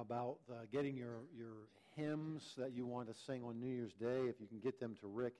about 0.00 0.38
getting 0.72 0.96
your, 0.96 1.20
your 1.36 1.68
hymns 1.96 2.54
that 2.56 2.72
you 2.72 2.86
want 2.86 3.08
to 3.08 3.14
sing 3.26 3.42
on 3.44 3.60
New 3.60 3.74
Year's 3.74 3.94
Day, 3.94 4.28
if 4.28 4.40
you 4.40 4.46
can 4.46 4.60
get 4.60 4.78
them 4.80 4.96
to 5.00 5.06
Rick, 5.06 5.34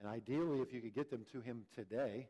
and 0.00 0.08
ideally 0.08 0.60
if 0.60 0.72
you 0.72 0.80
could 0.80 0.94
get 0.94 1.10
them 1.10 1.24
to 1.32 1.40
him 1.40 1.64
today 1.74 2.28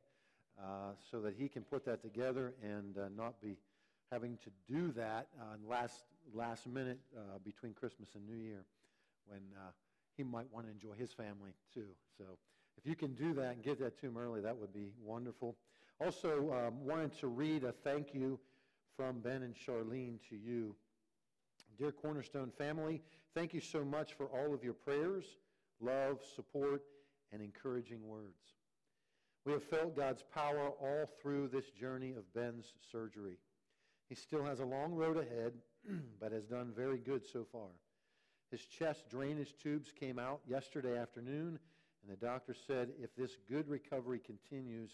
uh, 0.60 0.92
so 1.10 1.20
that 1.20 1.34
he 1.36 1.48
can 1.48 1.62
put 1.62 1.84
that 1.84 2.02
together 2.02 2.54
and 2.62 2.96
uh, 2.98 3.08
not 3.16 3.40
be 3.40 3.56
having 4.12 4.38
to 4.44 4.50
do 4.72 4.92
that 4.92 5.26
uh, 5.40 5.56
last, 5.68 6.04
last 6.32 6.66
minute 6.66 6.98
uh, 7.16 7.38
between 7.44 7.72
Christmas 7.72 8.08
and 8.14 8.26
New 8.26 8.36
Year 8.36 8.64
when 9.26 9.40
uh, 9.56 9.70
he 10.16 10.22
might 10.22 10.52
want 10.52 10.66
to 10.66 10.72
enjoy 10.72 10.94
his 10.96 11.12
family 11.12 11.50
too. 11.72 11.88
So 12.18 12.24
if 12.78 12.86
you 12.86 12.94
can 12.94 13.14
do 13.14 13.34
that 13.34 13.54
and 13.54 13.62
get 13.64 13.80
that 13.80 13.98
to 14.00 14.06
him 14.06 14.16
early, 14.16 14.40
that 14.42 14.56
would 14.56 14.72
be 14.72 14.90
wonderful. 15.02 15.56
Also, 16.00 16.52
um, 16.52 16.84
wanted 16.84 17.18
to 17.18 17.26
read 17.26 17.64
a 17.64 17.72
thank 17.72 18.14
you 18.14 18.38
from 18.96 19.20
Ben 19.20 19.42
and 19.42 19.54
Charlene 19.54 20.18
to 20.28 20.36
you. 20.36 20.76
Dear 21.78 21.90
Cornerstone 21.90 22.52
family, 22.56 23.02
thank 23.34 23.52
you 23.52 23.60
so 23.60 23.84
much 23.84 24.14
for 24.14 24.26
all 24.26 24.54
of 24.54 24.62
your 24.62 24.74
prayers, 24.74 25.24
love, 25.80 26.20
support, 26.36 26.82
and 27.32 27.42
encouraging 27.42 28.06
words. 28.06 28.54
We 29.44 29.52
have 29.52 29.64
felt 29.64 29.96
God's 29.96 30.22
power 30.34 30.70
all 30.80 31.10
through 31.20 31.48
this 31.48 31.70
journey 31.70 32.12
of 32.12 32.32
Ben's 32.32 32.72
surgery. 32.92 33.38
He 34.08 34.14
still 34.14 34.44
has 34.44 34.60
a 34.60 34.64
long 34.64 34.94
road 34.94 35.16
ahead, 35.16 35.52
but 36.20 36.32
has 36.32 36.44
done 36.44 36.72
very 36.76 36.98
good 36.98 37.26
so 37.26 37.44
far. 37.50 37.68
His 38.50 38.64
chest 38.66 39.08
drainage 39.10 39.54
tubes 39.60 39.90
came 39.98 40.18
out 40.18 40.40
yesterday 40.48 40.96
afternoon, 40.96 41.58
and 42.02 42.08
the 42.08 42.24
doctor 42.24 42.54
said 42.54 42.90
if 43.02 43.14
this 43.16 43.36
good 43.50 43.68
recovery 43.68 44.20
continues, 44.20 44.92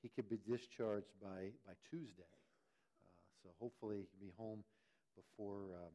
he 0.00 0.08
could 0.08 0.28
be 0.28 0.38
discharged 0.48 1.12
by, 1.20 1.50
by 1.66 1.74
Tuesday. 1.90 2.22
Uh, 2.22 3.42
so 3.42 3.50
hopefully 3.60 3.96
he 3.98 4.06
can 4.06 4.26
be 4.26 4.32
home 4.38 4.64
before, 5.16 5.74
uh, 5.74 5.90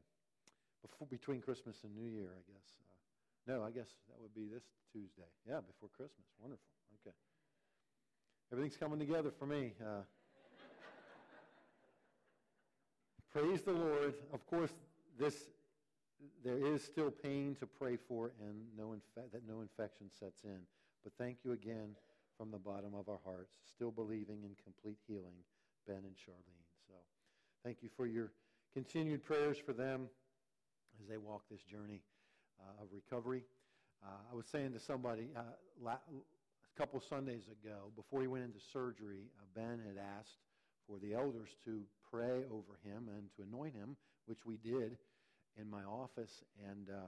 before 0.81 1.07
between 1.09 1.41
Christmas 1.41 1.83
and 1.83 1.95
New 1.95 2.09
Year, 2.09 2.29
I 2.31 2.43
guess. 2.51 2.67
Uh, 2.79 3.53
no, 3.53 3.63
I 3.63 3.71
guess 3.71 3.89
that 4.07 4.19
would 4.21 4.33
be 4.33 4.47
this 4.51 4.63
Tuesday. 4.91 5.29
Yeah, 5.47 5.59
before 5.65 5.89
Christmas. 5.95 6.27
Wonderful. 6.39 6.65
Okay. 7.01 7.15
Everything's 8.51 8.77
coming 8.77 8.99
together 8.99 9.31
for 9.31 9.45
me. 9.45 9.73
Uh, 9.81 10.01
praise 13.33 13.61
the 13.61 13.73
Lord. 13.73 14.15
Of 14.33 14.45
course, 14.45 14.71
this 15.19 15.35
there 16.43 16.57
is 16.57 16.83
still 16.83 17.11
pain 17.11 17.55
to 17.59 17.65
pray 17.65 17.97
for 18.07 18.31
and 18.41 18.61
no 18.77 18.89
infe- 18.89 19.31
that 19.31 19.47
no 19.47 19.61
infection 19.61 20.09
sets 20.19 20.43
in. 20.43 20.59
But 21.03 21.13
thank 21.17 21.37
you 21.43 21.53
again 21.53 21.95
from 22.37 22.51
the 22.51 22.57
bottom 22.57 22.93
of 22.93 23.07
our 23.07 23.19
hearts, 23.23 23.55
still 23.69 23.91
believing 23.91 24.43
in 24.43 24.51
complete 24.63 24.97
healing, 25.07 25.43
Ben 25.87 25.97
and 25.97 26.15
Charlene. 26.15 26.65
So 26.87 26.93
thank 27.63 27.77
you 27.81 27.89
for 27.95 28.05
your 28.05 28.31
continued 28.73 29.23
prayers 29.23 29.57
for 29.57 29.73
them 29.73 30.09
as 31.01 31.07
they 31.07 31.17
walk 31.17 31.43
this 31.49 31.61
journey 31.61 32.01
uh, 32.59 32.83
of 32.83 32.89
recovery. 32.93 33.43
Uh, 34.03 34.31
I 34.31 34.35
was 34.35 34.45
saying 34.47 34.73
to 34.73 34.79
somebody 34.79 35.29
uh, 35.35 35.41
la- 35.81 35.93
a 35.93 36.77
couple 36.77 36.99
Sundays 36.99 37.43
ago, 37.47 37.91
before 37.95 38.21
he 38.21 38.27
went 38.27 38.45
into 38.45 38.59
surgery, 38.71 39.29
uh, 39.39 39.45
Ben 39.55 39.81
had 39.85 39.97
asked 40.19 40.37
for 40.87 40.97
the 40.99 41.13
elders 41.13 41.49
to 41.65 41.81
pray 42.11 42.43
over 42.51 42.79
him 42.83 43.09
and 43.15 43.29
to 43.35 43.43
anoint 43.43 43.75
him, 43.75 43.95
which 44.25 44.45
we 44.45 44.57
did 44.57 44.97
in 45.59 45.69
my 45.69 45.83
office, 45.83 46.43
and 46.69 46.89
uh, 46.89 47.07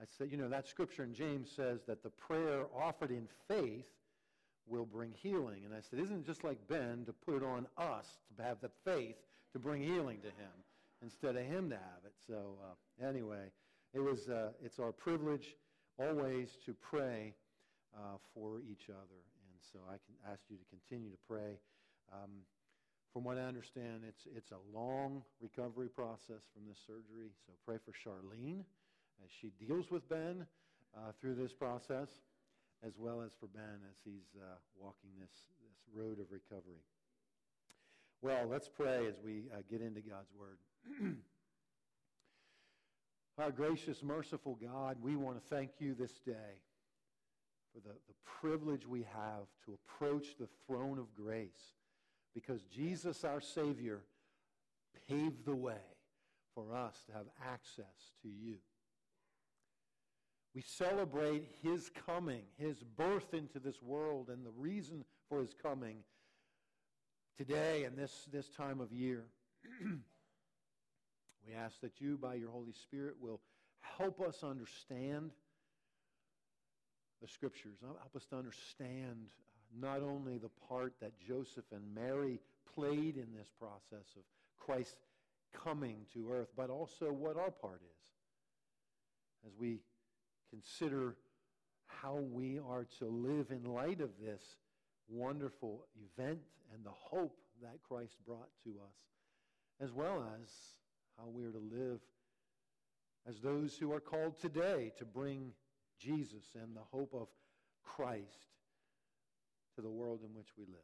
I 0.00 0.04
said, 0.16 0.30
you 0.30 0.36
know, 0.36 0.48
that 0.48 0.68
scripture 0.68 1.02
in 1.02 1.12
James 1.12 1.50
says 1.50 1.80
that 1.86 2.02
the 2.02 2.10
prayer 2.10 2.66
offered 2.76 3.10
in 3.10 3.26
faith 3.48 3.86
will 4.66 4.84
bring 4.84 5.12
healing. 5.12 5.62
And 5.64 5.74
I 5.74 5.80
said, 5.80 5.98
isn't 5.98 6.20
it 6.20 6.26
just 6.26 6.44
like 6.44 6.58
Ben 6.68 7.04
to 7.06 7.12
put 7.12 7.36
it 7.36 7.42
on 7.42 7.66
us 7.76 8.06
to 8.36 8.42
have 8.42 8.60
the 8.60 8.70
faith 8.84 9.16
to 9.52 9.58
bring 9.58 9.82
healing 9.82 10.18
to 10.20 10.28
him 10.28 10.52
instead 11.02 11.36
of 11.36 11.44
him 11.44 11.70
to 11.70 11.76
have 11.76 12.02
it? 12.04 12.14
So 12.26 12.58
uh, 12.62 13.06
anyway, 13.06 13.50
it 13.94 14.00
was, 14.00 14.28
uh, 14.28 14.50
it's 14.62 14.78
our 14.78 14.92
privilege 14.92 15.56
always 15.98 16.56
to 16.66 16.74
pray 16.74 17.34
uh, 17.96 18.18
for 18.34 18.60
each 18.60 18.88
other. 18.88 19.20
And 19.50 19.58
so 19.72 19.78
I 19.88 19.96
can 20.04 20.14
ask 20.30 20.42
you 20.48 20.56
to 20.56 20.64
continue 20.70 21.10
to 21.10 21.18
pray. 21.28 21.58
Um, 22.12 22.30
from 23.12 23.24
what 23.24 23.38
I 23.38 23.42
understand, 23.42 24.02
it's, 24.06 24.26
it's 24.36 24.52
a 24.52 24.76
long 24.76 25.22
recovery 25.40 25.88
process 25.88 26.44
from 26.52 26.68
this 26.68 26.78
surgery. 26.86 27.30
So 27.46 27.52
pray 27.64 27.78
for 27.84 27.92
Charlene 27.92 28.64
as 29.24 29.30
she 29.40 29.50
deals 29.58 29.90
with 29.90 30.08
Ben 30.08 30.46
uh, 30.96 31.12
through 31.20 31.34
this 31.34 31.52
process, 31.52 32.08
as 32.86 32.92
well 32.98 33.22
as 33.22 33.32
for 33.40 33.46
Ben 33.46 33.80
as 33.90 33.96
he's 34.04 34.28
uh, 34.38 34.54
walking 34.78 35.10
this, 35.18 35.30
this 35.64 35.78
road 35.96 36.20
of 36.20 36.26
recovery. 36.30 36.84
Well, 38.20 38.46
let's 38.48 38.68
pray 38.68 39.06
as 39.06 39.14
we 39.24 39.44
uh, 39.52 39.62
get 39.70 39.80
into 39.80 40.00
God's 40.00 40.30
Word. 40.38 40.58
Our 43.38 43.50
gracious, 43.50 44.02
merciful 44.02 44.58
God, 44.60 44.96
we 45.00 45.14
want 45.16 45.40
to 45.40 45.54
thank 45.54 45.70
you 45.78 45.94
this 45.94 46.18
day 46.26 46.60
for 47.72 47.80
the, 47.80 47.94
the 47.94 48.14
privilege 48.40 48.86
we 48.86 49.02
have 49.14 49.46
to 49.64 49.74
approach 49.74 50.36
the 50.38 50.48
throne 50.66 50.98
of 50.98 51.14
grace 51.14 51.74
because 52.34 52.62
Jesus, 52.64 53.24
our 53.24 53.40
Savior, 53.40 54.00
paved 55.08 55.44
the 55.44 55.54
way 55.54 55.74
for 56.54 56.74
us 56.74 57.04
to 57.06 57.12
have 57.12 57.26
access 57.48 58.12
to 58.22 58.28
you. 58.28 58.56
We 60.54 60.62
celebrate 60.62 61.44
his 61.62 61.90
coming, 62.06 62.42
his 62.56 62.82
birth 62.82 63.32
into 63.34 63.60
this 63.60 63.80
world, 63.80 64.28
and 64.28 64.44
the 64.44 64.50
reason 64.56 65.04
for 65.28 65.40
his 65.40 65.54
coming 65.54 65.98
today 67.36 67.84
and 67.84 67.96
this, 67.96 68.26
this 68.32 68.48
time 68.48 68.80
of 68.80 68.92
year. 68.92 69.26
we 71.48 71.54
ask 71.54 71.80
that 71.80 72.00
you, 72.00 72.18
by 72.18 72.34
your 72.34 72.50
Holy 72.50 72.72
Spirit, 72.72 73.14
will 73.20 73.40
help 73.80 74.20
us 74.20 74.42
understand 74.42 75.30
the 77.22 77.28
scriptures. 77.28 77.78
Help 77.80 78.14
us 78.14 78.26
to 78.26 78.36
understand 78.36 79.28
uh, 79.28 79.88
not 79.88 80.02
only 80.02 80.38
the 80.38 80.50
part 80.68 80.92
that 81.00 81.12
Joseph 81.26 81.64
and 81.72 81.82
Mary 81.94 82.38
played 82.74 83.16
in 83.16 83.28
this 83.36 83.48
process 83.58 84.06
of 84.16 84.22
Christ 84.58 84.96
coming 85.52 85.96
to 86.12 86.30
earth, 86.32 86.48
but 86.56 86.70
also 86.70 87.06
what 87.06 87.36
our 87.36 87.50
part 87.50 87.80
is 87.82 88.08
as 89.46 89.52
we 89.58 89.80
consider 90.50 91.16
how 91.86 92.16
we 92.16 92.58
are 92.58 92.86
to 92.98 93.06
live 93.06 93.50
in 93.50 93.64
light 93.64 94.00
of 94.00 94.10
this 94.22 94.42
wonderful 95.08 95.86
event 96.18 96.40
and 96.74 96.84
the 96.84 96.90
hope 96.90 97.38
that 97.62 97.78
Christ 97.88 98.14
brought 98.26 98.50
to 98.64 98.70
us, 98.70 98.96
as 99.80 99.92
well 99.92 100.24
as 100.42 100.50
how 101.18 101.28
we 101.28 101.44
are 101.44 101.52
to 101.52 101.58
live 101.58 102.00
as 103.28 103.40
those 103.40 103.76
who 103.76 103.92
are 103.92 104.00
called 104.00 104.38
today 104.38 104.92
to 104.96 105.04
bring 105.04 105.52
Jesus 105.98 106.44
and 106.54 106.76
the 106.76 106.86
hope 106.92 107.12
of 107.12 107.28
Christ 107.84 108.46
to 109.74 109.82
the 109.82 109.90
world 109.90 110.20
in 110.22 110.34
which 110.34 110.48
we 110.56 110.64
live. 110.64 110.78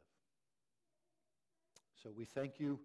So 2.03 2.11
we 2.15 2.25
thank 2.25 2.59
you. 2.59 2.79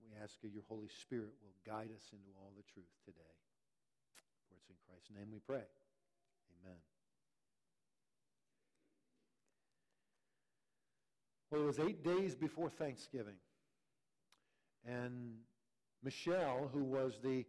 We 0.00 0.22
ask 0.22 0.34
you, 0.42 0.50
your 0.52 0.62
Holy 0.68 0.88
Spirit 1.00 1.32
will 1.42 1.56
guide 1.66 1.88
us 1.96 2.04
into 2.12 2.30
all 2.38 2.52
the 2.56 2.62
truth 2.72 2.92
today. 3.04 3.34
For 4.48 4.54
it's 4.56 4.68
in 4.68 4.76
Christ's 4.86 5.10
name 5.16 5.28
we 5.32 5.38
pray. 5.38 5.64
Amen. 6.62 6.78
Well, 11.50 11.62
it 11.62 11.66
was 11.66 11.78
eight 11.78 12.04
days 12.04 12.34
before 12.34 12.68
Thanksgiving. 12.68 13.36
And 14.86 15.36
Michelle, 16.04 16.70
who 16.72 16.84
was 16.84 17.18
the 17.22 17.44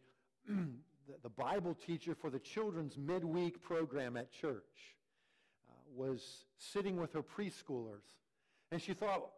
the, 1.22 1.30
Bible 1.30 1.76
teacher 1.76 2.16
for 2.16 2.30
the 2.30 2.40
children's 2.40 2.98
midweek 2.98 3.62
program 3.62 4.18
at 4.18 4.32
church, 4.32 4.96
uh, 5.70 5.74
was 5.94 6.46
sitting 6.58 7.00
with 7.00 7.14
her 7.14 7.22
preschoolers. 7.22 8.14
And 8.72 8.82
she 8.82 8.94
thought 8.94 9.30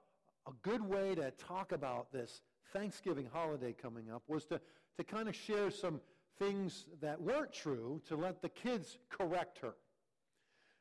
a 0.47 0.51
good 0.61 0.81
way 0.81 1.16
to 1.16 1.31
talk 1.31 1.72
about 1.72 2.11
this 2.11 2.41
Thanksgiving 2.72 3.27
holiday 3.31 3.73
coming 3.73 4.11
up 4.11 4.23
was 4.27 4.45
to, 4.45 4.61
to 4.97 5.03
kind 5.03 5.27
of 5.27 5.35
share 5.35 5.72
some 5.72 6.00
things 6.39 6.85
that 7.01 7.19
weren't 7.21 7.51
true 7.51 8.01
to 8.07 8.15
let 8.15 8.42
the 8.42 8.50
kids 8.50 8.97
correct 9.09 9.59
her. 9.59 9.74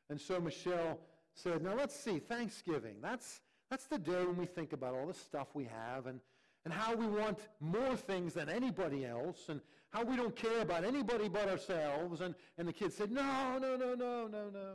And 0.09 0.19
so 0.19 0.39
Michelle 0.39 0.99
said, 1.33 1.63
Now 1.63 1.75
let's 1.75 1.95
see, 1.95 2.19
Thanksgiving. 2.19 2.95
That's, 3.01 3.41
that's 3.69 3.87
the 3.87 3.97
day 3.97 4.25
when 4.25 4.37
we 4.37 4.45
think 4.45 4.73
about 4.73 4.93
all 4.93 5.07
the 5.07 5.13
stuff 5.13 5.47
we 5.53 5.65
have 5.65 6.07
and 6.07 6.19
and 6.67 6.73
how 6.73 6.93
we 6.93 7.07
want 7.07 7.47
more 7.61 7.95
things 7.95 8.33
than 8.33 8.49
anybody 8.49 9.05
else 9.05 9.47
and 9.47 9.61
how 9.91 10.03
we 10.03 10.17
don't 10.17 10.35
care 10.35 10.59
about 10.59 10.83
anybody 10.83 11.29
but 11.29 11.47
ourselves. 11.47 12.19
And, 12.19 12.35
and 12.57 12.67
the 12.67 12.73
kids 12.73 12.97
said, 12.97 13.09
No, 13.09 13.57
no, 13.57 13.77
no, 13.77 13.95
no, 13.95 14.27
no, 14.27 14.49
no. 14.49 14.73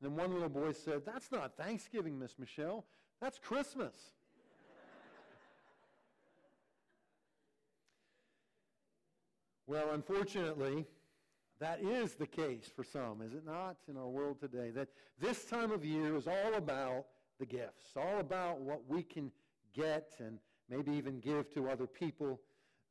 And 0.00 0.02
then 0.02 0.16
one 0.16 0.32
little 0.32 0.48
boy 0.48 0.72
said, 0.72 1.02
That's 1.06 1.30
not 1.30 1.56
Thanksgiving, 1.56 2.18
Miss 2.18 2.36
Michelle. 2.36 2.84
That's 3.20 3.38
Christmas. 3.38 3.94
well, 9.68 9.90
unfortunately, 9.92 10.84
that 11.60 11.80
is 11.80 12.14
the 12.14 12.26
case 12.26 12.68
for 12.74 12.82
some, 12.82 13.22
is 13.22 13.34
it 13.34 13.46
not, 13.46 13.76
in 13.86 13.96
our 13.96 14.08
world 14.08 14.40
today? 14.40 14.70
That 14.70 14.88
this 15.20 15.44
time 15.44 15.70
of 15.70 15.84
year 15.84 16.16
is 16.16 16.26
all 16.26 16.54
about 16.56 17.04
the 17.38 17.46
gifts, 17.46 17.92
all 17.96 18.18
about 18.18 18.62
what 18.62 18.80
we 18.88 19.04
can 19.04 19.30
get 19.72 20.16
and 20.18 20.40
maybe 20.68 20.92
even 20.92 21.20
give 21.20 21.52
to 21.54 21.68
other 21.68 21.86
people. 21.86 22.40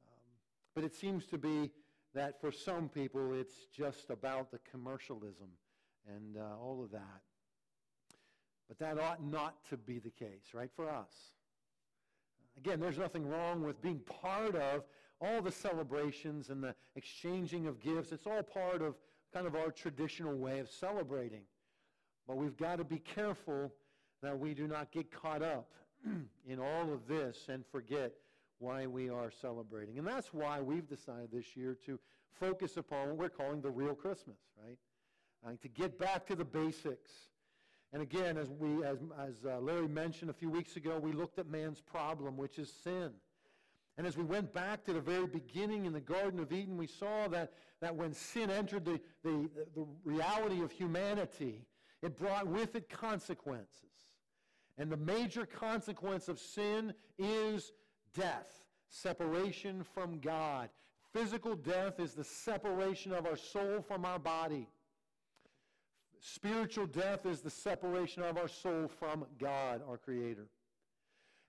Um, 0.05 0.31
but 0.75 0.83
it 0.83 0.93
seems 0.93 1.25
to 1.27 1.37
be 1.37 1.71
that 2.13 2.39
for 2.39 2.51
some 2.51 2.89
people 2.89 3.33
it's 3.33 3.67
just 3.75 4.09
about 4.09 4.51
the 4.51 4.59
commercialism 4.69 5.49
and 6.07 6.37
uh, 6.37 6.57
all 6.61 6.83
of 6.83 6.91
that. 6.91 7.21
But 8.67 8.79
that 8.79 8.99
ought 8.99 9.23
not 9.23 9.63
to 9.69 9.77
be 9.77 9.99
the 9.99 10.09
case, 10.09 10.53
right, 10.53 10.71
for 10.75 10.89
us. 10.89 11.11
Again, 12.57 12.79
there's 12.79 12.97
nothing 12.97 13.27
wrong 13.27 13.63
with 13.63 13.81
being 13.81 13.99
part 13.99 14.55
of 14.55 14.83
all 15.19 15.41
the 15.41 15.51
celebrations 15.51 16.49
and 16.49 16.63
the 16.63 16.75
exchanging 16.95 17.67
of 17.67 17.79
gifts. 17.79 18.11
It's 18.11 18.27
all 18.27 18.43
part 18.43 18.81
of 18.81 18.95
kind 19.33 19.47
of 19.47 19.55
our 19.55 19.71
traditional 19.71 20.35
way 20.35 20.59
of 20.59 20.69
celebrating. 20.69 21.43
But 22.27 22.37
we've 22.37 22.55
got 22.55 22.77
to 22.77 22.83
be 22.83 22.99
careful 22.99 23.73
that 24.21 24.37
we 24.37 24.53
do 24.53 24.67
not 24.67 24.91
get 24.91 25.11
caught 25.11 25.41
up 25.41 25.71
in 26.47 26.59
all 26.59 26.93
of 26.93 27.07
this 27.07 27.47
and 27.49 27.65
forget 27.71 28.13
why 28.59 28.87
we 28.87 29.09
are 29.09 29.31
celebrating. 29.31 29.97
And 29.97 30.07
that's 30.07 30.33
why 30.33 30.61
we've 30.61 30.87
decided 30.87 31.31
this 31.31 31.55
year 31.55 31.77
to 31.85 31.99
focus 32.39 32.77
upon 32.77 33.09
what 33.09 33.17
we're 33.17 33.29
calling 33.29 33.61
the 33.61 33.69
real 33.69 33.93
Christmas, 33.93 34.37
right? 34.63 35.61
To 35.61 35.67
get 35.67 35.99
back 35.99 36.25
to 36.27 36.35
the 36.35 36.45
basics. 36.45 37.11
And 37.91 38.01
again, 38.01 38.37
as, 38.37 38.49
we, 38.49 38.83
as, 38.83 38.97
as 39.19 39.33
uh, 39.45 39.59
Larry 39.59 39.87
mentioned 39.87 40.31
a 40.31 40.33
few 40.33 40.49
weeks 40.49 40.77
ago, 40.77 40.97
we 40.97 41.11
looked 41.11 41.37
at 41.37 41.47
man's 41.47 41.81
problem, 41.81 42.37
which 42.37 42.57
is 42.57 42.71
sin. 42.83 43.11
And 43.97 44.07
as 44.07 44.17
we 44.17 44.23
went 44.23 44.53
back 44.53 44.83
to 44.85 44.93
the 44.93 45.01
very 45.01 45.27
beginning 45.27 45.85
in 45.85 45.93
the 45.93 45.99
Garden 45.99 46.39
of 46.39 46.51
Eden, 46.51 46.77
we 46.77 46.87
saw 46.87 47.27
that, 47.27 47.53
that 47.81 47.95
when 47.95 48.13
sin 48.13 48.49
entered 48.49 48.85
the, 48.85 48.99
the, 49.23 49.49
the 49.75 49.85
reality 50.03 50.63
of 50.63 50.71
humanity, 50.71 51.67
it 52.01 52.17
brought 52.17 52.47
with 52.47 52.75
it 52.75 52.89
consequences. 52.89 53.92
And 54.77 54.91
the 54.91 54.97
major 54.97 55.45
consequence 55.45 56.27
of 56.27 56.39
sin 56.39 56.93
is 57.17 57.71
death, 58.13 58.65
separation 58.89 59.83
from 59.83 60.19
God. 60.19 60.69
Physical 61.13 61.55
death 61.55 61.99
is 61.99 62.13
the 62.13 62.23
separation 62.23 63.13
of 63.13 63.27
our 63.27 63.35
soul 63.35 63.81
from 63.87 64.03
our 64.03 64.17
body. 64.17 64.67
Spiritual 66.19 66.87
death 66.87 67.25
is 67.25 67.41
the 67.41 67.49
separation 67.49 68.23
of 68.23 68.37
our 68.37 68.47
soul 68.47 68.87
from 68.87 69.25
God, 69.39 69.81
our 69.87 69.97
Creator. 69.97 70.47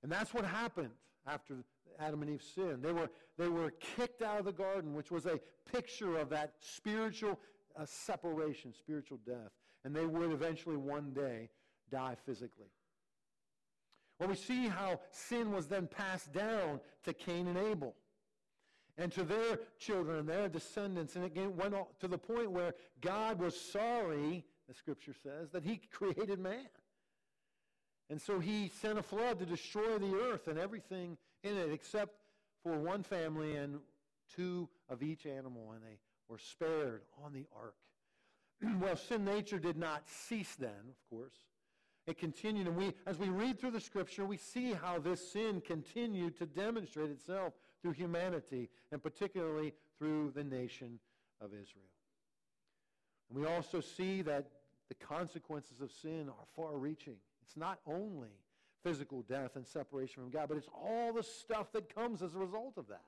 And 0.02 0.12
that's 0.12 0.34
what 0.34 0.44
happened 0.44 0.90
after 1.26 1.56
Adam 1.98 2.22
and 2.22 2.30
Eve 2.30 2.42
sinned. 2.42 2.82
They 2.82 2.92
were, 2.92 3.08
they 3.38 3.48
were 3.48 3.70
kicked 3.70 4.20
out 4.20 4.38
of 4.38 4.44
the 4.44 4.52
garden, 4.52 4.94
which 4.94 5.10
was 5.10 5.26
a 5.26 5.40
picture 5.70 6.18
of 6.18 6.28
that 6.30 6.54
spiritual 6.60 7.38
uh, 7.78 7.86
separation, 7.86 8.74
spiritual 8.74 9.18
death. 9.24 9.52
And 9.84 9.94
they 9.94 10.06
would 10.06 10.32
eventually 10.32 10.76
one 10.76 11.12
day 11.12 11.48
die 11.90 12.16
physically. 12.26 12.66
Well, 14.18 14.28
we 14.28 14.36
see 14.36 14.68
how 14.68 15.00
sin 15.10 15.52
was 15.52 15.66
then 15.66 15.86
passed 15.86 16.32
down 16.32 16.80
to 17.04 17.12
Cain 17.12 17.48
and 17.48 17.58
Abel 17.58 17.94
and 18.96 19.10
to 19.12 19.24
their 19.24 19.58
children 19.78 20.18
and 20.20 20.28
their 20.28 20.48
descendants. 20.48 21.16
And 21.16 21.24
it 21.24 21.54
went 21.54 21.74
to 22.00 22.08
the 22.08 22.18
point 22.18 22.50
where 22.50 22.74
God 23.00 23.40
was 23.40 23.60
sorry, 23.60 24.44
the 24.68 24.74
scripture 24.74 25.14
says, 25.22 25.50
that 25.50 25.64
he 25.64 25.80
created 25.90 26.38
man. 26.38 26.68
And 28.10 28.20
so 28.20 28.38
he 28.38 28.70
sent 28.80 28.98
a 28.98 29.02
flood 29.02 29.38
to 29.40 29.46
destroy 29.46 29.98
the 29.98 30.14
earth 30.14 30.46
and 30.46 30.58
everything 30.58 31.16
in 31.42 31.56
it 31.56 31.72
except 31.72 32.14
for 32.62 32.78
one 32.78 33.02
family 33.02 33.56
and 33.56 33.80
two 34.36 34.68
of 34.88 35.02
each 35.02 35.26
animal, 35.26 35.72
and 35.72 35.82
they 35.82 35.98
were 36.28 36.38
spared 36.38 37.02
on 37.24 37.32
the 37.32 37.46
ark. 37.54 37.74
well, 38.80 38.96
sin 38.96 39.24
nature 39.24 39.58
did 39.58 39.76
not 39.76 40.08
cease 40.08 40.54
then, 40.54 40.70
of 40.70 41.10
course. 41.10 41.36
It 42.06 42.18
continued, 42.18 42.66
and 42.66 42.76
we, 42.76 42.92
as 43.06 43.18
we 43.18 43.28
read 43.28 43.58
through 43.58 43.70
the 43.70 43.80
scripture, 43.80 44.26
we 44.26 44.36
see 44.36 44.72
how 44.72 44.98
this 44.98 45.32
sin 45.32 45.62
continued 45.66 46.36
to 46.38 46.46
demonstrate 46.46 47.10
itself 47.10 47.54
through 47.80 47.92
humanity, 47.92 48.68
and 48.92 49.02
particularly 49.02 49.72
through 49.98 50.32
the 50.34 50.44
nation 50.44 50.98
of 51.40 51.48
Israel. 51.48 51.88
And 53.30 53.38
we 53.38 53.46
also 53.46 53.80
see 53.80 54.22
that 54.22 54.48
the 54.88 54.94
consequences 54.94 55.80
of 55.80 55.90
sin 55.90 56.28
are 56.28 56.46
far 56.54 56.76
reaching. 56.76 57.16
It's 57.42 57.56
not 57.56 57.78
only 57.86 58.28
physical 58.82 59.22
death 59.22 59.56
and 59.56 59.66
separation 59.66 60.22
from 60.22 60.30
God, 60.30 60.48
but 60.48 60.58
it's 60.58 60.68
all 60.74 61.12
the 61.14 61.22
stuff 61.22 61.72
that 61.72 61.94
comes 61.94 62.22
as 62.22 62.34
a 62.34 62.38
result 62.38 62.74
of 62.76 62.86
that. 62.88 63.04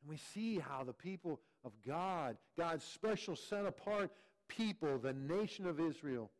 And 0.00 0.10
we 0.10 0.16
see 0.16 0.58
how 0.58 0.82
the 0.82 0.94
people 0.94 1.40
of 1.64 1.72
God, 1.86 2.38
God's 2.56 2.84
special 2.84 3.36
set 3.36 3.66
apart 3.66 4.10
people, 4.48 4.98
the 4.98 5.12
nation 5.12 5.66
of 5.66 5.78
Israel, 5.78 6.30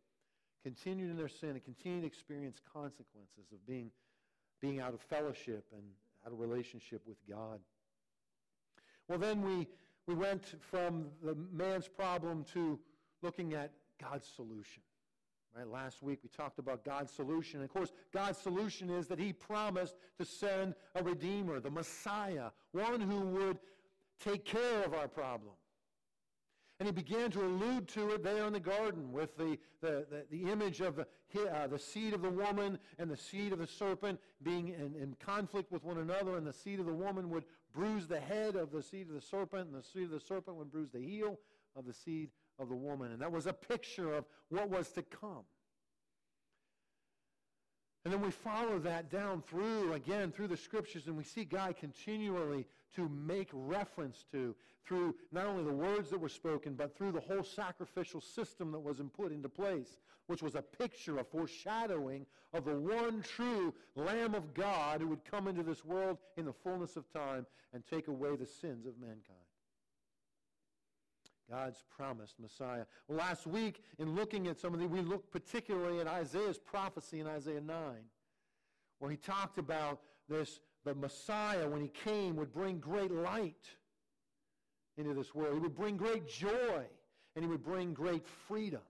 continued 0.66 1.08
in 1.08 1.16
their 1.16 1.28
sin 1.28 1.50
and 1.50 1.64
continued 1.64 2.00
to 2.00 2.08
experience 2.08 2.60
consequences 2.72 3.52
of 3.52 3.64
being, 3.68 3.88
being 4.60 4.80
out 4.80 4.92
of 4.92 5.00
fellowship 5.00 5.64
and 5.72 5.82
out 6.26 6.32
of 6.32 6.40
relationship 6.40 7.00
with 7.06 7.18
God. 7.30 7.60
Well, 9.06 9.16
then 9.16 9.42
we, 9.42 9.68
we 10.08 10.14
went 10.14 10.56
from 10.60 11.06
the 11.22 11.36
man's 11.52 11.86
problem 11.86 12.44
to 12.52 12.80
looking 13.22 13.54
at 13.54 13.70
God's 14.02 14.26
solution. 14.26 14.82
Right? 15.56 15.68
Last 15.68 16.02
week 16.02 16.18
we 16.24 16.30
talked 16.30 16.58
about 16.58 16.84
God's 16.84 17.12
solution. 17.12 17.60
And 17.60 17.68
of 17.68 17.72
course, 17.72 17.92
God's 18.12 18.38
solution 18.38 18.90
is 18.90 19.06
that 19.06 19.20
he 19.20 19.32
promised 19.32 19.94
to 20.18 20.24
send 20.24 20.74
a 20.96 21.02
Redeemer, 21.04 21.60
the 21.60 21.70
Messiah, 21.70 22.50
one 22.72 23.00
who 23.00 23.20
would 23.20 23.60
take 24.18 24.44
care 24.44 24.82
of 24.84 24.94
our 24.94 25.06
problem. 25.06 25.52
And 26.78 26.86
he 26.86 26.92
began 26.92 27.30
to 27.30 27.42
allude 27.42 27.88
to 27.88 28.10
it 28.10 28.22
there 28.22 28.46
in 28.46 28.52
the 28.52 28.60
garden 28.60 29.10
with 29.10 29.36
the, 29.38 29.58
the, 29.80 30.06
the, 30.10 30.26
the 30.30 30.50
image 30.50 30.82
of 30.82 30.96
the, 30.96 31.06
uh, 31.50 31.66
the 31.66 31.78
seed 31.78 32.12
of 32.12 32.20
the 32.20 32.30
woman 32.30 32.78
and 32.98 33.10
the 33.10 33.16
seed 33.16 33.52
of 33.52 33.60
the 33.60 33.66
serpent 33.66 34.20
being 34.42 34.68
in, 34.68 34.94
in 34.94 35.16
conflict 35.18 35.72
with 35.72 35.84
one 35.84 35.98
another, 35.98 36.36
and 36.36 36.46
the 36.46 36.52
seed 36.52 36.78
of 36.78 36.86
the 36.86 36.92
woman 36.92 37.30
would 37.30 37.44
bruise 37.72 38.06
the 38.06 38.20
head 38.20 38.56
of 38.56 38.70
the 38.72 38.82
seed 38.82 39.08
of 39.08 39.14
the 39.14 39.20
serpent, 39.22 39.68
and 39.68 39.74
the 39.74 39.86
seed 39.86 40.04
of 40.04 40.10
the 40.10 40.20
serpent 40.20 40.58
would 40.58 40.70
bruise 40.70 40.90
the 40.90 41.00
heel 41.00 41.38
of 41.76 41.86
the 41.86 41.94
seed 41.94 42.28
of 42.58 42.68
the 42.68 42.74
woman. 42.74 43.12
And 43.12 43.22
that 43.22 43.32
was 43.32 43.46
a 43.46 43.52
picture 43.54 44.12
of 44.12 44.26
what 44.50 44.68
was 44.68 44.88
to 44.92 45.02
come. 45.02 45.44
And 48.06 48.12
then 48.12 48.20
we 48.20 48.30
follow 48.30 48.78
that 48.78 49.10
down 49.10 49.42
through, 49.48 49.94
again, 49.94 50.30
through 50.30 50.46
the 50.46 50.56
scriptures, 50.56 51.08
and 51.08 51.16
we 51.16 51.24
see 51.24 51.42
God 51.42 51.76
continually 51.76 52.64
to 52.94 53.08
make 53.08 53.48
reference 53.52 54.24
to, 54.30 54.54
through 54.86 55.16
not 55.32 55.46
only 55.46 55.64
the 55.64 55.72
words 55.72 56.08
that 56.10 56.20
were 56.20 56.28
spoken, 56.28 56.74
but 56.74 56.96
through 56.96 57.10
the 57.10 57.18
whole 57.18 57.42
sacrificial 57.42 58.20
system 58.20 58.70
that 58.70 58.78
was 58.78 59.00
put 59.16 59.32
into 59.32 59.48
place, 59.48 59.98
which 60.28 60.40
was 60.40 60.54
a 60.54 60.62
picture, 60.62 61.18
a 61.18 61.24
foreshadowing 61.24 62.26
of 62.52 62.64
the 62.64 62.76
one 62.76 63.22
true 63.22 63.74
Lamb 63.96 64.36
of 64.36 64.54
God 64.54 65.00
who 65.00 65.08
would 65.08 65.24
come 65.28 65.48
into 65.48 65.64
this 65.64 65.84
world 65.84 66.18
in 66.36 66.44
the 66.44 66.52
fullness 66.52 66.94
of 66.94 67.12
time 67.12 67.44
and 67.74 67.82
take 67.90 68.06
away 68.06 68.36
the 68.36 68.46
sins 68.46 68.86
of 68.86 68.96
mankind. 69.00 69.45
God's 71.50 71.84
promised 71.96 72.34
Messiah. 72.40 72.84
Well, 73.06 73.18
last 73.18 73.46
week, 73.46 73.82
in 73.98 74.14
looking 74.14 74.48
at 74.48 74.58
some 74.58 74.74
of 74.74 74.80
the, 74.80 74.88
we 74.88 75.00
looked 75.00 75.30
particularly 75.30 76.00
at 76.00 76.06
Isaiah's 76.06 76.58
prophecy 76.58 77.20
in 77.20 77.26
Isaiah 77.26 77.60
9, 77.60 77.76
where 78.98 79.10
he 79.10 79.16
talked 79.16 79.58
about 79.58 80.00
this, 80.28 80.60
the 80.84 80.94
Messiah, 80.94 81.68
when 81.68 81.82
he 81.82 81.88
came, 81.88 82.36
would 82.36 82.52
bring 82.52 82.78
great 82.78 83.12
light 83.12 83.68
into 84.96 85.14
this 85.14 85.34
world. 85.34 85.54
He 85.54 85.60
would 85.60 85.76
bring 85.76 85.96
great 85.96 86.28
joy, 86.28 86.84
and 87.34 87.44
he 87.44 87.48
would 87.48 87.62
bring 87.62 87.94
great 87.94 88.26
freedom, 88.48 88.82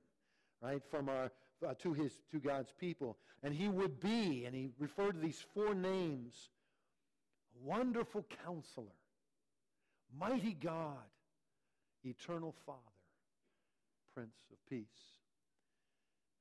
right, 0.63 0.83
from 0.91 1.09
our, 1.09 1.31
uh, 1.67 1.75
to, 1.81 1.93
his, 1.93 2.13
to 2.31 2.39
God's 2.39 2.73
people. 2.79 3.19
And 3.43 3.55
he 3.55 3.69
would 3.69 4.01
be, 4.01 4.47
and 4.47 4.55
he 4.55 4.71
referred 4.79 5.13
to 5.13 5.21
these 5.21 5.45
four 5.53 5.75
names, 5.75 6.49
Wonderful 7.63 8.25
Counselor, 8.45 8.87
Mighty 10.19 10.55
God, 10.55 10.97
eternal 12.05 12.55
Father, 12.65 12.79
Prince 14.15 14.37
of 14.53 14.59
Peace. 14.69 14.87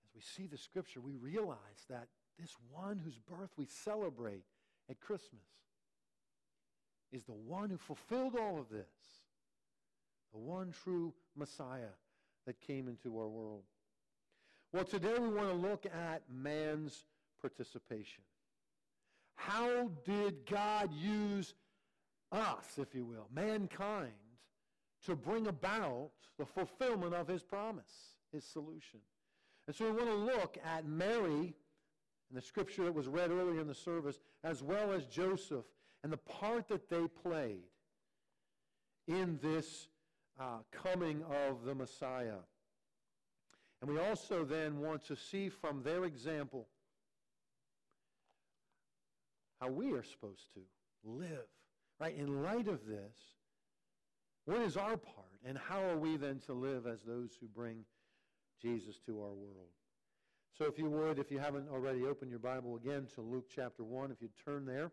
As 0.04 0.16
we 0.16 0.22
see 0.22 0.48
the 0.48 0.58
scripture, 0.58 1.02
we 1.02 1.16
realize 1.16 1.86
that 1.90 2.08
this 2.40 2.56
one 2.72 3.00
whose 3.04 3.18
birth 3.18 3.52
we 3.58 3.66
celebrate 3.66 4.44
at 4.90 5.00
Christmas 5.00 5.42
is 7.12 7.24
the 7.24 7.34
one 7.34 7.70
who 7.70 7.78
fulfilled 7.78 8.36
all 8.40 8.60
of 8.60 8.70
this, 8.70 8.86
the 10.34 10.40
one 10.40 10.74
true 10.84 11.14
Messiah 11.36 11.94
that 12.46 12.60
came 12.60 12.88
into 12.88 13.18
our 13.18 13.28
world. 13.28 13.64
Well, 14.74 14.84
today 14.84 15.18
we 15.18 15.30
want 15.30 15.50
to 15.50 15.56
look 15.56 15.86
at 15.86 16.24
man's 16.30 17.06
participation. 17.40 18.24
How 19.36 19.90
did 20.06 20.46
God 20.46 20.90
use 20.94 21.54
us, 22.32 22.78
if 22.78 22.94
you 22.94 23.06
will, 23.06 23.28
mankind, 23.34 24.12
to 25.06 25.16
bring 25.16 25.48
about 25.48 26.12
the 26.38 26.46
fulfillment 26.46 27.14
of 27.14 27.28
his 27.28 27.44
promise, 27.44 28.16
his 28.32 28.44
solution. 28.44 29.00
And 29.68 29.76
so 29.76 29.86
we 29.86 29.92
want 29.92 30.08
to 30.08 30.16
look 30.16 30.58
at 30.64 30.86
Mary 30.86 31.56
and 32.30 32.38
the 32.38 32.42
scripture 32.42 32.86
that 32.86 32.94
was 32.94 33.08
read 33.08 33.32
earlier 33.32 33.62
in 33.62 33.68
the 33.68 33.76
service, 33.76 34.20
as 34.44 34.62
well 34.62 34.92
as 34.92 35.06
Joseph 35.06 35.66
and 36.04 36.12
the 36.12 36.18
part 36.18 36.68
that 36.68 36.90
they 36.90 37.08
played 37.24 37.64
in 39.08 39.40
this 39.42 39.88
uh, 40.40 40.58
coming 40.72 41.24
of 41.24 41.64
the 41.66 41.76
Messiah. 41.76 42.40
And 43.82 43.90
we 43.90 44.00
also 44.00 44.44
then 44.44 44.80
want 44.80 45.06
to 45.06 45.16
see 45.16 45.50
from 45.50 45.84
their 45.84 46.06
example 46.06 46.68
how 49.62 49.70
we 49.70 49.94
are 49.94 50.04
supposed 50.04 50.54
to 50.54 50.62
live, 51.04 51.48
right? 52.00 52.16
In 52.16 52.44
light 52.44 52.68
of 52.68 52.86
this, 52.86 53.35
What 54.46 54.62
is 54.62 54.78
our 54.78 54.98
part? 54.98 55.26
And 55.44 55.58
how 55.58 55.84
are 55.84 55.98
we 55.98 56.18
then 56.18 56.40
to 56.46 56.54
live 56.54 56.88
as 56.88 57.02
those 57.04 57.32
who 57.40 57.48
bring 57.48 57.86
Jesus 58.62 59.00
to 59.06 59.22
our 59.22 59.34
world? 59.34 59.70
So 60.58 60.66
if 60.66 60.80
you 60.80 60.90
would, 60.90 61.20
if 61.20 61.32
you 61.32 61.40
haven't 61.40 61.68
already 61.70 62.06
opened 62.06 62.32
your 62.32 62.40
Bible 62.40 62.78
again 62.78 63.08
to 63.16 63.22
Luke 63.22 63.48
chapter 63.54 63.84
1, 63.84 64.12
if 64.12 64.22
you 64.22 64.30
turn 64.46 64.66
there, 64.66 64.92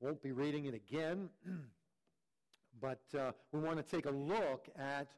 won't 0.00 0.22
be 0.22 0.32
reading 0.32 0.66
it 0.66 0.74
again, 0.74 1.28
but 2.80 3.02
uh, 3.18 3.32
we 3.52 3.60
want 3.60 3.76
to 3.76 3.82
take 3.82 4.06
a 4.06 4.10
look 4.10 4.68
at 4.78 5.08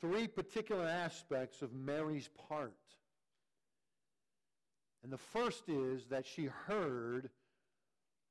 three 0.00 0.26
particular 0.26 0.84
aspects 0.84 1.62
of 1.62 1.72
Mary's 1.72 2.28
part. 2.48 2.72
And 5.02 5.12
the 5.12 5.18
first 5.18 5.68
is 5.68 6.06
that 6.06 6.26
she 6.26 6.46
heard 6.46 7.30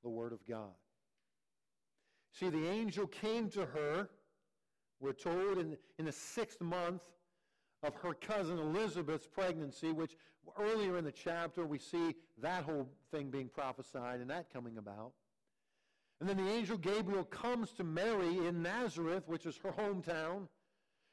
the 0.04 0.10
Word 0.10 0.34
of 0.34 0.46
God. 0.48 0.74
See, 2.34 2.50
the 2.50 2.68
angel 2.68 3.08
came 3.08 3.50
to 3.52 3.66
her, 3.66 4.10
we're 5.04 5.12
told, 5.12 5.58
in, 5.58 5.76
in 6.00 6.06
the 6.06 6.12
sixth 6.12 6.62
month 6.62 7.02
of 7.84 7.94
her 7.96 8.14
cousin 8.14 8.58
Elizabeth's 8.58 9.28
pregnancy, 9.28 9.92
which 9.92 10.16
earlier 10.58 10.98
in 10.98 11.04
the 11.04 11.12
chapter 11.12 11.66
we 11.66 11.78
see 11.78 12.16
that 12.42 12.64
whole 12.64 12.88
thing 13.12 13.30
being 13.30 13.50
prophesied 13.50 14.22
and 14.22 14.30
that 14.30 14.52
coming 14.52 14.78
about. 14.78 15.12
And 16.22 16.30
then 16.30 16.38
the 16.38 16.50
angel 16.50 16.78
Gabriel 16.78 17.26
comes 17.26 17.74
to 17.74 17.84
Mary 17.84 18.48
in 18.48 18.64
Nazareth, 18.64 19.24
which 19.28 19.46
is 19.46 19.58
her 19.58 19.72
hometown, 19.72 20.48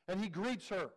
and 0.07 0.21
he 0.21 0.29
greets 0.29 0.69
her. 0.69 0.91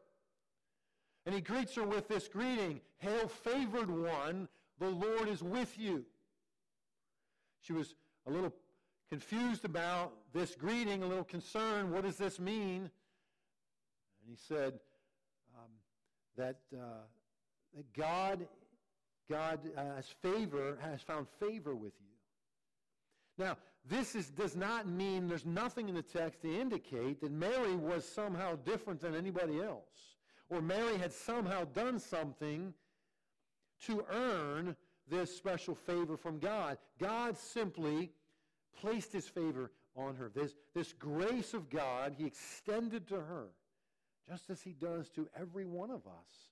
And 1.25 1.33
he 1.33 1.41
greets 1.41 1.73
her 1.75 1.83
with 1.83 2.07
this 2.07 2.27
greeting 2.27 2.79
Hail, 2.99 3.27
favored 3.27 3.89
one, 3.89 4.47
the 4.79 4.89
Lord 4.89 5.27
is 5.27 5.41
with 5.41 5.79
you. 5.79 6.05
She 7.61 7.73
was 7.73 7.95
a 8.27 8.31
little 8.31 8.53
confused 9.13 9.63
about 9.63 10.11
this 10.33 10.55
greeting, 10.55 11.03
a 11.03 11.05
little 11.05 11.23
concerned. 11.23 11.91
What 11.91 12.01
does 12.01 12.17
this 12.17 12.39
mean? 12.39 12.81
And 12.81 14.27
he 14.27 14.35
said 14.35 14.73
um, 15.55 15.69
that, 16.35 16.57
uh, 16.75 17.03
that 17.75 17.93
God, 17.93 18.47
God 19.29 19.59
uh, 19.77 19.95
has 19.97 20.07
favor, 20.23 20.79
has 20.81 21.01
found 21.01 21.27
favor 21.39 21.75
with 21.75 21.93
you. 22.01 22.07
Now, 23.37 23.55
this 23.87 24.15
is, 24.15 24.29
does 24.29 24.55
not 24.55 24.87
mean 24.87 25.27
there's 25.27 25.45
nothing 25.45 25.89
in 25.89 25.93
the 25.93 26.01
text 26.01 26.41
to 26.41 26.59
indicate 26.59 27.21
that 27.21 27.31
Mary 27.31 27.75
was 27.75 28.07
somehow 28.07 28.55
different 28.65 28.99
than 28.99 29.13
anybody 29.13 29.61
else, 29.61 30.15
or 30.49 30.59
Mary 30.59 30.97
had 30.97 31.13
somehow 31.13 31.65
done 31.65 31.99
something 31.99 32.73
to 33.85 34.03
earn 34.11 34.75
this 35.07 35.37
special 35.37 35.75
favor 35.75 36.17
from 36.17 36.39
God. 36.39 36.79
God 36.99 37.37
simply 37.37 38.09
placed 38.81 39.11
his 39.11 39.27
favor 39.27 39.71
on 39.95 40.15
her. 40.15 40.31
This, 40.33 40.53
this 40.73 40.93
grace 40.93 41.53
of 41.53 41.69
God 41.69 42.15
he 42.17 42.25
extended 42.25 43.07
to 43.07 43.15
her, 43.15 43.47
just 44.29 44.49
as 44.49 44.61
he 44.61 44.71
does 44.71 45.09
to 45.11 45.27
every 45.39 45.65
one 45.65 45.91
of 45.91 46.05
us, 46.07 46.51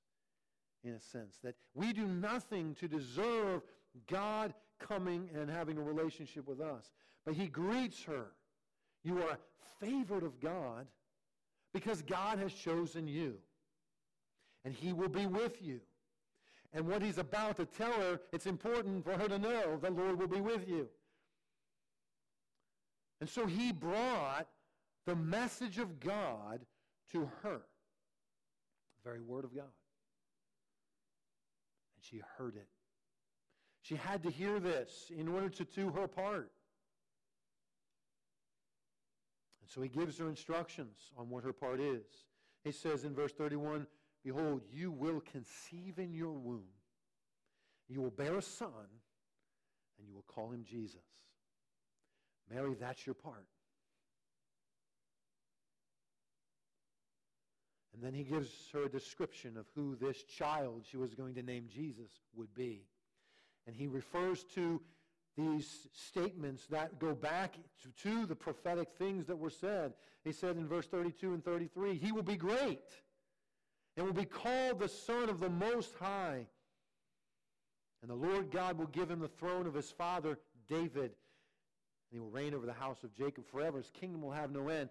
in 0.84 0.94
a 0.94 1.00
sense. 1.00 1.40
That 1.44 1.56
we 1.74 1.94
do 1.94 2.06
nothing 2.06 2.76
to 2.76 2.88
deserve 2.88 3.62
God 4.08 4.54
coming 4.80 5.30
and 5.36 5.50
having 5.50 5.78
a 5.78 5.82
relationship 5.82 6.48
with 6.48 6.60
us. 6.60 6.92
But 7.26 7.36
he 7.36 7.48
greets 7.48 8.04
her. 8.04 8.28
You 9.04 9.22
are 9.24 9.38
favored 9.80 10.24
of 10.24 10.40
God 10.40 10.88
because 11.74 12.02
God 12.02 12.40
has 12.40 12.54
chosen 12.54 13.08
you. 13.08 13.36
And 14.64 14.74
he 14.74 14.94
will 14.94 15.10
be 15.10 15.26
with 15.26 15.62
you. 15.62 15.80
And 16.74 16.88
what 16.88 17.02
he's 17.02 17.18
about 17.18 17.58
to 17.58 17.66
tell 17.66 17.94
her, 17.94 18.20
it's 18.32 18.46
important 18.46 19.04
for 19.04 19.14
her 19.14 19.28
to 19.28 19.40
know 19.40 19.78
the 19.82 19.90
Lord 19.90 20.20
will 20.20 20.28
be 20.28 20.40
with 20.40 20.68
you. 20.68 20.88
And 23.22 23.30
so 23.30 23.46
he 23.46 23.72
brought 23.72 24.48
the 25.06 25.16
message 25.16 25.78
of 25.78 26.00
God 26.00 26.66
to 27.12 27.30
her. 27.44 27.62
The 29.04 29.10
very 29.10 29.22
word 29.22 29.46
of 29.46 29.56
God. 29.56 29.66
And 31.96 32.04
she 32.04 32.22
heard 32.38 32.56
it. 32.56 32.68
She 33.84 33.96
had 33.96 34.24
to 34.24 34.32
hear 34.32 34.60
this 34.60 35.12
in 35.16 35.28
order 35.28 35.50
to 35.50 35.66
do 35.66 35.92
her 35.92 36.08
part. 36.08 36.52
And 39.62 39.70
so 39.70 39.82
he 39.82 39.90
gives 39.90 40.18
her 40.18 40.28
instructions 40.28 41.12
on 41.16 41.30
what 41.30 41.44
her 41.44 41.54
part 41.54 41.80
is. 41.80 42.06
He 42.64 42.72
says 42.72 43.04
in 43.04 43.14
verse 43.14 43.34
31, 43.34 43.86
Behold, 44.24 44.62
you 44.72 44.92
will 44.92 45.22
conceive 45.32 46.00
in 46.00 46.14
your 46.14 46.34
womb. 46.34 46.68
You 47.88 48.02
will 48.02 48.12
bear 48.12 48.38
a 48.38 48.42
son, 48.42 48.70
and 50.00 50.08
you 50.08 50.14
will 50.14 50.26
call 50.28 50.52
him 50.52 50.64
Jesus. 50.64 51.02
Mary, 52.54 52.76
that's 52.80 53.06
your 53.06 53.16
part. 53.16 53.46
And 57.94 58.04
then 58.04 58.14
he 58.14 58.24
gives 58.24 58.50
her 58.74 58.86
a 58.86 58.90
description 58.90 59.58
of 59.58 59.66
who 59.76 59.96
this 59.96 60.24
child 60.24 60.86
she 60.90 60.98
was 60.98 61.14
going 61.14 61.36
to 61.36 61.44
name 61.44 61.68
Jesus 61.74 62.10
would 62.36 62.54
be. 62.54 62.82
And 63.68 63.76
he 63.76 63.88
refers 63.88 64.44
to 64.56 64.82
these 65.38 65.88
statements 65.94 66.66
that 66.68 67.00
go 67.00 67.14
back 67.14 67.56
to, 67.84 68.10
to, 68.10 68.26
the 68.26 68.36
prophetic 68.36 68.90
things 68.98 69.28
that 69.28 69.38
were 69.38 69.50
said. 69.50 69.94
He 70.24 70.32
said 70.32 70.58
in 70.58 70.68
verse 70.68 70.88
32 70.88 71.34
and 71.34 71.46
33, 71.46 71.96
He 71.96 72.12
will 72.12 72.24
be 72.24 72.36
great 72.36 72.80
and 73.96 74.06
will 74.06 74.14
be 74.14 74.26
called 74.26 74.80
the 74.80 74.90
Son 74.90 75.30
of 75.30 75.40
the 75.40 75.50
Most 75.50 75.94
High. 76.00 76.48
And 78.02 78.10
the 78.10 78.16
Lord 78.16 78.52
God 78.52 78.78
will 78.78 78.88
give 78.88 79.12
him 79.12 79.20
the 79.20 79.28
throne 79.28 79.68
of 79.68 79.74
his 79.74 79.92
father 79.92 80.40
David. 80.68 81.12
And 82.12 82.18
he 82.18 82.20
will 82.20 82.30
reign 82.30 82.54
over 82.54 82.66
the 82.66 82.74
house 82.74 83.04
of 83.04 83.16
Jacob 83.16 83.46
forever. 83.50 83.78
His 83.78 83.92
kingdom 84.00 84.22
will 84.22 84.32
have 84.32 84.52
no 84.52 84.68
end. 84.68 84.90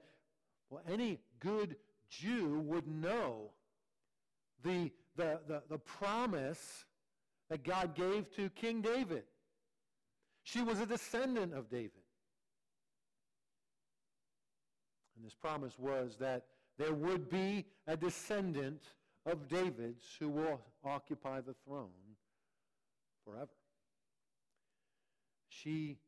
Well, 0.71 0.83
any 0.91 1.19
good 1.41 1.77
Jew 2.09 2.61
would 2.67 2.87
know 2.89 3.51
the, 4.63 4.91
the, 5.17 5.41
the, 5.47 5.63
the 5.69 5.79
promise 5.79 6.85
that 7.51 7.65
God 7.65 7.95
gave 7.95 8.35
to 8.37 8.49
King 8.51 8.81
David. 8.81 9.25
She 10.45 10.63
was 10.63 10.81
a 10.81 10.87
descendant 10.87 11.53
of 11.53 11.69
David. 11.69 11.91
And 15.17 15.25
this 15.25 15.35
promise 15.35 15.79
was 15.79 16.17
that 16.21 16.47
there 16.79 16.95
would 16.95 17.29
be 17.29 17.67
a 17.87 17.97
descendant 17.97 18.83
of 19.27 19.49
David's 19.49 20.05
who 20.19 20.31
will 20.31 20.61
occupy 20.83 21.41
the 21.41 21.55
throne 21.65 21.91
forever. 23.25 23.51
She 25.51 25.99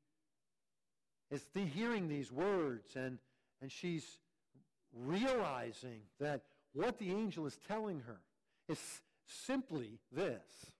is 1.33 1.43
hearing 1.55 2.09
these 2.09 2.31
words 2.31 2.95
and, 2.95 3.19
and 3.61 3.73
she's 3.73 4.19
realizing 4.95 6.03
that 6.21 6.43
what 6.73 6.99
the 6.99 7.11
angel 7.11 7.47
is 7.47 7.59
telling 7.67 8.01
her 8.07 8.21
is 8.69 8.79
simply 9.27 9.99
this 10.13 10.73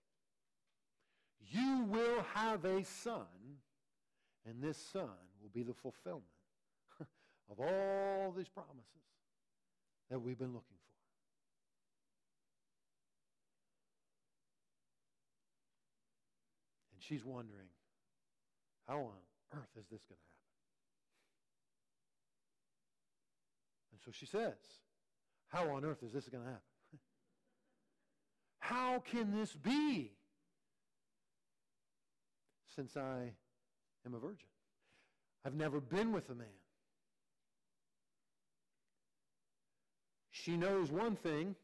you 1.51 1.85
will 1.89 2.23
have 2.33 2.65
a 2.65 2.83
son, 2.83 3.27
and 4.45 4.61
this 4.61 4.77
son 4.91 5.09
will 5.41 5.49
be 5.53 5.63
the 5.63 5.73
fulfillment 5.73 6.23
of 7.51 7.59
all 7.59 8.33
these 8.35 8.47
promises 8.47 8.87
that 10.09 10.19
we've 10.19 10.37
been 10.37 10.53
looking 10.53 10.61
for. 10.61 10.93
And 16.93 17.03
she's 17.03 17.25
wondering, 17.25 17.67
how 18.87 18.97
on 18.97 19.21
earth 19.53 19.69
is 19.77 19.85
this 19.91 20.01
going 20.05 20.17
to 20.17 20.29
happen? 20.29 20.43
And 23.91 23.92
so 24.03 24.11
she 24.11 24.25
says, 24.25 24.53
how 25.47 25.69
on 25.71 25.85
earth 25.85 26.03
is 26.03 26.11
this 26.11 26.27
going 26.27 26.43
to 26.43 26.49
happen? 26.49 26.61
how 28.59 28.99
can 28.99 29.37
this 29.37 29.53
be? 29.53 30.11
since 32.75 32.97
I 32.97 33.31
am 34.05 34.13
a 34.13 34.19
virgin. 34.19 34.47
I've 35.45 35.55
never 35.55 35.79
been 35.79 36.11
with 36.11 36.29
a 36.29 36.35
man. 36.35 36.47
She 40.31 40.57
knows 40.57 40.91
one 40.91 41.15
thing 41.15 41.55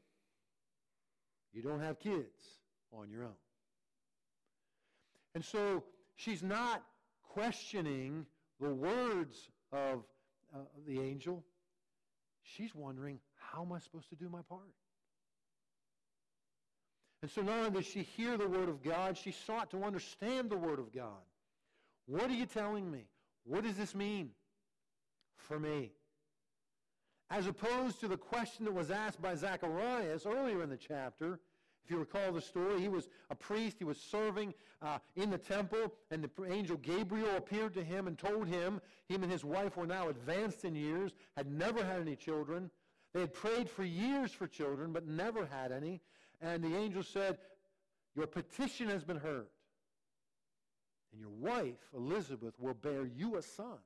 you 1.54 1.62
don't 1.62 1.82
have 1.82 2.00
kids 2.00 2.60
on 2.92 3.10
your 3.10 3.24
own. 3.24 3.40
And 5.36 5.44
so 5.44 5.84
she's 6.16 6.44
not 6.44 6.84
questioning 7.24 8.26
the 8.60 8.74
words 8.74 9.50
of 9.72 10.04
uh, 10.54 10.60
the 10.88 11.00
angel. 11.00 11.44
She's 12.56 12.74
wondering, 12.74 13.20
how 13.36 13.62
am 13.64 13.72
I 13.72 13.80
supposed 13.80 14.10
to 14.10 14.16
do 14.16 14.30
my 14.30 14.42
part? 14.50 14.74
And 17.22 17.30
so 17.30 17.42
not 17.42 17.58
only 17.58 17.82
did 17.82 17.86
she 17.86 18.04
hear 18.04 18.38
the 18.38 18.48
Word 18.48 18.70
of 18.70 18.82
God, 18.82 19.18
she 19.18 19.32
sought 19.32 19.72
to 19.72 19.84
understand 19.84 20.50
the 20.50 20.58
Word 20.58 20.80
of 20.80 20.94
God. 20.94 21.24
What 22.06 22.30
are 22.30 22.34
you 22.34 22.46
telling 22.46 22.90
me? 22.90 23.06
What 23.44 23.64
does 23.64 23.76
this 23.76 23.94
mean 23.94 24.32
for 25.38 25.60
me? 25.60 25.92
As 27.30 27.46
opposed 27.46 28.00
to 28.00 28.08
the 28.08 28.18
question 28.18 28.66
that 28.66 28.74
was 28.74 28.90
asked 28.90 29.22
by 29.22 29.36
Zacharias 29.36 30.26
earlier 30.26 30.64
in 30.64 30.70
the 30.70 30.78
chapter, 30.78 31.40
If 31.90 31.94
you 31.94 32.00
recall 32.02 32.32
the 32.32 32.42
story, 32.42 32.80
he 32.80 32.88
was 32.88 33.10
a 33.32 33.36
priest. 33.36 33.78
He 33.80 33.84
was 33.84 33.98
serving 33.98 34.54
uh, 34.80 35.00
in 35.16 35.32
the 35.32 35.40
temple, 35.40 35.92
and 36.12 36.24
the 36.24 36.46
angel 36.46 36.78
Gabriel 36.78 37.36
appeared 37.36 37.74
to 37.74 37.84
him 37.84 38.06
and 38.06 38.16
told 38.16 38.48
him, 38.48 38.80
him 39.08 39.24
and 39.24 39.32
his 39.32 39.44
wife 39.44 39.76
were 39.76 39.88
now 39.88 40.10
advanced 40.10 40.66
in 40.66 40.76
years, 40.76 41.14
had 41.36 41.52
never 41.52 41.84
had 41.84 42.00
any 42.00 42.16
children. 42.16 42.70
They 43.12 43.22
had 43.22 43.34
prayed 43.34 43.72
for 43.72 43.84
years 43.84 44.32
for 44.32 44.46
children, 44.46 44.94
but 44.94 45.08
never 45.08 45.48
had 45.48 45.72
any. 45.72 46.00
And 46.42 46.64
the 46.64 46.76
angel 46.78 47.02
said, 47.02 47.40
Your 48.16 48.28
petition 48.28 48.88
has 48.90 49.04
been 49.04 49.18
heard. 49.18 49.48
And 51.12 51.20
your 51.20 51.32
wife, 51.32 51.80
Elizabeth, 51.96 52.54
will 52.60 52.76
bear 52.76 53.08
you 53.08 53.38
a 53.38 53.42
son. 53.42 53.80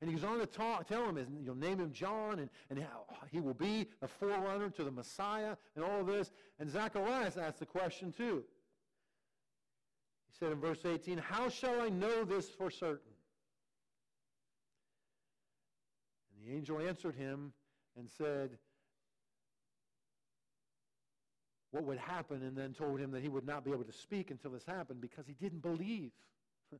And 0.00 0.08
he 0.08 0.16
goes 0.16 0.24
on 0.24 0.38
to 0.38 0.46
talk, 0.46 0.88
tell 0.88 1.06
him, 1.06 1.26
you'll 1.44 1.54
name 1.54 1.78
him 1.78 1.92
John, 1.92 2.38
and, 2.38 2.48
and 2.70 2.82
he 3.30 3.40
will 3.40 3.54
be 3.54 3.86
a 4.00 4.08
forerunner 4.08 4.70
to 4.70 4.84
the 4.84 4.90
Messiah, 4.90 5.56
and 5.76 5.84
all 5.84 6.00
of 6.00 6.06
this. 6.06 6.30
And 6.58 6.70
Zacharias 6.70 7.36
asked 7.36 7.58
the 7.58 7.66
question 7.66 8.10
too. 8.10 8.42
He 10.28 10.38
said 10.38 10.52
in 10.52 10.60
verse 10.60 10.86
18, 10.86 11.18
How 11.18 11.50
shall 11.50 11.82
I 11.82 11.90
know 11.90 12.24
this 12.24 12.48
for 12.48 12.70
certain? 12.70 13.12
And 16.32 16.48
the 16.48 16.56
angel 16.56 16.80
answered 16.80 17.14
him 17.14 17.52
and 17.98 18.08
said, 18.08 18.56
what 21.72 21.84
would 21.84 21.98
happen, 21.98 22.42
and 22.42 22.56
then 22.56 22.72
told 22.72 22.98
him 22.98 23.12
that 23.12 23.22
he 23.22 23.28
would 23.28 23.46
not 23.46 23.64
be 23.64 23.70
able 23.70 23.84
to 23.84 23.92
speak 23.92 24.30
until 24.30 24.50
this 24.50 24.64
happened 24.64 25.00
because 25.00 25.26
he 25.26 25.34
didn't 25.34 25.62
believe. 25.62 26.10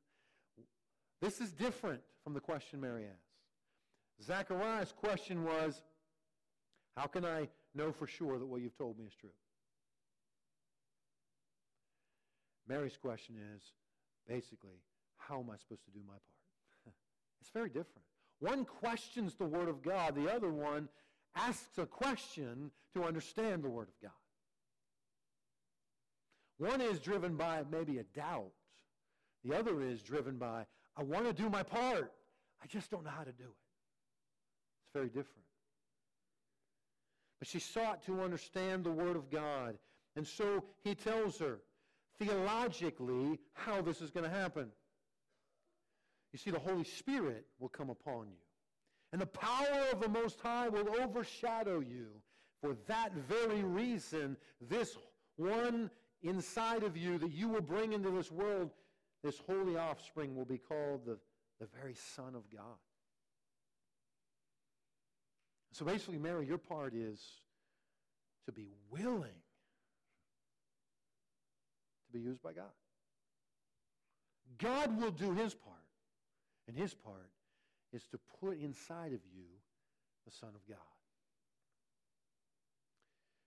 This 1.20 1.38
is 1.40 1.52
different 1.52 2.00
from 2.22 2.34
the 2.34 2.40
question 2.40 2.80
Mary 2.80 3.04
asked. 3.04 4.26
Zachariah's 4.26 4.92
question 4.92 5.44
was, 5.44 5.82
How 6.96 7.06
can 7.06 7.24
I 7.24 7.48
know 7.74 7.92
for 7.92 8.06
sure 8.06 8.38
that 8.38 8.46
what 8.46 8.60
you've 8.60 8.76
told 8.76 8.98
me 8.98 9.06
is 9.06 9.14
true? 9.14 9.30
Mary's 12.68 12.96
question 12.96 13.36
is 13.56 13.62
basically, 14.28 14.82
How 15.16 15.40
am 15.40 15.50
I 15.50 15.56
supposed 15.56 15.84
to 15.84 15.90
do 15.90 16.00
my 16.06 16.14
part? 16.14 16.94
it's 17.40 17.50
very 17.50 17.68
different. 17.68 18.04
One 18.40 18.64
questions 18.64 19.34
the 19.34 19.44
Word 19.44 19.68
of 19.68 19.82
God, 19.82 20.14
the 20.14 20.32
other 20.32 20.50
one 20.50 20.88
asks 21.34 21.78
a 21.78 21.86
question 21.86 22.70
to 22.94 23.04
understand 23.04 23.62
the 23.62 23.68
Word 23.68 23.88
of 23.88 24.00
God. 24.02 24.10
One 26.58 26.80
is 26.80 27.00
driven 27.00 27.36
by 27.36 27.62
maybe 27.70 27.98
a 27.98 28.04
doubt. 28.04 28.52
The 29.44 29.58
other 29.58 29.80
is 29.80 30.02
driven 30.02 30.36
by, 30.36 30.66
I 31.00 31.02
want 31.02 31.24
to 31.24 31.32
do 31.32 31.48
my 31.48 31.62
part. 31.62 32.12
I 32.62 32.66
just 32.66 32.90
don't 32.90 33.04
know 33.04 33.10
how 33.10 33.24
to 33.24 33.32
do 33.32 33.44
it. 33.44 33.56
It's 34.84 34.92
very 34.92 35.08
different. 35.08 35.46
But 37.38 37.48
she 37.48 37.58
sought 37.58 38.04
to 38.04 38.20
understand 38.20 38.84
the 38.84 38.90
Word 38.90 39.16
of 39.16 39.30
God. 39.30 39.78
And 40.14 40.26
so 40.26 40.62
he 40.84 40.94
tells 40.94 41.38
her 41.38 41.60
theologically 42.18 43.38
how 43.54 43.80
this 43.80 44.02
is 44.02 44.10
going 44.10 44.30
to 44.30 44.36
happen. 44.36 44.68
You 46.34 46.38
see, 46.38 46.50
the 46.50 46.58
Holy 46.58 46.84
Spirit 46.84 47.46
will 47.58 47.70
come 47.70 47.88
upon 47.88 48.26
you. 48.28 48.44
And 49.12 49.22
the 49.22 49.26
power 49.26 49.86
of 49.90 50.00
the 50.00 50.08
Most 50.08 50.38
High 50.40 50.68
will 50.68 50.86
overshadow 51.00 51.80
you. 51.80 52.08
For 52.60 52.76
that 52.88 53.12
very 53.14 53.62
reason, 53.62 54.36
this 54.60 54.98
one 55.36 55.90
inside 56.22 56.82
of 56.82 56.94
you 56.94 57.16
that 57.16 57.32
you 57.32 57.48
will 57.48 57.62
bring 57.62 57.94
into 57.94 58.10
this 58.10 58.30
world 58.30 58.70
this 59.22 59.38
holy 59.46 59.76
offspring 59.76 60.34
will 60.34 60.44
be 60.44 60.58
called 60.58 61.04
the, 61.04 61.18
the 61.60 61.66
very 61.80 61.94
Son 62.16 62.34
of 62.34 62.42
God. 62.50 62.78
So 65.72 65.84
basically, 65.84 66.18
Mary, 66.18 66.46
your 66.46 66.58
part 66.58 66.94
is 66.94 67.20
to 68.46 68.52
be 68.52 68.68
willing 68.90 69.40
to 72.06 72.12
be 72.12 72.20
used 72.20 72.42
by 72.42 72.52
God. 72.52 72.64
God 74.58 75.00
will 75.00 75.12
do 75.12 75.32
his 75.32 75.54
part, 75.54 75.76
and 76.66 76.76
his 76.76 76.92
part 76.92 77.30
is 77.92 78.02
to 78.08 78.18
put 78.40 78.58
inside 78.58 79.12
of 79.12 79.20
you 79.34 79.44
the 80.26 80.32
Son 80.32 80.50
of 80.54 80.66
God. 80.68 80.78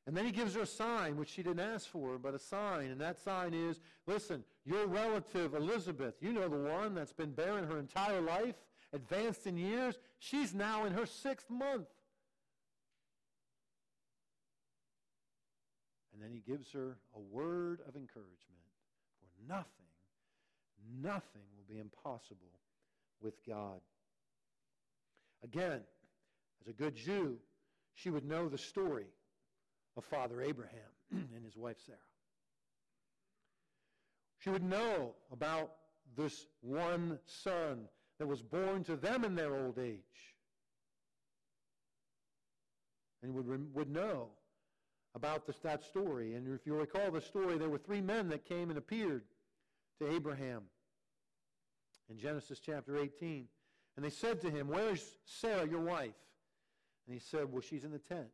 And 0.05 0.17
then 0.17 0.25
he 0.25 0.31
gives 0.31 0.55
her 0.55 0.62
a 0.62 0.65
sign, 0.65 1.15
which 1.15 1.29
she 1.29 1.43
didn't 1.43 1.61
ask 1.61 1.87
for, 1.87 2.18
but 2.18 2.33
a 2.33 2.39
sign. 2.39 2.92
And 2.92 3.00
that 3.00 3.20
sign 3.20 3.53
is, 3.53 3.79
listen, 4.05 4.44
your 4.66 4.85
relative 4.85 5.53
Elizabeth, 5.53 6.16
you 6.20 6.33
know 6.33 6.50
the 6.50 6.57
one 6.57 6.94
that's 6.94 7.13
been 7.13 7.31
barren 7.31 7.63
her 7.66 7.79
entire 7.79 8.20
life, 8.20 8.55
advanced 8.92 9.48
in 9.48 9.55
years, 9.55 9.98
she's 10.20 10.53
now 10.53 10.85
in 10.85 10.94
her 10.94 11.05
sixth 11.05 11.50
month. 11.50 11.87
And 16.13 16.22
then 16.22 16.31
he 16.31 16.39
gives 16.39 16.72
her 16.74 16.98
a 17.16 17.20
word 17.20 17.79
of 17.87 17.96
encouragement. 17.96 18.37
For 19.20 19.53
nothing, 19.53 19.66
nothing 21.01 21.44
will 21.55 21.74
be 21.74 21.79
impossible 21.79 22.59
with 23.22 23.35
God. 23.48 23.79
Again, 25.44 25.81
as 26.61 26.68
a 26.68 26.74
good 26.74 26.96
Jew, 26.96 27.37
she 27.96 28.09
would 28.09 28.25
know 28.25 28.50
the 28.50 28.57
story 28.57 29.05
of 29.98 30.03
Father 30.06 30.42
Abraham 30.42 30.79
and 31.12 31.46
his 31.46 31.56
wife 31.56 31.77
Sarah. 31.86 31.98
She 34.40 34.50
would 34.50 34.64
know 34.64 35.14
about 35.32 35.72
this 36.18 36.46
one 36.62 37.20
son 37.25 37.86
that 38.20 38.27
was 38.27 38.42
born 38.42 38.84
to 38.86 38.96
them 38.96 39.24
in 39.24 39.36
their 39.36 39.56
old 39.56 39.79
age. 39.79 40.00
And 43.22 43.34
would, 43.34 43.74
would 43.74 43.90
know 43.90 44.29
about 45.16 45.48
this, 45.48 45.58
that 45.64 45.84
story. 45.84 46.36
And 46.36 46.53
if 46.53 46.66
you 46.66 46.74
recall 46.74 47.10
the 47.12 47.22
story, 47.22 47.58
there 47.58 47.70
were 47.70 47.77
three 47.77 48.01
men 48.01 48.27
that 48.29 48.44
came 48.44 48.70
and 48.70 48.77
appeared 48.77 49.24
to 50.00 50.12
Abraham 50.12 50.64
in 52.10 52.18
Genesis 52.18 52.60
chapter 52.60 52.98
18. 52.98 53.46
And 53.96 54.03
they 54.03 54.10
said 54.10 54.42
to 54.42 54.50
him, 54.50 54.68
Where's 54.68 55.18
Sarah, 55.25 55.68
your 55.68 55.82
wife? 55.82 56.16
And 57.08 57.14
he 57.14 57.20
said, 57.20 57.51
Well, 57.51 57.62
she's 57.62 57.84
in 57.84 57.92
the 57.92 58.00
tent. 58.00 58.27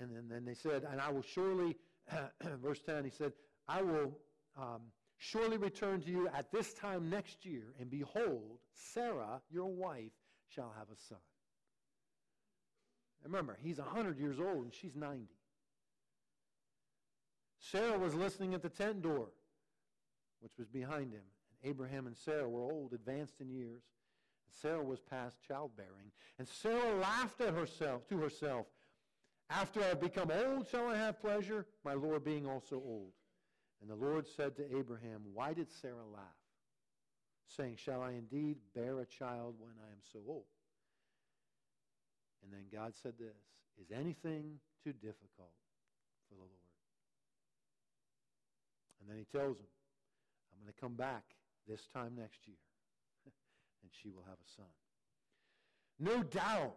And 0.00 0.14
then, 0.14 0.28
then 0.28 0.44
they 0.44 0.54
said, 0.54 0.84
And 0.90 1.00
I 1.00 1.10
will 1.10 1.22
surely, 1.22 1.76
verse 2.62 2.80
10, 2.84 3.04
he 3.04 3.10
said, 3.10 3.32
I 3.68 3.82
will 3.82 4.18
um, 4.56 4.82
surely 5.18 5.56
return 5.56 6.00
to 6.02 6.10
you 6.10 6.28
at 6.28 6.50
this 6.52 6.74
time 6.74 7.08
next 7.08 7.44
year, 7.44 7.74
and 7.80 7.90
behold, 7.90 8.58
Sarah, 8.72 9.40
your 9.50 9.72
wife, 9.72 10.12
shall 10.48 10.72
have 10.78 10.88
a 10.88 10.96
son. 11.08 11.18
Remember, 13.24 13.58
he's 13.62 13.78
100 13.78 14.18
years 14.18 14.38
old 14.38 14.64
and 14.64 14.74
she's 14.74 14.94
90. 14.94 15.26
Sarah 17.58 17.98
was 17.98 18.14
listening 18.14 18.52
at 18.52 18.62
the 18.62 18.68
tent 18.68 19.02
door, 19.02 19.28
which 20.40 20.52
was 20.58 20.68
behind 20.68 21.12
him. 21.12 21.22
And 21.62 21.70
Abraham 21.70 22.06
and 22.06 22.16
Sarah 22.16 22.48
were 22.48 22.62
old, 22.62 22.92
advanced 22.92 23.40
in 23.40 23.48
years. 23.48 23.82
Sarah 24.60 24.84
was 24.84 25.00
past 25.00 25.38
childbearing. 25.46 26.12
And 26.38 26.46
Sarah 26.46 26.94
laughed 27.00 27.40
at 27.40 27.54
herself 27.54 28.06
to 28.08 28.18
herself. 28.18 28.66
After 29.54 29.80
I 29.80 29.84
have 29.84 30.00
become 30.00 30.32
old, 30.32 30.66
shall 30.68 30.88
I 30.88 30.96
have 30.96 31.20
pleasure, 31.20 31.66
my 31.84 31.94
Lord 31.94 32.24
being 32.24 32.44
also 32.44 32.74
old. 32.76 33.12
And 33.80 33.88
the 33.88 33.94
Lord 33.94 34.26
said 34.26 34.56
to 34.56 34.76
Abraham, 34.76 35.22
Why 35.32 35.52
did 35.52 35.70
Sarah 35.70 36.06
laugh? 36.12 36.22
Saying, 37.46 37.76
Shall 37.76 38.02
I 38.02 38.12
indeed 38.12 38.56
bear 38.74 38.98
a 38.98 39.06
child 39.06 39.54
when 39.60 39.74
I 39.80 39.92
am 39.92 40.00
so 40.12 40.18
old? 40.26 40.46
And 42.42 42.52
then 42.52 42.64
God 42.72 42.94
said 43.00 43.12
this, 43.18 43.36
Is 43.80 43.92
anything 43.92 44.58
too 44.82 44.92
difficult 44.92 45.54
for 46.28 46.34
the 46.34 46.40
Lord? 46.40 46.50
And 49.00 49.08
then 49.08 49.18
he 49.18 49.38
tells 49.38 49.58
him, 49.58 49.66
I'm 50.52 50.64
going 50.64 50.74
to 50.74 50.80
come 50.80 50.94
back 50.94 51.22
this 51.68 51.86
time 51.94 52.14
next 52.16 52.48
year, 52.48 52.56
and 53.82 53.92
she 54.02 54.08
will 54.08 54.24
have 54.26 54.38
a 54.38 54.50
son. 54.56 54.66
No 56.00 56.24
doubt 56.24 56.74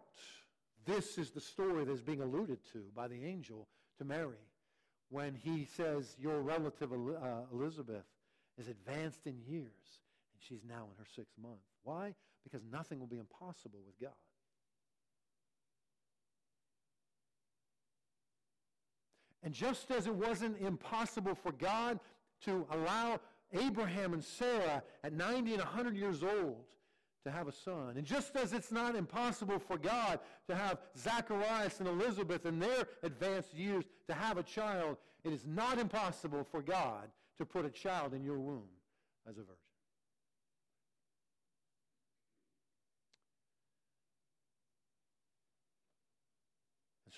this 0.86 1.18
is 1.18 1.30
the 1.30 1.40
story 1.40 1.84
that's 1.84 2.00
being 2.00 2.22
alluded 2.22 2.58
to 2.72 2.84
by 2.94 3.08
the 3.08 3.24
angel 3.24 3.68
to 3.98 4.04
Mary 4.04 4.36
when 5.10 5.34
he 5.34 5.64
says, 5.64 6.16
Your 6.18 6.40
relative 6.40 6.92
uh, 6.92 6.96
Elizabeth 7.52 8.04
is 8.58 8.68
advanced 8.68 9.26
in 9.26 9.38
years, 9.46 10.00
and 10.32 10.40
she's 10.40 10.64
now 10.68 10.86
in 10.90 10.98
her 10.98 11.08
sixth 11.14 11.34
month. 11.40 11.60
Why? 11.82 12.14
Because 12.44 12.62
nothing 12.70 12.98
will 12.98 13.06
be 13.06 13.18
impossible 13.18 13.80
with 13.86 13.98
God. 14.00 14.12
And 19.42 19.54
just 19.54 19.90
as 19.90 20.06
it 20.06 20.14
wasn't 20.14 20.60
impossible 20.60 21.34
for 21.34 21.52
God 21.52 22.00
to 22.44 22.66
allow 22.70 23.20
Abraham 23.52 24.12
and 24.12 24.22
Sarah 24.22 24.82
at 25.04 25.12
90 25.12 25.54
and 25.54 25.62
100 25.62 25.96
years 25.96 26.22
old 26.22 26.56
to 27.24 27.30
have 27.30 27.48
a 27.48 27.52
son. 27.52 27.94
And 27.96 28.04
just 28.04 28.36
as 28.36 28.52
it's 28.52 28.72
not 28.72 28.94
impossible 28.94 29.58
for 29.58 29.76
God 29.76 30.20
to 30.48 30.54
have 30.54 30.78
Zacharias 30.96 31.80
and 31.80 31.88
Elizabeth 31.88 32.46
in 32.46 32.58
their 32.58 32.86
advanced 33.02 33.54
years 33.54 33.84
to 34.06 34.14
have 34.14 34.38
a 34.38 34.42
child, 34.42 34.96
it 35.24 35.32
is 35.32 35.44
not 35.46 35.78
impossible 35.78 36.46
for 36.50 36.62
God 36.62 37.08
to 37.38 37.44
put 37.44 37.64
a 37.64 37.70
child 37.70 38.14
in 38.14 38.24
your 38.24 38.38
womb 38.38 38.68
as 39.28 39.36
a 39.36 39.40
virgin. 39.40 39.56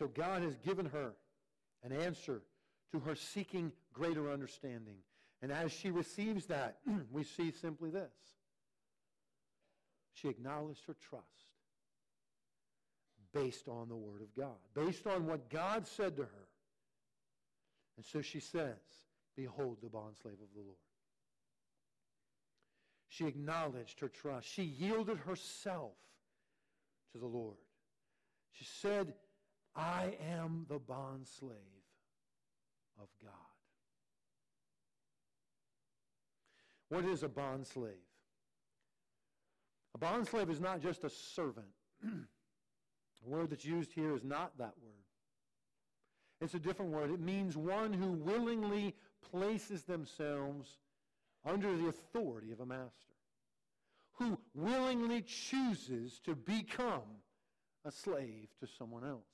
So 0.01 0.09
God 0.09 0.43
has 0.43 0.57
given 0.57 0.87
her 0.87 1.13
an 1.83 1.93
answer 1.93 2.41
to 2.93 3.01
her 3.01 3.15
seeking 3.15 3.71
greater 3.93 4.31
understanding. 4.33 4.97
And 5.43 5.53
as 5.53 5.73
she 5.73 5.91
receives 5.91 6.47
that, 6.47 6.79
we 7.13 7.23
see 7.23 7.51
simply 7.53 7.91
this. 7.91 8.11
She 10.21 10.29
acknowledged 10.29 10.85
her 10.87 10.97
trust 11.09 11.25
based 13.33 13.69
on 13.69 13.89
the 13.89 13.97
Word 13.97 14.23
of 14.23 14.35
God, 14.37 14.57
based 14.75 15.07
on 15.07 15.27
what 15.27 15.49
God 15.49 15.87
said 15.87 16.17
to 16.17 16.23
her. 16.23 16.49
And 17.97 18.05
so 18.05 18.21
she 18.21 18.41
says, 18.41 18.77
Behold 19.37 19.79
the 19.83 19.89
bondslave 19.89 20.33
of 20.33 20.53
the 20.55 20.63
Lord. 20.63 20.77
She 23.09 23.27
acknowledged 23.27 24.01
her 24.01 24.09
trust. 24.09 24.49
She 24.49 24.63
yielded 24.63 25.19
herself 25.19 25.93
to 27.13 27.19
the 27.19 27.27
Lord. 27.27 27.57
She 28.53 28.65
said, 28.65 29.15
I 29.75 30.17
am 30.33 30.67
the 30.69 30.79
bondslave 30.79 31.87
of 33.01 33.09
God. 33.23 33.33
What 36.89 37.05
is 37.05 37.23
a 37.23 37.29
bondslave? 37.29 38.10
A 39.95 39.99
bondslave 39.99 40.51
is 40.51 40.61
not 40.61 40.81
just 40.81 41.05
a 41.05 41.11
servant. 41.11 41.67
the 42.03 43.29
word 43.29 43.51
that's 43.51 43.65
used 43.65 43.93
here 43.93 44.15
is 44.15 44.25
not 44.25 44.57
that 44.59 44.75
word. 44.83 44.95
It's 46.41 46.55
a 46.55 46.59
different 46.59 46.93
word. 46.93 47.11
It 47.11 47.21
means 47.21 47.57
one 47.57 47.93
who 47.93 48.13
willingly 48.13 48.95
places 49.31 49.83
themselves 49.83 50.79
under 51.45 51.77
the 51.77 51.89
authority 51.89 52.53
of 52.53 52.61
a 52.61 52.67
master, 52.67 53.15
who 54.13 54.39
willingly 54.55 55.23
chooses 55.23 56.21
to 56.25 56.35
become 56.35 57.23
a 57.85 57.91
slave 57.91 58.49
to 58.61 58.67
someone 58.67 59.05
else. 59.05 59.25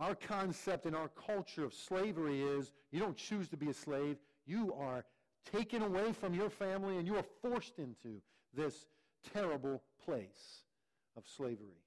Our 0.00 0.14
concept 0.14 0.86
in 0.86 0.94
our 0.94 1.08
culture 1.08 1.64
of 1.64 1.72
slavery 1.72 2.42
is 2.42 2.72
you 2.90 2.98
don't 2.98 3.16
choose 3.16 3.48
to 3.50 3.56
be 3.56 3.68
a 3.68 3.74
slave, 3.74 4.16
you 4.46 4.74
are 4.74 5.04
taken 5.52 5.82
away 5.82 6.12
from 6.12 6.34
your 6.34 6.50
family 6.50 6.96
and 6.96 7.06
you 7.06 7.16
are 7.16 7.24
forced 7.42 7.78
into 7.78 8.20
this 8.54 8.86
terrible 9.32 9.82
place 10.04 10.62
of 11.16 11.24
slavery. 11.26 11.82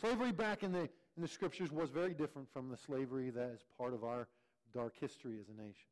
Slavery 0.00 0.32
back 0.32 0.62
in 0.62 0.72
the, 0.72 0.88
in 1.16 1.22
the 1.22 1.28
scriptures 1.28 1.72
was 1.72 1.90
very 1.90 2.14
different 2.14 2.48
from 2.52 2.68
the 2.68 2.76
slavery 2.76 3.30
that 3.30 3.50
is 3.50 3.60
part 3.78 3.94
of 3.94 4.04
our 4.04 4.28
dark 4.74 4.94
history 5.00 5.38
as 5.40 5.48
a 5.48 5.60
nation. 5.60 5.88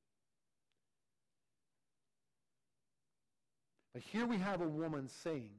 But 3.93 4.03
here 4.03 4.27
we 4.27 4.38
have 4.38 4.61
a 4.61 4.69
woman 4.69 5.09
saying, 5.23 5.53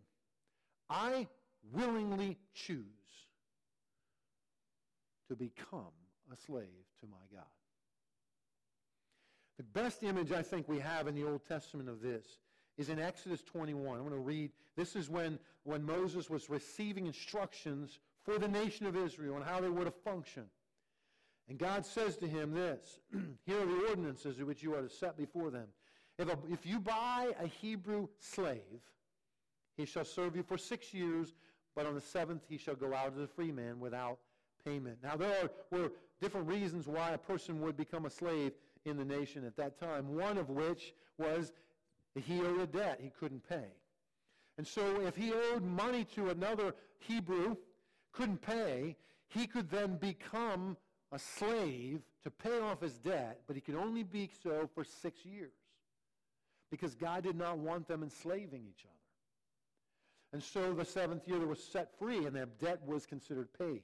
I 0.89 1.27
willingly 1.71 2.37
choose 2.53 2.83
to 5.29 5.35
become 5.35 5.93
a 6.31 6.35
slave 6.35 6.67
to 6.99 7.07
my 7.07 7.17
God. 7.33 7.45
The 9.57 9.63
best 9.63 10.03
image 10.03 10.31
I 10.31 10.41
think 10.41 10.67
we 10.67 10.79
have 10.79 11.07
in 11.07 11.15
the 11.15 11.25
Old 11.25 11.45
Testament 11.47 11.89
of 11.89 12.01
this 12.01 12.25
is 12.77 12.89
in 12.89 12.99
Exodus 12.99 13.41
21. 13.43 13.97
I'm 13.97 13.99
going 13.99 14.11
to 14.11 14.17
read. 14.17 14.51
This 14.75 14.95
is 14.95 15.09
when, 15.09 15.39
when 15.63 15.83
Moses 15.83 16.29
was 16.29 16.49
receiving 16.49 17.05
instructions 17.05 17.99
for 18.23 18.37
the 18.37 18.47
nation 18.47 18.85
of 18.85 18.97
Israel 18.97 19.35
and 19.35 19.45
how 19.45 19.61
they 19.61 19.69
were 19.69 19.85
to 19.85 19.91
function. 19.91 20.43
And 21.47 21.57
God 21.57 21.85
says 21.85 22.17
to 22.17 22.27
him 22.27 22.53
this, 22.53 22.99
Here 23.45 23.61
are 23.61 23.65
the 23.65 23.87
ordinances 23.87 24.41
which 24.41 24.63
you 24.63 24.75
are 24.75 24.81
to 24.81 24.89
set 24.89 25.15
before 25.15 25.51
them. 25.51 25.67
If, 26.17 26.29
a, 26.29 26.37
if 26.49 26.65
you 26.65 26.79
buy 26.79 27.31
a 27.39 27.47
Hebrew 27.47 28.07
slave, 28.19 28.81
he 29.77 29.85
shall 29.85 30.05
serve 30.05 30.35
you 30.35 30.43
for 30.43 30.57
six 30.57 30.93
years, 30.93 31.33
but 31.75 31.85
on 31.85 31.93
the 31.93 32.01
seventh 32.01 32.43
he 32.47 32.57
shall 32.57 32.75
go 32.75 32.93
out 32.93 33.13
as 33.13 33.19
a 33.19 33.27
free 33.27 33.51
man 33.51 33.79
without 33.79 34.17
payment. 34.65 34.97
Now, 35.03 35.15
there 35.15 35.43
are, 35.43 35.77
were 35.77 35.91
different 36.21 36.47
reasons 36.47 36.87
why 36.87 37.11
a 37.11 37.17
person 37.17 37.61
would 37.61 37.77
become 37.77 38.05
a 38.05 38.09
slave 38.09 38.53
in 38.85 38.97
the 38.97 39.05
nation 39.05 39.45
at 39.45 39.57
that 39.57 39.79
time, 39.79 40.15
one 40.15 40.37
of 40.37 40.49
which 40.49 40.93
was 41.17 41.51
he 42.15 42.39
owed 42.41 42.61
a 42.61 42.67
debt 42.67 42.99
he 43.01 43.11
couldn't 43.19 43.47
pay. 43.47 43.73
And 44.57 44.65
so 44.65 45.01
if 45.01 45.15
he 45.15 45.33
owed 45.33 45.63
money 45.63 46.05
to 46.15 46.29
another 46.29 46.73
Hebrew, 46.99 47.57
couldn't 48.13 48.41
pay, 48.41 48.95
he 49.27 49.47
could 49.47 49.69
then 49.69 49.97
become 49.97 50.77
a 51.11 51.19
slave 51.19 52.01
to 52.23 52.31
pay 52.31 52.59
off 52.59 52.81
his 52.81 52.97
debt, 52.99 53.41
but 53.47 53.55
he 53.55 53.61
could 53.61 53.75
only 53.75 54.03
be 54.03 54.29
so 54.43 54.69
for 54.73 54.83
six 54.83 55.25
years 55.25 55.51
because 56.71 56.95
God 56.95 57.23
did 57.23 57.35
not 57.35 57.57
want 57.57 57.87
them 57.87 58.03
enslaving 58.03 58.63
each 58.67 58.85
other. 58.85 58.93
And 60.33 60.41
so 60.41 60.73
the 60.73 60.85
seventh 60.85 61.27
year 61.27 61.39
they 61.39 61.45
were 61.45 61.55
set 61.55 61.97
free 61.99 62.25
and 62.25 62.35
their 62.35 62.47
debt 62.59 62.81
was 62.85 63.05
considered 63.05 63.49
paid 63.57 63.83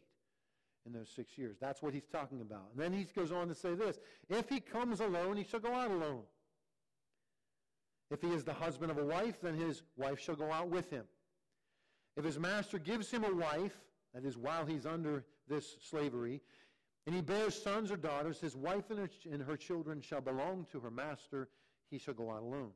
in 0.85 0.93
those 0.93 1.09
six 1.09 1.37
years. 1.37 1.57
That's 1.59 1.81
what 1.81 1.93
he's 1.93 2.07
talking 2.11 2.41
about. 2.41 2.69
And 2.73 2.81
then 2.81 2.93
he 2.93 3.05
goes 3.15 3.31
on 3.31 3.47
to 3.47 3.55
say 3.55 3.73
this 3.73 3.99
If 4.29 4.49
he 4.49 4.59
comes 4.59 4.99
alone, 4.99 5.37
he 5.37 5.43
shall 5.43 5.59
go 5.59 5.73
out 5.73 5.91
alone. 5.91 6.23
If 8.09 8.21
he 8.21 8.29
is 8.29 8.43
the 8.43 8.53
husband 8.53 8.91
of 8.91 8.97
a 8.97 9.05
wife, 9.05 9.39
then 9.41 9.55
his 9.55 9.83
wife 9.95 10.19
shall 10.19 10.35
go 10.35 10.51
out 10.51 10.69
with 10.69 10.89
him. 10.89 11.05
If 12.17 12.25
his 12.25 12.37
master 12.37 12.77
gives 12.77 13.09
him 13.09 13.23
a 13.23 13.33
wife, 13.33 13.77
that 14.13 14.25
is, 14.25 14.37
while 14.37 14.65
he's 14.65 14.85
under 14.85 15.23
this 15.47 15.77
slavery, 15.81 16.41
and 17.05 17.15
he 17.15 17.21
bears 17.21 17.61
sons 17.61 17.89
or 17.89 17.95
daughters, 17.95 18.39
his 18.39 18.55
wife 18.55 18.89
and 18.89 18.99
her, 18.99 19.09
and 19.31 19.41
her 19.41 19.55
children 19.55 20.01
shall 20.01 20.19
belong 20.19 20.67
to 20.71 20.79
her 20.81 20.91
master, 20.91 21.47
he 21.89 21.97
shall 21.97 22.13
go 22.13 22.29
out 22.29 22.43
alone. 22.43 22.71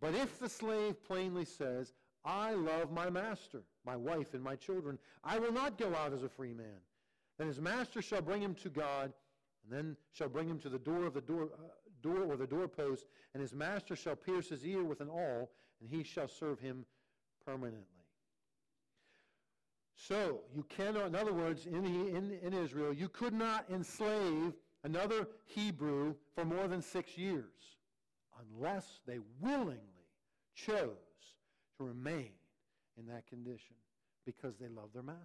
But 0.00 0.14
if 0.14 0.38
the 0.38 0.48
slave 0.48 1.04
plainly 1.04 1.44
says, 1.44 1.92
I 2.24 2.52
love 2.52 2.90
my 2.90 3.10
master, 3.10 3.62
my 3.84 3.96
wife, 3.96 4.32
and 4.32 4.42
my 4.42 4.56
children, 4.56 4.98
I 5.22 5.38
will 5.38 5.52
not 5.52 5.78
go 5.78 5.94
out 5.94 6.12
as 6.14 6.22
a 6.22 6.28
free 6.28 6.54
man. 6.54 6.80
Then 7.40 7.48
his 7.48 7.58
master 7.58 8.02
shall 8.02 8.20
bring 8.20 8.42
him 8.42 8.54
to 8.56 8.68
God, 8.68 9.14
and 9.64 9.72
then 9.72 9.96
shall 10.12 10.28
bring 10.28 10.46
him 10.46 10.58
to 10.58 10.68
the 10.68 10.78
door 10.78 11.06
of 11.06 11.14
the 11.14 11.22
door, 11.22 11.44
uh, 11.44 11.68
door 12.02 12.24
or 12.24 12.36
the 12.36 12.46
doorpost, 12.46 13.06
and 13.32 13.40
his 13.40 13.54
master 13.54 13.96
shall 13.96 14.14
pierce 14.14 14.50
his 14.50 14.62
ear 14.66 14.84
with 14.84 15.00
an 15.00 15.08
awl, 15.08 15.50
and 15.80 15.88
he 15.88 16.04
shall 16.04 16.28
serve 16.28 16.60
him 16.60 16.84
permanently. 17.46 17.86
So, 19.94 20.40
you 20.54 20.66
cannot, 20.68 21.06
in 21.06 21.14
other 21.14 21.32
words, 21.32 21.64
in, 21.64 21.86
in, 21.86 22.38
in 22.42 22.52
Israel, 22.52 22.92
you 22.92 23.08
could 23.08 23.32
not 23.32 23.64
enslave 23.70 24.52
another 24.84 25.26
Hebrew 25.46 26.16
for 26.34 26.44
more 26.44 26.68
than 26.68 26.82
six 26.82 27.16
years 27.16 27.78
unless 28.54 29.00
they 29.06 29.18
willingly 29.40 29.78
chose 30.54 30.90
to 31.78 31.84
remain 31.84 32.32
in 32.98 33.06
that 33.06 33.26
condition 33.26 33.76
because 34.26 34.58
they 34.58 34.68
love 34.68 34.90
their 34.92 35.02
master. 35.02 35.24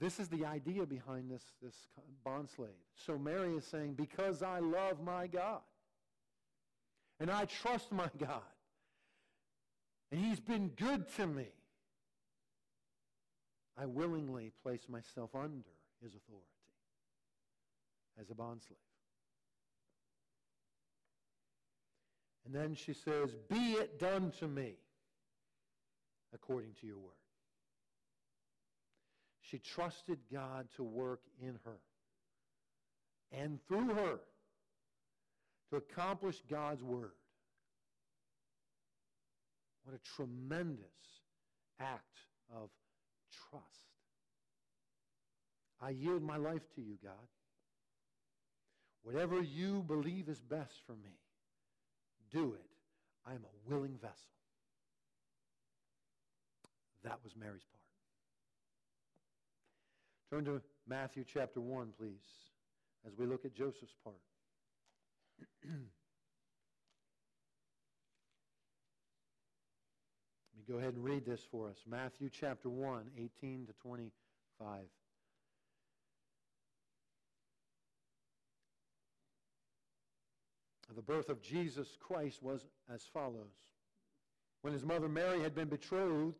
This 0.00 0.18
is 0.18 0.28
the 0.28 0.44
idea 0.44 0.84
behind 0.86 1.30
this, 1.30 1.42
this 1.62 1.74
bond 2.24 2.48
slave. 2.50 2.70
So 2.96 3.16
Mary 3.16 3.54
is 3.54 3.64
saying, 3.64 3.94
because 3.94 4.42
I 4.42 4.58
love 4.58 5.00
my 5.04 5.26
God, 5.26 5.60
and 7.20 7.30
I 7.30 7.44
trust 7.44 7.92
my 7.92 8.10
God, 8.18 8.42
and 10.10 10.20
he's 10.20 10.40
been 10.40 10.68
good 10.76 11.06
to 11.16 11.26
me, 11.26 11.46
I 13.76 13.86
willingly 13.86 14.52
place 14.62 14.88
myself 14.88 15.30
under 15.34 15.70
his 16.02 16.14
authority 16.14 16.46
as 18.20 18.30
a 18.30 18.34
bond 18.34 18.62
slave. 18.62 18.78
And 22.44 22.54
then 22.54 22.74
she 22.74 22.92
says, 22.92 23.34
Be 23.48 23.72
it 23.72 23.98
done 23.98 24.32
to 24.38 24.46
me 24.46 24.74
according 26.32 26.74
to 26.80 26.86
your 26.86 26.98
word. 26.98 27.23
She 29.54 29.60
trusted 29.60 30.18
God 30.32 30.66
to 30.74 30.82
work 30.82 31.20
in 31.40 31.60
her 31.64 31.78
and 33.30 33.60
through 33.68 33.94
her 33.94 34.18
to 35.70 35.76
accomplish 35.76 36.42
God's 36.50 36.82
word. 36.82 37.12
What 39.84 39.94
a 39.94 40.16
tremendous 40.16 40.80
act 41.78 42.18
of 42.52 42.68
trust. 43.48 43.62
I 45.80 45.90
yield 45.90 46.24
my 46.24 46.36
life 46.36 46.68
to 46.74 46.80
you, 46.80 46.98
God. 47.00 47.12
Whatever 49.04 49.40
you 49.40 49.84
believe 49.86 50.28
is 50.28 50.40
best 50.40 50.82
for 50.84 50.94
me, 50.94 51.14
do 52.32 52.54
it. 52.54 52.70
I 53.24 53.34
am 53.34 53.44
a 53.44 53.70
willing 53.70 53.98
vessel. 54.02 54.32
That 57.04 57.20
was 57.22 57.36
Mary's 57.36 57.62
part. 57.70 57.83
Turn 60.34 60.46
to 60.46 60.60
Matthew 60.88 61.22
chapter 61.32 61.60
1, 61.60 61.92
please, 61.96 62.24
as 63.06 63.16
we 63.16 63.24
look 63.24 63.44
at 63.44 63.54
Joseph's 63.54 63.94
part. 64.02 64.16
Let 65.64 65.78
me 70.58 70.64
go 70.68 70.78
ahead 70.80 70.94
and 70.94 71.04
read 71.04 71.24
this 71.24 71.42
for 71.52 71.68
us. 71.68 71.76
Matthew 71.88 72.30
chapter 72.32 72.68
1, 72.68 73.12
18 73.16 73.66
to 73.66 73.72
25. 73.74 74.80
The 80.96 81.02
birth 81.02 81.28
of 81.28 81.40
Jesus 81.42 81.86
Christ 82.00 82.42
was 82.42 82.66
as 82.92 83.04
follows. 83.04 83.54
When 84.62 84.72
his 84.72 84.84
mother 84.84 85.08
Mary 85.08 85.42
had 85.42 85.54
been 85.54 85.68
betrothed 85.68 86.34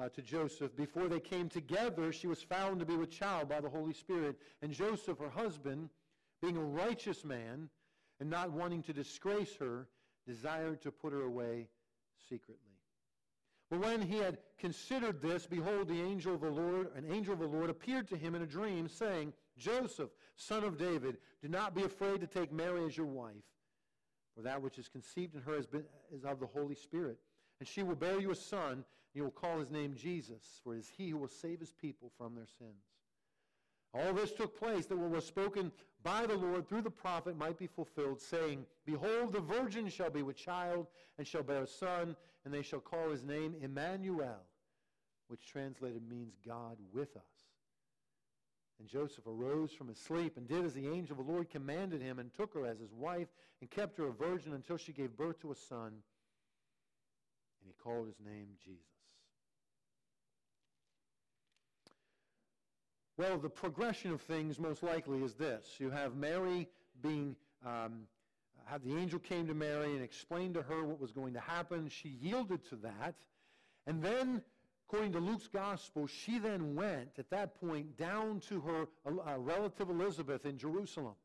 uh, 0.00 0.08
to 0.10 0.22
Joseph, 0.22 0.76
before 0.76 1.08
they 1.08 1.20
came 1.20 1.48
together, 1.48 2.12
she 2.12 2.26
was 2.26 2.42
found 2.42 2.78
to 2.80 2.86
be 2.86 2.96
with 2.96 3.10
child 3.10 3.48
by 3.48 3.60
the 3.60 3.68
Holy 3.68 3.92
Spirit. 3.92 4.36
And 4.62 4.72
Joseph, 4.72 5.18
her 5.18 5.28
husband, 5.28 5.90
being 6.40 6.56
a 6.56 6.62
righteous 6.62 7.24
man 7.24 7.68
and 8.20 8.30
not 8.30 8.52
wanting 8.52 8.82
to 8.84 8.92
disgrace 8.92 9.54
her, 9.58 9.88
desired 10.26 10.82
to 10.82 10.90
put 10.90 11.12
her 11.12 11.22
away 11.22 11.68
secretly. 12.28 12.56
But 13.70 13.80
when 13.80 14.00
he 14.00 14.16
had 14.16 14.38
considered 14.58 15.20
this, 15.20 15.46
behold, 15.46 15.88
the 15.88 16.00
angel 16.00 16.34
of 16.34 16.40
the 16.40 16.50
Lord, 16.50 16.88
an 16.96 17.04
angel 17.12 17.34
of 17.34 17.40
the 17.40 17.46
Lord 17.46 17.68
appeared 17.68 18.08
to 18.08 18.16
him 18.16 18.34
in 18.34 18.42
a 18.42 18.46
dream, 18.46 18.88
saying, 18.88 19.32
Joseph, 19.58 20.10
son 20.36 20.64
of 20.64 20.78
David, 20.78 21.18
do 21.42 21.48
not 21.48 21.74
be 21.74 21.82
afraid 21.82 22.20
to 22.20 22.26
take 22.26 22.52
Mary 22.52 22.84
as 22.86 22.96
your 22.96 23.06
wife, 23.06 23.34
for 24.34 24.42
that 24.42 24.62
which 24.62 24.78
is 24.78 24.88
conceived 24.88 25.34
in 25.34 25.42
her 25.42 25.56
has 25.56 25.66
been, 25.66 25.84
is 26.14 26.24
of 26.24 26.40
the 26.40 26.46
Holy 26.46 26.74
Spirit. 26.74 27.18
And 27.60 27.68
she 27.68 27.82
will 27.82 27.96
bear 27.96 28.20
you 28.20 28.30
a 28.30 28.36
son, 28.36 28.84
you 29.14 29.22
will 29.24 29.30
call 29.30 29.58
his 29.58 29.70
name 29.70 29.94
Jesus, 29.94 30.60
for 30.62 30.74
it 30.74 30.78
is 30.78 30.90
he 30.96 31.10
who 31.10 31.18
will 31.18 31.28
save 31.28 31.60
his 31.60 31.72
people 31.72 32.10
from 32.16 32.34
their 32.34 32.46
sins. 32.58 32.84
All 33.94 34.12
this 34.12 34.32
took 34.32 34.58
place 34.58 34.86
that 34.86 34.98
what 34.98 35.10
was 35.10 35.26
spoken 35.26 35.72
by 36.02 36.26
the 36.26 36.36
Lord 36.36 36.68
through 36.68 36.82
the 36.82 36.90
prophet 36.90 37.36
might 37.36 37.58
be 37.58 37.66
fulfilled, 37.66 38.20
saying, 38.20 38.66
Behold, 38.84 39.32
the 39.32 39.40
virgin 39.40 39.88
shall 39.88 40.10
be 40.10 40.22
with 40.22 40.36
child, 40.36 40.86
and 41.16 41.26
shall 41.26 41.42
bear 41.42 41.62
a 41.62 41.66
son, 41.66 42.14
and 42.44 42.52
they 42.52 42.62
shall 42.62 42.80
call 42.80 43.10
his 43.10 43.24
name 43.24 43.54
Emmanuel, 43.60 44.42
which 45.28 45.46
translated 45.46 46.02
means 46.08 46.36
God 46.46 46.76
with 46.92 47.16
us. 47.16 47.22
And 48.78 48.88
Joseph 48.88 49.26
arose 49.26 49.72
from 49.72 49.88
his 49.88 49.98
sleep 49.98 50.36
and 50.36 50.46
did 50.46 50.64
as 50.64 50.74
the 50.74 50.86
angel 50.86 51.18
of 51.18 51.26
the 51.26 51.32
Lord 51.32 51.50
commanded 51.50 52.00
him, 52.00 52.18
and 52.18 52.32
took 52.32 52.54
her 52.54 52.66
as 52.66 52.78
his 52.78 52.92
wife, 52.92 53.28
and 53.60 53.70
kept 53.70 53.98
her 53.98 54.08
a 54.08 54.12
virgin 54.12 54.52
until 54.52 54.76
she 54.76 54.92
gave 54.92 55.16
birth 55.16 55.40
to 55.40 55.50
a 55.50 55.56
son, 55.56 55.92
and 57.60 57.66
he 57.66 57.72
called 57.82 58.06
his 58.06 58.20
name 58.24 58.48
Jesus. 58.64 58.97
Well, 63.18 63.36
the 63.36 63.48
progression 63.48 64.12
of 64.12 64.20
things 64.20 64.60
most 64.60 64.84
likely 64.84 65.24
is 65.24 65.34
this. 65.34 65.66
You 65.78 65.90
have 65.90 66.14
Mary 66.14 66.68
being, 67.02 67.34
um, 67.66 68.02
the 68.84 68.96
angel 68.96 69.18
came 69.18 69.48
to 69.48 69.54
Mary 69.54 69.92
and 69.92 70.04
explained 70.04 70.54
to 70.54 70.62
her 70.62 70.84
what 70.84 71.00
was 71.00 71.10
going 71.10 71.32
to 71.32 71.40
happen. 71.40 71.88
She 71.88 72.10
yielded 72.10 72.64
to 72.68 72.76
that. 72.76 73.16
And 73.88 74.00
then, 74.00 74.40
according 74.88 75.14
to 75.14 75.18
Luke's 75.18 75.48
gospel, 75.48 76.06
she 76.06 76.38
then 76.38 76.76
went 76.76 77.18
at 77.18 77.28
that 77.30 77.60
point 77.60 77.96
down 77.96 78.38
to 78.50 78.60
her 78.60 78.86
uh, 79.04 79.36
relative 79.36 79.90
Elizabeth 79.90 80.46
in 80.46 80.56
Jerusalem, 80.56 81.16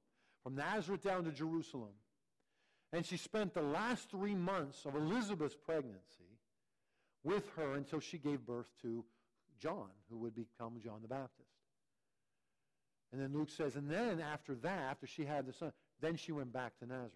from 0.41 0.56
Nazareth 0.56 1.03
down 1.03 1.25
to 1.25 1.32
Jerusalem. 1.32 1.93
And 2.91 3.06
she 3.06 3.17
spent 3.17 3.53
the 3.53 3.62
last 3.62 4.10
three 4.10 4.36
months 4.36 4.86
of 4.86 4.95
Elizabeth's 4.95 5.56
pregnancy 5.56 6.39
with 7.23 7.47
her 7.56 7.73
until 7.73 7.99
she 7.99 8.17
gave 8.17 8.47
birth 8.47 8.71
to 8.82 9.06
John, 9.60 9.89
who 10.10 10.17
would 10.17 10.34
become 10.34 10.82
John 10.84 11.03
the 11.03 11.08
Baptist. 11.08 11.52
And 13.13 13.21
then 13.21 13.32
Luke 13.32 13.52
says, 13.52 13.76
and 13.76 13.89
then 13.89 14.19
after 14.19 14.56
that, 14.56 14.80
after 14.89 15.06
she 15.06 15.23
had 15.23 15.45
the 15.45 15.54
son, 15.54 15.71
then 16.02 16.17
she 16.17 16.32
went 16.32 16.52
back 16.52 16.78
to 16.80 16.88
Nazareth. 16.88 17.12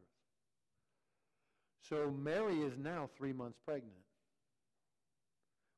So 1.90 2.12
Mary 2.12 2.60
is 2.62 2.78
now 2.78 3.10
three 3.18 3.34
months 3.34 3.58
pregnant 3.66 3.94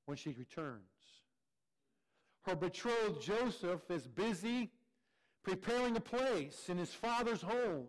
when 0.05 0.17
she 0.17 0.35
returns. 0.37 0.81
Her 2.45 2.55
betrothed 2.55 3.21
Joseph 3.21 3.89
is 3.89 4.07
busy 4.07 4.71
preparing 5.43 5.95
a 5.95 6.01
place 6.01 6.65
in 6.67 6.77
his 6.77 6.93
father's 6.93 7.41
home 7.41 7.85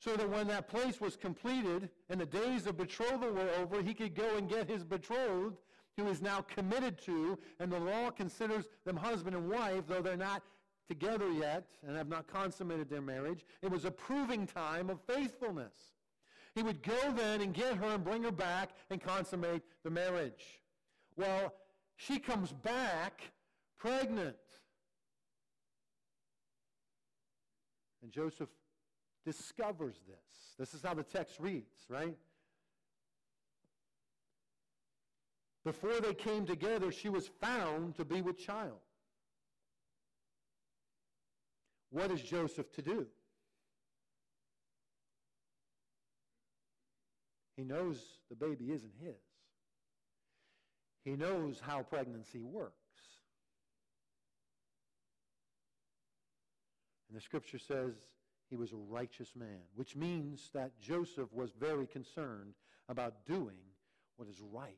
so 0.00 0.16
that 0.16 0.30
when 0.30 0.46
that 0.46 0.68
place 0.68 0.98
was 1.00 1.16
completed 1.16 1.90
and 2.08 2.20
the 2.20 2.26
days 2.26 2.66
of 2.66 2.78
betrothal 2.78 3.32
were 3.32 3.50
over, 3.60 3.82
he 3.82 3.92
could 3.92 4.14
go 4.14 4.36
and 4.36 4.48
get 4.48 4.68
his 4.68 4.84
betrothed, 4.84 5.56
who 5.96 6.08
is 6.08 6.22
now 6.22 6.40
committed 6.40 7.00
to, 7.02 7.38
and 7.60 7.70
the 7.70 7.78
law 7.78 8.10
considers 8.10 8.64
them 8.84 8.96
husband 8.96 9.36
and 9.36 9.48
wife, 9.48 9.84
though 9.86 10.02
they're 10.02 10.16
not 10.16 10.42
together 10.88 11.30
yet 11.30 11.66
and 11.86 11.96
have 11.96 12.08
not 12.08 12.26
consummated 12.26 12.90
their 12.90 13.00
marriage. 13.00 13.44
It 13.62 13.70
was 13.70 13.84
a 13.84 13.90
proving 13.90 14.46
time 14.46 14.90
of 14.90 15.00
faithfulness. 15.06 15.74
He 16.54 16.62
would 16.62 16.82
go 16.82 17.12
then 17.16 17.40
and 17.40 17.52
get 17.52 17.76
her 17.76 17.94
and 17.94 18.04
bring 18.04 18.22
her 18.22 18.30
back 18.30 18.70
and 18.90 19.00
consummate 19.00 19.62
the 19.82 19.90
marriage. 19.90 20.60
Well, 21.16 21.52
she 21.96 22.18
comes 22.18 22.52
back 22.52 23.22
pregnant. 23.78 24.36
And 28.02 28.12
Joseph 28.12 28.50
discovers 29.24 29.96
this. 30.06 30.54
This 30.58 30.74
is 30.74 30.82
how 30.82 30.94
the 30.94 31.02
text 31.02 31.40
reads, 31.40 31.86
right? 31.88 32.16
Before 35.64 35.98
they 36.00 36.14
came 36.14 36.44
together, 36.44 36.92
she 36.92 37.08
was 37.08 37.30
found 37.40 37.96
to 37.96 38.04
be 38.04 38.20
with 38.20 38.38
child. 38.38 38.83
What 41.94 42.10
is 42.10 42.20
Joseph 42.20 42.72
to 42.72 42.82
do? 42.82 43.06
He 47.56 47.62
knows 47.62 48.02
the 48.28 48.34
baby 48.34 48.72
isn't 48.72 48.94
his. 49.00 49.14
He 51.04 51.12
knows 51.12 51.60
how 51.64 51.82
pregnancy 51.82 52.40
works. 52.40 52.74
And 57.08 57.16
the 57.16 57.22
scripture 57.22 57.60
says 57.60 57.92
he 58.50 58.56
was 58.56 58.72
a 58.72 58.76
righteous 58.76 59.30
man, 59.36 59.60
which 59.76 59.94
means 59.94 60.50
that 60.52 60.80
Joseph 60.80 61.32
was 61.32 61.52
very 61.52 61.86
concerned 61.86 62.54
about 62.88 63.24
doing 63.24 63.62
what 64.16 64.28
is 64.28 64.40
right 64.52 64.74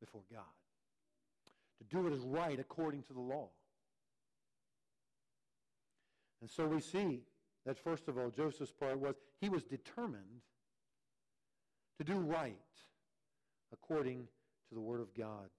before 0.00 0.22
God. 0.32 0.44
To 1.76 1.84
do 1.94 2.04
what 2.04 2.14
is 2.14 2.22
right 2.22 2.58
according 2.58 3.02
to 3.02 3.12
the 3.12 3.20
law. 3.20 3.50
And 6.40 6.50
so 6.50 6.66
we 6.66 6.80
see 6.80 7.20
that, 7.66 7.78
first 7.78 8.08
of 8.08 8.18
all, 8.18 8.30
Joseph's 8.30 8.72
part 8.72 8.98
was 8.98 9.16
he 9.40 9.48
was 9.48 9.62
determined 9.62 10.42
to 11.98 12.04
do 12.04 12.14
right 12.14 12.56
according 13.72 14.26
to 14.68 14.74
the 14.74 14.80
Word 14.80 15.00
of 15.00 15.14
God. 15.14 15.50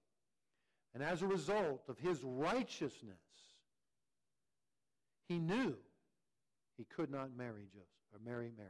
And 0.94 1.04
as 1.04 1.22
a 1.22 1.28
result 1.28 1.84
of 1.88 1.98
his 2.00 2.24
righteousness, 2.24 3.16
he 5.28 5.40
knew 5.40 5.76
he 6.78 6.84
could 6.84 7.10
not 7.10 7.36
marry 7.38 7.68
Joseph 7.72 7.88
or 8.12 8.20
marry 8.26 8.52
Mary. 8.58 8.70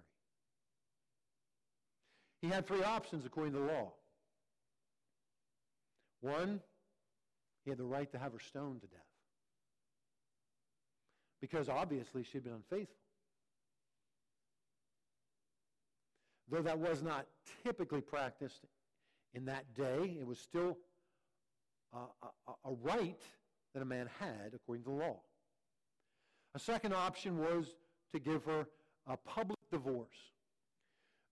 He 2.41 2.49
had 2.49 2.67
three 2.67 2.83
options 2.83 3.25
according 3.25 3.53
to 3.53 3.59
the 3.59 3.65
law. 3.65 3.93
One, 6.19 6.59
he 7.63 7.71
had 7.71 7.79
the 7.79 7.85
right 7.85 8.11
to 8.11 8.19
have 8.19 8.33
her 8.33 8.39
stoned 8.39 8.81
to 8.81 8.87
death 8.87 9.10
because 11.41 11.67
obviously 11.67 12.23
she 12.23 12.33
had 12.33 12.43
been 12.43 12.53
unfaithful. 12.53 12.95
Though 16.49 16.61
that 16.61 16.77
was 16.77 17.01
not 17.01 17.25
typically 17.63 18.01
practiced 18.01 18.65
in 19.33 19.45
that 19.45 19.73
day, 19.73 20.17
it 20.19 20.27
was 20.27 20.39
still 20.39 20.77
a, 21.93 21.97
a, 22.47 22.51
a 22.65 22.73
right 22.83 23.21
that 23.73 23.81
a 23.81 23.85
man 23.85 24.09
had 24.19 24.51
according 24.53 24.83
to 24.83 24.89
the 24.89 24.95
law. 24.95 25.19
A 26.53 26.59
second 26.59 26.93
option 26.93 27.37
was 27.37 27.75
to 28.13 28.19
give 28.19 28.43
her 28.43 28.67
a 29.07 29.15
public 29.17 29.59
divorce. 29.71 30.09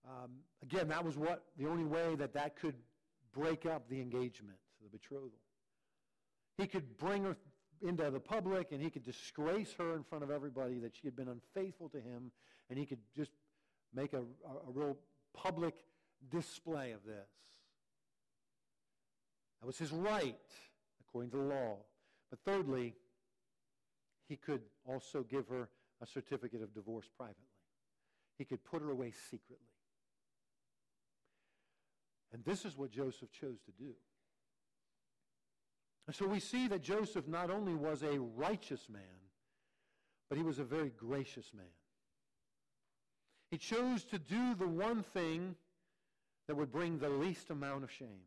Um, 0.08 0.30
again, 0.62 0.88
that 0.88 1.04
was 1.04 1.18
what 1.18 1.44
the 1.58 1.66
only 1.68 1.84
way 1.84 2.14
that 2.16 2.32
that 2.32 2.56
could 2.56 2.74
break 3.34 3.66
up 3.66 3.88
the 3.88 4.00
engagement, 4.00 4.56
the 4.82 4.88
betrothal. 4.88 5.30
He 6.56 6.66
could 6.66 6.96
bring 6.96 7.24
her 7.24 7.36
into 7.82 8.10
the 8.10 8.20
public 8.20 8.72
and 8.72 8.82
he 8.82 8.90
could 8.90 9.04
disgrace 9.04 9.74
her 9.78 9.94
in 9.96 10.02
front 10.02 10.24
of 10.24 10.30
everybody 10.30 10.78
that 10.78 10.94
she 10.94 11.06
had 11.06 11.16
been 11.16 11.28
unfaithful 11.28 11.88
to 11.88 11.98
him 11.98 12.30
and 12.68 12.78
he 12.78 12.86
could 12.86 12.98
just 13.16 13.30
make 13.94 14.12
a, 14.12 14.18
a, 14.18 14.68
a 14.68 14.72
real 14.72 14.96
public 15.34 15.74
display 16.30 16.92
of 16.92 17.04
this. 17.04 17.28
That 19.60 19.66
was 19.66 19.78
his 19.78 19.92
right 19.92 20.36
according 21.00 21.30
to 21.32 21.36
the 21.38 21.42
law. 21.42 21.78
But 22.30 22.38
thirdly, 22.44 22.94
he 24.28 24.36
could 24.36 24.62
also 24.86 25.22
give 25.22 25.48
her 25.48 25.68
a 26.00 26.06
certificate 26.06 26.62
of 26.62 26.72
divorce 26.74 27.06
privately. 27.16 27.42
He 28.38 28.44
could 28.44 28.64
put 28.64 28.80
her 28.80 28.90
away 28.90 29.12
secretly. 29.30 29.66
And 32.32 32.44
this 32.44 32.64
is 32.64 32.76
what 32.76 32.92
Joseph 32.92 33.32
chose 33.32 33.58
to 33.66 33.72
do. 33.72 33.92
And 36.10 36.16
so 36.16 36.26
we 36.26 36.40
see 36.40 36.66
that 36.66 36.82
Joseph 36.82 37.28
not 37.28 37.52
only 37.52 37.72
was 37.72 38.02
a 38.02 38.18
righteous 38.18 38.88
man, 38.88 39.20
but 40.28 40.36
he 40.36 40.42
was 40.42 40.58
a 40.58 40.64
very 40.64 40.90
gracious 40.90 41.52
man. 41.54 41.70
He 43.52 43.58
chose 43.58 44.02
to 44.06 44.18
do 44.18 44.56
the 44.56 44.66
one 44.66 45.04
thing 45.04 45.54
that 46.48 46.56
would 46.56 46.72
bring 46.72 46.98
the 46.98 47.08
least 47.08 47.50
amount 47.50 47.84
of 47.84 47.92
shame. 47.92 48.26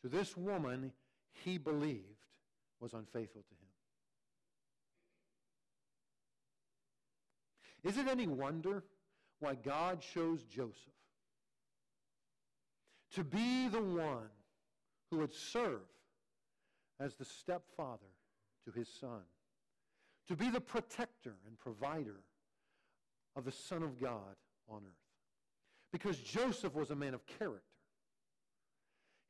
To 0.00 0.08
this 0.08 0.34
woman, 0.34 0.92
he 1.44 1.58
believed 1.58 2.00
was 2.80 2.94
unfaithful 2.94 3.42
to 3.42 3.54
him. 7.84 7.92
Is 7.92 7.98
it 7.98 8.08
any 8.08 8.28
wonder 8.28 8.82
why 9.40 9.56
God 9.56 10.00
chose 10.00 10.42
Joseph 10.44 10.72
to 13.12 13.22
be 13.22 13.68
the 13.68 13.82
one 13.82 14.30
who 15.10 15.18
would 15.18 15.34
serve 15.34 15.82
as 17.00 17.16
the 17.16 17.24
stepfather 17.24 18.12
to 18.64 18.70
his 18.70 18.88
son, 18.88 19.22
to 20.28 20.36
be 20.36 20.50
the 20.50 20.60
protector 20.60 21.34
and 21.46 21.58
provider 21.58 22.20
of 23.36 23.44
the 23.44 23.52
Son 23.52 23.82
of 23.82 24.00
God 24.00 24.36
on 24.68 24.78
earth. 24.78 24.92
Because 25.92 26.18
Joseph 26.18 26.74
was 26.74 26.90
a 26.90 26.96
man 26.96 27.14
of 27.14 27.26
character. 27.26 27.60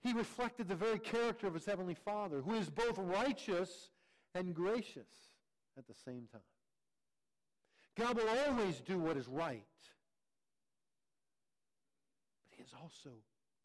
He 0.02 0.12
reflected 0.12 0.68
the 0.68 0.74
very 0.74 0.98
character 0.98 1.46
of 1.46 1.54
his 1.54 1.64
heavenly 1.64 1.94
Father, 1.94 2.42
who 2.42 2.54
is 2.54 2.68
both 2.68 2.98
righteous 2.98 3.90
and 4.34 4.54
gracious 4.54 5.32
at 5.78 5.86
the 5.86 5.94
same 5.94 6.28
time. 6.30 6.42
God 7.96 8.16
will 8.16 8.28
always 8.46 8.80
do 8.80 8.98
what 8.98 9.16
is 9.16 9.28
right. 9.28 9.62
But 12.42 12.56
he 12.56 12.62
is 12.62 12.74
also 12.82 13.10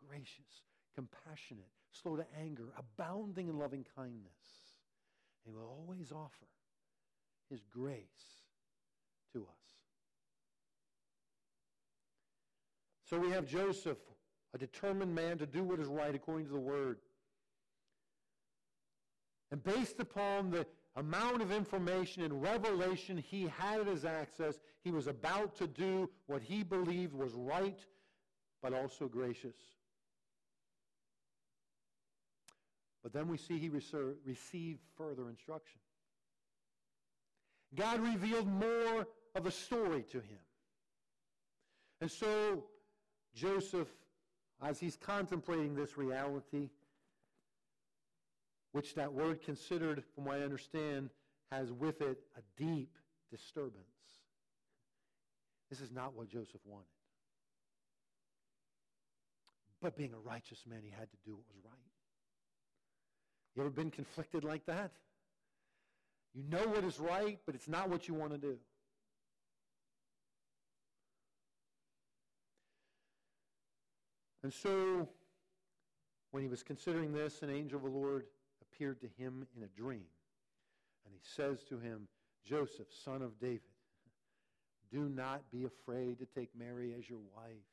gracious, 0.08 0.64
compassionate, 0.95 1.69
slow 1.91 2.15
to 2.15 2.25
anger, 2.39 2.65
abounding 2.78 3.47
in 3.47 3.58
loving 3.58 3.86
kindness. 3.95 4.32
He 5.45 5.52
will 5.52 5.65
always 5.65 6.12
offer 6.12 6.47
his 7.49 7.62
grace 7.65 8.43
to 9.34 9.41
us. 9.41 9.69
So 13.10 13.17
we 13.17 13.32
have 13.32 13.47
Joseph, 13.47 13.97
a 14.54 14.58
determined 14.58 15.15
man 15.15 15.38
to 15.39 15.47
do 15.47 15.63
what 15.63 15.80
is 15.80 15.88
right 15.88 16.13
according 16.13 16.45
to 16.47 16.54
the 16.54 16.60
word. 16.60 16.97
And 19.52 19.63
based 19.63 19.99
upon 19.99 20.52
the 20.52 20.67
amount 20.95 21.41
of 21.41 21.52
information 21.52 22.23
and 22.23 22.41
revelation 22.41 23.17
he 23.17 23.47
had 23.58 23.80
at 23.80 23.88
his 23.88 24.06
access, 24.06 24.60
he 24.84 24.91
was 24.91 25.08
about 25.08 25.56
to 25.56 25.65
do 25.65 26.10
what 26.28 26.41
he 26.41 26.62
believed 26.62 27.13
was 27.13 27.34
right, 27.34 27.80
but 28.62 28.73
also 28.73 29.08
gracious. 29.08 29.56
But 33.02 33.14
then 33.14 33.28
we 33.28 33.38
see 33.38 33.58
he 33.58 33.70
received 33.70 34.80
further 34.98 35.30
instruction. 35.30 35.80
God 37.76 38.02
revealed 38.02 38.48
more 38.48 39.08
of 39.36 39.44
the 39.44 39.52
story 39.52 40.04
to 40.12 40.18
him. 40.18 40.40
And 42.02 42.12
so 42.12 42.66
Joseph, 43.36 43.88
as 44.62 44.80
he's 44.80 44.98
contemplating 44.98 45.76
this 45.76 45.98
reality, 45.98 46.70
which 48.72 48.96
that 48.96 49.14
word 49.14 49.42
considered, 49.42 50.04
from 50.14 50.26
what 50.26 50.38
I 50.38 50.42
understand, 50.42 51.10
has 51.52 51.72
with 51.72 52.02
it 52.02 52.20
a 52.38 52.42
deep 52.62 52.98
disturbance. 53.32 53.86
This 55.70 55.82
is 55.82 55.92
not 55.92 56.16
what 56.16 56.30
Joseph 56.30 56.62
wanted. 56.66 56.86
But 59.82 59.96
being 59.96 60.14
a 60.14 60.20
righteous 60.20 60.64
man, 60.68 60.82
he 60.84 60.90
had 60.90 61.10
to 61.12 61.18
do 61.26 61.36
what 61.36 61.46
was 61.48 61.64
right. 61.64 61.88
You 63.56 63.64
ever 63.64 63.70
been 63.70 63.92
conflicted 63.92 64.44
like 64.44 64.66
that? 64.68 64.92
You 66.34 66.44
know 66.50 66.68
what 66.68 66.84
is 66.84 67.00
right, 67.00 67.40
but 67.46 67.56
it's 67.56 67.68
not 67.68 67.90
what 67.90 68.08
you 68.08 68.14
want 68.14 68.32
to 68.32 68.38
do. 68.38 68.58
And 74.44 74.54
so, 74.54 75.10
when 76.32 76.44
he 76.44 76.50
was 76.50 76.64
considering 76.64 77.12
this, 77.12 77.42
an 77.42 77.50
angel 77.50 77.78
of 77.78 77.84
the 77.84 77.90
Lord 77.90 78.26
appeared 78.62 79.02
to 79.02 79.08
him 79.18 79.46
in 79.58 79.64
a 79.64 79.68
dream. 79.68 80.06
And 81.06 81.14
he 81.14 81.20
says 81.24 81.64
to 81.70 81.80
him, 81.80 82.08
Joseph, 82.46 82.88
son 83.04 83.22
of 83.22 83.38
David, 83.40 83.62
do 84.92 85.10
not 85.10 85.42
be 85.52 85.66
afraid 85.66 86.20
to 86.20 86.26
take 86.26 86.50
Mary 86.58 86.96
as 86.98 87.10
your 87.10 87.20
wife. 87.36 87.68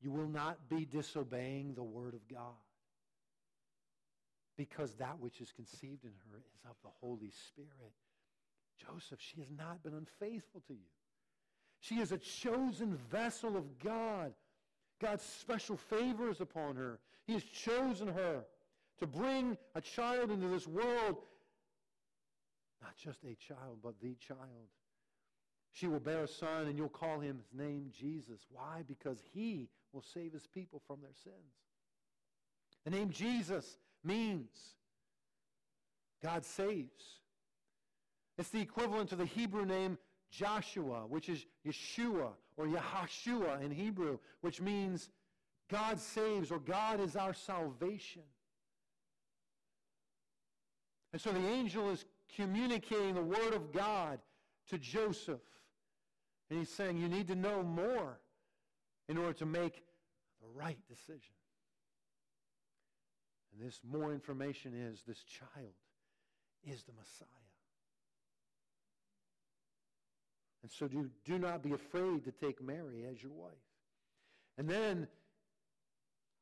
You 0.00 0.10
will 0.10 0.28
not 0.28 0.68
be 0.68 0.84
disobeying 0.84 1.74
the 1.74 1.82
word 1.82 2.14
of 2.14 2.28
God 2.28 2.54
because 4.56 4.94
that 4.94 5.18
which 5.18 5.40
is 5.40 5.52
conceived 5.52 6.04
in 6.04 6.12
her 6.30 6.38
is 6.54 6.64
of 6.68 6.76
the 6.82 6.90
Holy 7.00 7.30
Spirit. 7.30 7.92
Joseph, 8.78 9.20
she 9.20 9.40
has 9.40 9.50
not 9.50 9.82
been 9.82 9.94
unfaithful 9.94 10.62
to 10.66 10.72
you. 10.72 10.90
She 11.80 11.96
is 11.96 12.12
a 12.12 12.18
chosen 12.18 12.96
vessel 13.10 13.56
of 13.56 13.78
God. 13.78 14.32
God's 15.00 15.24
special 15.24 15.76
favors 15.76 16.40
upon 16.40 16.76
her. 16.76 16.98
He 17.26 17.34
has 17.34 17.44
chosen 17.44 18.08
her 18.08 18.44
to 18.98 19.06
bring 19.06 19.56
a 19.74 19.80
child 19.80 20.30
into 20.30 20.48
this 20.48 20.66
world. 20.66 21.16
Not 22.82 22.96
just 22.96 23.24
a 23.24 23.34
child, 23.34 23.78
but 23.82 24.00
the 24.00 24.14
child. 24.14 24.68
She 25.72 25.88
will 25.88 26.00
bear 26.00 26.24
a 26.24 26.28
son, 26.28 26.68
and 26.68 26.78
you'll 26.78 26.88
call 26.88 27.18
him 27.18 27.38
his 27.38 27.52
name 27.58 27.90
Jesus. 27.92 28.46
Why? 28.50 28.82
Because 28.86 29.18
he 29.32 29.68
will 29.92 30.02
save 30.02 30.32
his 30.32 30.46
people 30.46 30.80
from 30.86 31.00
their 31.00 31.14
sins. 31.22 31.34
The 32.84 32.90
name 32.90 33.10
Jesus 33.10 33.78
means 34.04 34.48
God 36.22 36.44
saves. 36.44 37.20
It's 38.38 38.50
the 38.50 38.60
equivalent 38.60 39.10
to 39.10 39.16
the 39.16 39.26
Hebrew 39.26 39.64
name 39.64 39.98
Joshua, 40.30 41.04
which 41.08 41.28
is 41.28 41.46
Yeshua 41.66 42.30
or 42.56 42.66
Yahashua 42.66 43.62
in 43.62 43.70
Hebrew, 43.70 44.18
which 44.40 44.60
means 44.60 45.10
God 45.70 45.98
saves 46.00 46.50
or 46.50 46.58
God 46.58 47.00
is 47.00 47.16
our 47.16 47.34
salvation. 47.34 48.22
And 51.12 51.20
so 51.20 51.30
the 51.30 51.46
angel 51.46 51.90
is 51.90 52.04
communicating 52.34 53.14
the 53.14 53.22
word 53.22 53.54
of 53.54 53.72
God 53.72 54.18
to 54.68 54.78
Joseph. 54.78 55.40
And 56.50 56.58
he's 56.58 56.70
saying, 56.70 56.98
you 56.98 57.08
need 57.08 57.28
to 57.28 57.36
know 57.36 57.62
more 57.62 58.18
in 59.08 59.16
order 59.16 59.32
to 59.34 59.46
make 59.46 59.82
the 60.40 60.48
right 60.54 60.78
decision. 60.88 61.34
And 63.54 63.66
this 63.66 63.80
more 63.88 64.12
information 64.12 64.74
is 64.74 65.02
this 65.06 65.22
child 65.24 65.74
is 66.64 66.82
the 66.82 66.92
Messiah. 66.92 67.28
And 70.62 70.72
so 70.72 70.88
do, 70.88 71.10
do 71.24 71.38
not 71.38 71.62
be 71.62 71.72
afraid 71.72 72.24
to 72.24 72.32
take 72.32 72.62
Mary 72.62 73.04
as 73.10 73.22
your 73.22 73.32
wife. 73.32 73.52
And 74.56 74.68
then 74.68 75.06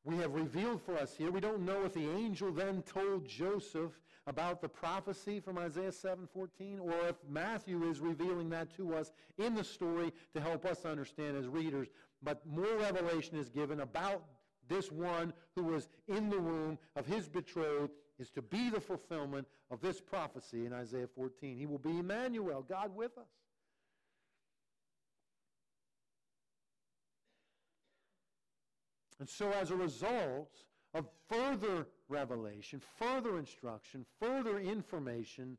we 0.05 0.17
have 0.17 0.33
revealed 0.33 0.81
for 0.81 0.97
us 0.97 1.13
here, 1.15 1.31
we 1.31 1.39
don't 1.39 1.65
know 1.65 1.83
if 1.85 1.93
the 1.93 2.09
angel 2.09 2.51
then 2.51 2.83
told 2.83 3.27
Joseph 3.27 3.91
about 4.25 4.61
the 4.61 4.69
prophecy 4.69 5.39
from 5.39 5.57
Isaiah 5.57 5.91
7:14 5.91 6.79
or 6.79 6.93
if 7.07 7.15
Matthew 7.27 7.83
is 7.89 7.99
revealing 7.99 8.49
that 8.51 8.73
to 8.75 8.95
us 8.95 9.11
in 9.37 9.55
the 9.55 9.63
story 9.63 10.13
to 10.33 10.39
help 10.39 10.65
us 10.65 10.85
understand 10.85 11.37
as 11.37 11.47
readers. 11.47 11.89
But 12.21 12.45
more 12.45 12.77
revelation 12.77 13.37
is 13.37 13.49
given 13.49 13.81
about 13.81 14.23
this 14.69 14.91
one 14.91 15.33
who 15.55 15.63
was 15.63 15.89
in 16.07 16.29
the 16.29 16.39
womb 16.39 16.77
of 16.95 17.05
his 17.05 17.27
betrothed 17.27 17.93
is 18.19 18.29
to 18.31 18.41
be 18.41 18.69
the 18.69 18.79
fulfillment 18.79 19.47
of 19.71 19.81
this 19.81 19.99
prophecy 19.99 20.65
in 20.65 20.73
Isaiah 20.73 21.07
14. 21.07 21.57
He 21.57 21.65
will 21.65 21.79
be 21.79 21.97
Emmanuel, 21.97 22.65
God 22.67 22.95
with 22.95 23.17
us. 23.17 23.25
And 29.19 29.29
so, 29.29 29.51
as 29.51 29.71
a 29.71 29.75
result 29.75 30.51
of 30.93 31.05
further 31.29 31.87
revelation, 32.09 32.81
further 32.97 33.37
instruction, 33.37 34.05
further 34.19 34.59
information, 34.59 35.57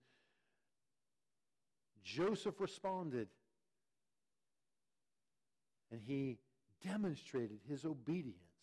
Joseph 2.05 2.61
responded. 2.61 3.29
And 5.91 6.01
he 6.01 6.39
demonstrated 6.85 7.61
his 7.69 7.85
obedience 7.85 8.54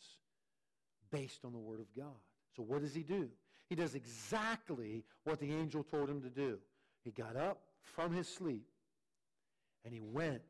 based 1.11 1.45
on 1.45 1.51
the 1.51 1.59
Word 1.59 1.79
of 1.79 1.87
God. 1.95 2.17
So 2.55 2.63
what 2.63 2.81
does 2.81 2.93
he 2.93 3.03
do? 3.03 3.29
He 3.69 3.75
does 3.75 3.95
exactly 3.95 5.03
what 5.23 5.39
the 5.39 5.51
angel 5.53 5.83
told 5.83 6.09
him 6.09 6.21
to 6.21 6.29
do. 6.29 6.57
He 7.03 7.11
got 7.11 7.35
up 7.35 7.61
from 7.81 8.13
his 8.13 8.27
sleep 8.27 8.67
and 9.85 9.93
he 9.93 10.01
went 10.01 10.41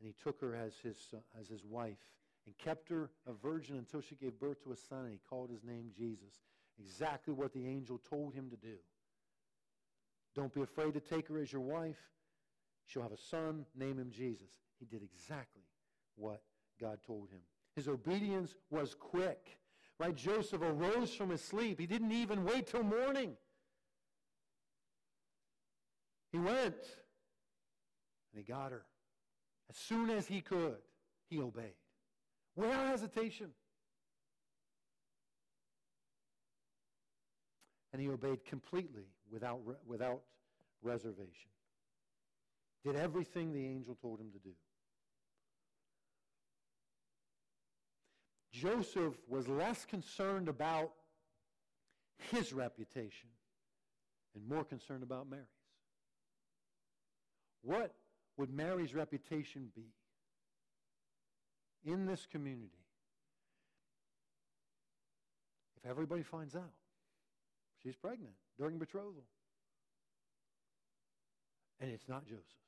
and 0.00 0.06
he 0.06 0.14
took 0.22 0.40
her 0.40 0.54
as 0.54 0.74
his, 0.82 0.96
uh, 1.14 1.40
as 1.40 1.48
his 1.48 1.64
wife 1.64 1.98
and 2.46 2.56
kept 2.58 2.88
her 2.88 3.10
a 3.26 3.32
virgin 3.32 3.76
until 3.76 4.00
she 4.00 4.14
gave 4.14 4.38
birth 4.38 4.62
to 4.64 4.72
a 4.72 4.76
son 4.76 5.04
and 5.04 5.12
he 5.12 5.20
called 5.28 5.50
his 5.50 5.64
name 5.64 5.90
Jesus. 5.96 6.40
Exactly 6.78 7.34
what 7.34 7.52
the 7.52 7.66
angel 7.66 8.00
told 8.08 8.34
him 8.34 8.48
to 8.50 8.56
do. 8.56 8.76
Don't 10.34 10.52
be 10.54 10.62
afraid 10.62 10.94
to 10.94 11.00
take 11.00 11.28
her 11.28 11.38
as 11.38 11.52
your 11.52 11.60
wife. 11.60 11.98
She'll 12.86 13.02
have 13.02 13.12
a 13.12 13.18
son, 13.18 13.66
name 13.76 13.98
him 13.98 14.10
Jesus. 14.10 14.50
He 14.78 14.86
did 14.86 15.02
exactly 15.02 15.62
what 16.16 16.42
God 16.80 16.98
told 17.06 17.28
him. 17.30 17.40
His 17.76 17.88
obedience 17.88 18.54
was 18.70 18.94
quick. 18.94 19.58
Right? 19.98 20.14
Joseph 20.14 20.62
arose 20.62 21.14
from 21.14 21.30
his 21.30 21.42
sleep. 21.42 21.78
He 21.78 21.86
didn't 21.86 22.12
even 22.12 22.44
wait 22.44 22.66
till 22.66 22.82
morning. 22.82 23.36
He 26.32 26.38
went 26.38 26.74
and 28.32 28.34
he 28.34 28.42
got 28.42 28.72
her. 28.72 28.84
As 29.70 29.76
soon 29.76 30.10
as 30.10 30.26
he 30.26 30.40
could, 30.40 30.76
he 31.28 31.40
obeyed. 31.40 31.74
Without 32.56 32.86
hesitation. 32.88 33.50
And 37.92 38.00
he 38.00 38.08
obeyed 38.08 38.44
completely 38.44 39.04
without, 39.30 39.60
without 39.86 40.22
reservation. 40.82 41.50
Did 42.84 42.96
everything 42.96 43.52
the 43.52 43.64
angel 43.64 43.94
told 43.94 44.18
him 44.20 44.30
to 44.32 44.38
do. 44.38 44.50
Joseph 48.52 49.14
was 49.28 49.48
less 49.48 49.84
concerned 49.86 50.48
about 50.48 50.92
his 52.30 52.52
reputation 52.52 53.28
and 54.34 54.46
more 54.48 54.64
concerned 54.64 55.02
about 55.02 55.28
Mary's. 55.28 55.46
What 57.62 57.94
would 58.36 58.52
Mary's 58.52 58.94
reputation 58.94 59.70
be 59.74 59.92
in 61.84 62.06
this 62.06 62.26
community 62.30 62.70
if 65.76 65.90
everybody 65.90 66.22
finds 66.22 66.54
out 66.54 66.72
she's 67.82 67.96
pregnant 67.96 68.34
during 68.58 68.78
betrothal? 68.78 69.24
And 71.80 71.90
it's 71.90 72.08
not 72.08 72.26
Joseph's. 72.26 72.61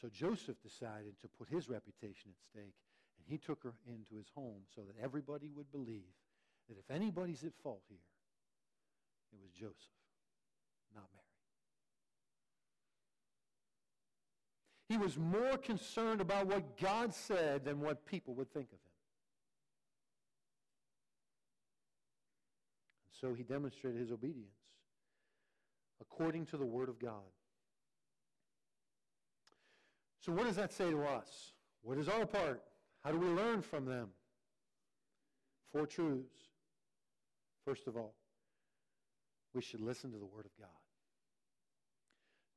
So 0.00 0.08
Joseph 0.08 0.62
decided 0.62 1.14
to 1.22 1.28
put 1.28 1.48
his 1.48 1.68
reputation 1.68 2.30
at 2.30 2.40
stake, 2.40 2.74
and 3.18 3.26
he 3.26 3.36
took 3.36 3.62
her 3.64 3.74
into 3.86 4.16
his 4.16 4.28
home 4.34 4.62
so 4.74 4.82
that 4.82 4.94
everybody 5.02 5.50
would 5.56 5.70
believe 5.72 6.14
that 6.68 6.78
if 6.78 6.90
anybody's 6.90 7.42
at 7.44 7.52
fault 7.62 7.82
here, 7.88 7.98
it 9.32 9.38
was 9.42 9.50
Joseph, 9.50 9.74
not 10.94 11.04
Mary. 11.12 11.24
He 14.88 14.96
was 14.96 15.18
more 15.18 15.58
concerned 15.58 16.20
about 16.20 16.46
what 16.46 16.78
God 16.78 17.12
said 17.12 17.64
than 17.64 17.80
what 17.80 18.06
people 18.06 18.34
would 18.34 18.52
think 18.52 18.68
of 18.68 18.78
him. 18.78 18.78
And 23.04 23.14
so 23.20 23.34
he 23.34 23.42
demonstrated 23.42 24.00
his 24.00 24.12
obedience 24.12 24.54
according 26.00 26.46
to 26.46 26.56
the 26.56 26.64
Word 26.64 26.88
of 26.88 26.98
God. 26.98 27.24
So, 30.20 30.32
what 30.32 30.44
does 30.44 30.56
that 30.56 30.72
say 30.72 30.90
to 30.90 31.02
us? 31.04 31.52
What 31.82 31.98
is 31.98 32.08
our 32.08 32.26
part? 32.26 32.62
How 33.04 33.12
do 33.12 33.18
we 33.18 33.28
learn 33.28 33.62
from 33.62 33.84
them? 33.84 34.08
Four 35.72 35.86
truths. 35.86 36.34
First 37.64 37.86
of 37.86 37.96
all, 37.96 38.14
we 39.54 39.62
should 39.62 39.80
listen 39.80 40.10
to 40.12 40.18
the 40.18 40.26
Word 40.26 40.46
of 40.46 40.56
God. 40.58 40.68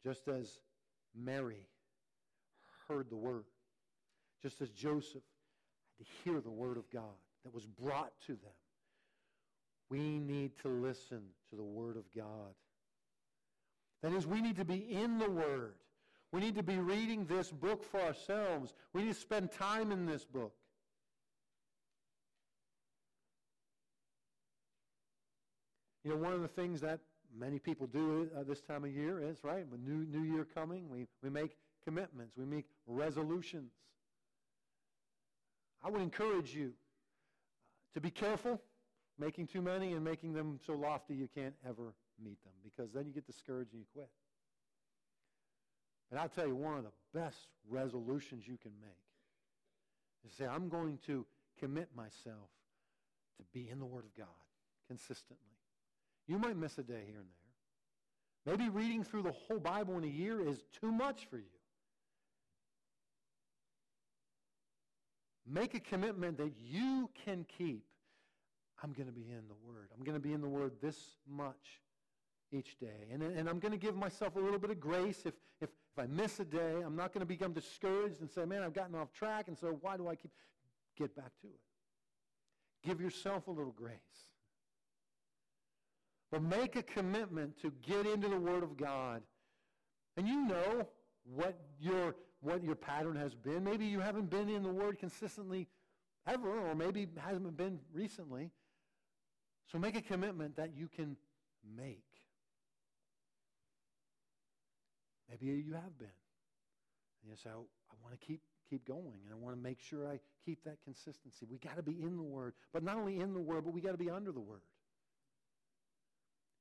Just 0.03 0.27
as 0.27 0.59
Mary 1.15 1.67
heard 2.87 3.09
the 3.09 3.15
Word, 3.15 3.45
just 4.41 4.61
as 4.61 4.69
Joseph 4.71 5.21
had 5.97 6.05
to 6.05 6.11
hear 6.23 6.41
the 6.41 6.49
Word 6.49 6.77
of 6.77 6.89
God 6.91 7.03
that 7.43 7.53
was 7.53 7.65
brought 7.65 8.13
to 8.27 8.33
them, 8.33 8.51
we 9.89 10.19
need 10.19 10.57
to 10.61 10.69
listen 10.69 11.21
to 11.49 11.55
the 11.55 11.63
Word 11.63 11.97
of 11.97 12.05
God. 12.15 12.55
That 14.01 14.13
is, 14.13 14.25
we 14.25 14.41
need 14.41 14.55
to 14.55 14.65
be 14.65 14.87
in 14.91 15.19
the 15.19 15.29
Word. 15.29 15.75
We 16.31 16.39
need 16.39 16.55
to 16.55 16.63
be 16.63 16.77
reading 16.77 17.25
this 17.25 17.51
book 17.51 17.83
for 17.83 17.99
ourselves. 17.99 18.73
We 18.93 19.03
need 19.03 19.13
to 19.13 19.19
spend 19.19 19.51
time 19.51 19.91
in 19.91 20.05
this 20.05 20.23
book. 20.23 20.53
You 26.03 26.11
know, 26.11 26.17
one 26.17 26.33
of 26.33 26.41
the 26.41 26.47
things 26.47 26.81
that 26.81 26.99
many 27.37 27.59
people 27.59 27.85
do 27.85 28.29
uh, 28.35 28.43
this 28.43 28.61
time 28.61 28.83
of 28.83 28.91
year 28.91 29.21
is, 29.21 29.43
right, 29.43 29.67
with 29.69 29.81
new, 29.81 30.05
new 30.05 30.23
year 30.23 30.45
coming, 30.45 30.89
we, 30.89 31.07
we 31.21 31.29
make 31.29 31.57
commitments, 31.83 32.35
we 32.37 32.45
make 32.45 32.65
resolutions. 32.87 33.71
I 35.83 35.89
would 35.89 36.01
encourage 36.01 36.55
you 36.55 36.73
to 37.93 38.01
be 38.01 38.09
careful 38.09 38.61
making 39.19 39.47
too 39.47 39.61
many 39.61 39.93
and 39.93 40.03
making 40.03 40.33
them 40.33 40.59
so 40.65 40.73
lofty 40.73 41.13
you 41.13 41.27
can't 41.33 41.53
ever 41.67 41.93
meet 42.23 42.41
them 42.43 42.53
because 42.63 42.91
then 42.93 43.05
you 43.05 43.13
get 43.13 43.27
discouraged 43.27 43.73
and 43.73 43.81
you 43.81 43.87
quit. 43.93 44.09
And 46.11 46.19
I'll 46.19 46.29
tell 46.29 46.45
you, 46.45 46.55
one 46.55 46.77
of 46.77 46.83
the 46.83 47.19
best 47.19 47.47
resolutions 47.69 48.45
you 48.45 48.57
can 48.61 48.71
make 48.81 48.91
is 50.27 50.33
say, 50.37 50.45
I'm 50.45 50.67
going 50.67 50.99
to 51.07 51.25
commit 51.59 51.89
myself 51.95 52.49
to 53.37 53.43
be 53.53 53.69
in 53.69 53.79
the 53.79 53.85
Word 53.85 54.03
of 54.03 54.15
God 54.15 54.27
consistently. 54.87 55.37
You 56.27 56.37
might 56.37 56.57
miss 56.57 56.77
a 56.77 56.83
day 56.83 57.03
here 57.07 57.19
and 57.19 57.27
there. 58.45 58.57
Maybe 58.57 58.69
reading 58.69 59.03
through 59.03 59.23
the 59.23 59.31
whole 59.31 59.59
Bible 59.59 59.97
in 59.97 60.03
a 60.03 60.07
year 60.07 60.41
is 60.41 60.63
too 60.79 60.91
much 60.91 61.27
for 61.29 61.37
you. 61.37 61.43
Make 65.47 65.73
a 65.73 65.79
commitment 65.79 66.37
that 66.37 66.51
you 66.61 67.09
can 67.25 67.45
keep. 67.57 67.83
I'm 68.83 68.93
going 68.93 69.07
to 69.07 69.13
be 69.13 69.29
in 69.29 69.47
the 69.47 69.55
Word. 69.67 69.89
I'm 69.95 70.03
going 70.03 70.15
to 70.15 70.21
be 70.21 70.33
in 70.33 70.41
the 70.41 70.47
Word 70.47 70.73
this 70.81 70.97
much 71.29 71.81
each 72.51 72.79
day. 72.79 73.09
And, 73.11 73.21
and 73.21 73.47
I'm 73.47 73.59
going 73.59 73.71
to 73.71 73.77
give 73.77 73.95
myself 73.95 74.35
a 74.35 74.39
little 74.39 74.59
bit 74.59 74.71
of 74.71 74.79
grace. 74.79 75.21
If, 75.25 75.33
if, 75.59 75.69
if 75.95 76.03
I 76.03 76.07
miss 76.07 76.39
a 76.39 76.45
day, 76.45 76.81
I'm 76.85 76.95
not 76.95 77.13
going 77.13 77.19
to 77.19 77.25
become 77.25 77.53
discouraged 77.53 78.21
and 78.21 78.29
say, 78.29 78.45
man, 78.45 78.63
I've 78.63 78.73
gotten 78.73 78.95
off 78.95 79.11
track, 79.11 79.47
and 79.47 79.57
so 79.57 79.77
why 79.81 79.97
do 79.97 80.07
I 80.07 80.15
keep... 80.15 80.31
Get 80.97 81.15
back 81.15 81.31
to 81.41 81.47
it. 81.47 81.59
Give 82.85 82.99
yourself 82.99 83.47
a 83.47 83.51
little 83.51 83.71
grace. 83.71 83.95
But 86.31 86.43
make 86.43 86.75
a 86.75 86.83
commitment 86.83 87.61
to 87.61 87.71
get 87.81 88.05
into 88.05 88.27
the 88.27 88.37
Word 88.37 88.63
of 88.63 88.77
God. 88.77 89.21
And 90.17 90.27
you 90.27 90.45
know 90.45 90.87
what 91.23 91.59
your, 91.79 92.15
what 92.41 92.63
your 92.63 92.75
pattern 92.75 93.15
has 93.15 93.33
been. 93.33 93.63
Maybe 93.63 93.85
you 93.85 93.99
haven't 93.99 94.29
been 94.29 94.49
in 94.49 94.63
the 94.63 94.69
Word 94.69 94.99
consistently 94.99 95.67
ever, 96.27 96.59
or 96.59 96.75
maybe 96.75 97.07
hasn't 97.17 97.55
been 97.57 97.79
recently. 97.93 98.51
So 99.71 99.77
make 99.77 99.95
a 99.95 100.01
commitment 100.01 100.55
that 100.57 100.75
you 100.75 100.87
can 100.87 101.15
make. 101.77 102.03
Maybe 105.41 105.63
you 105.63 105.73
have 105.73 105.97
been. 105.97 106.07
And 107.23 107.31
you 107.31 107.35
say, 107.35 107.49
I, 107.49 107.53
I 107.53 107.95
want 108.03 108.19
to 108.19 108.25
keep, 108.25 108.41
keep 108.69 108.87
going, 108.87 109.19
and 109.25 109.33
I 109.33 109.35
want 109.35 109.55
to 109.55 109.61
make 109.61 109.79
sure 109.79 110.07
I 110.07 110.19
keep 110.45 110.63
that 110.65 110.77
consistency. 110.83 111.45
We 111.49 111.57
got 111.57 111.75
to 111.77 111.83
be 111.83 112.01
in 112.01 112.15
the 112.15 112.23
Word. 112.23 112.53
But 112.73 112.83
not 112.83 112.97
only 112.97 113.19
in 113.19 113.33
the 113.33 113.39
Word, 113.39 113.65
but 113.65 113.73
we 113.73 113.81
got 113.81 113.91
to 113.91 113.97
be 113.97 114.09
under 114.09 114.31
the 114.31 114.39
Word. 114.39 114.61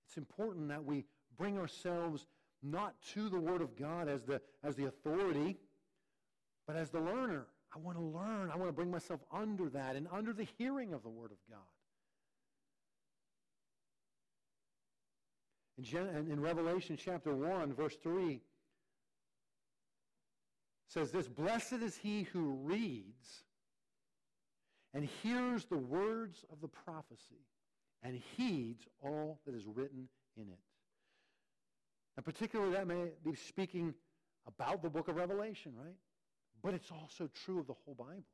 It's 0.09 0.17
important 0.17 0.69
that 0.69 0.85
we 0.85 1.05
bring 1.37 1.59
ourselves 1.59 2.27
not 2.63 2.95
to 3.15 3.29
the 3.29 3.39
Word 3.39 3.63
of 3.63 3.77
God 3.77 4.09
as 4.09 4.23
the, 4.23 4.41
as 4.65 4.77
the 4.77 4.87
authority, 4.87 5.57
but 6.67 6.77
as 6.77 6.91
the 6.91 7.01
learner. 7.01 7.47
I 7.75 7.79
want 7.79 7.97
to 7.97 8.03
learn. 8.03 8.51
I 8.51 8.57
want 8.57 8.69
to 8.69 8.73
bring 8.73 8.91
myself 8.91 9.21
under 9.33 9.69
that 9.71 9.95
and 9.95 10.09
under 10.11 10.33
the 10.33 10.47
hearing 10.59 10.93
of 10.93 11.03
the 11.03 11.09
Word 11.09 11.31
of 11.31 11.39
God. 11.49 11.61
In, 15.79 15.85
Gen- 15.85 16.27
in 16.31 16.41
Revelation 16.41 16.99
chapter 17.03 17.35
1, 17.35 17.73
verse 17.73 17.97
3, 18.03 18.41
says 20.91 21.13
this 21.13 21.29
Blessed 21.29 21.75
is 21.75 21.97
he 21.97 22.25
who 22.25 22.59
reads 22.63 23.45
and 24.93 25.09
hears 25.23 25.65
the 25.65 25.79
words 25.79 26.45
of 26.53 26.61
the 26.61 26.69
prophecy 26.69 27.47
and 28.03 28.21
heeds 28.37 28.87
all 29.03 29.41
that 29.47 29.55
is 29.55 29.65
written 29.67 30.09
in 30.37 30.49
it. 30.49 30.59
And 32.17 32.25
particularly, 32.25 32.73
that 32.73 32.87
may 32.87 33.11
be 33.25 33.37
speaking 33.37 33.95
about 34.47 34.83
the 34.83 34.91
book 34.91 35.09
of 35.09 35.17
Revelation, 35.17 35.73
right? 35.77 35.95
But 36.63 36.75
it's 36.75 36.91
also 36.91 37.31
true 37.45 37.61
of 37.61 37.67
the 37.67 37.75
whole 37.85 37.95
Bible. 37.95 38.25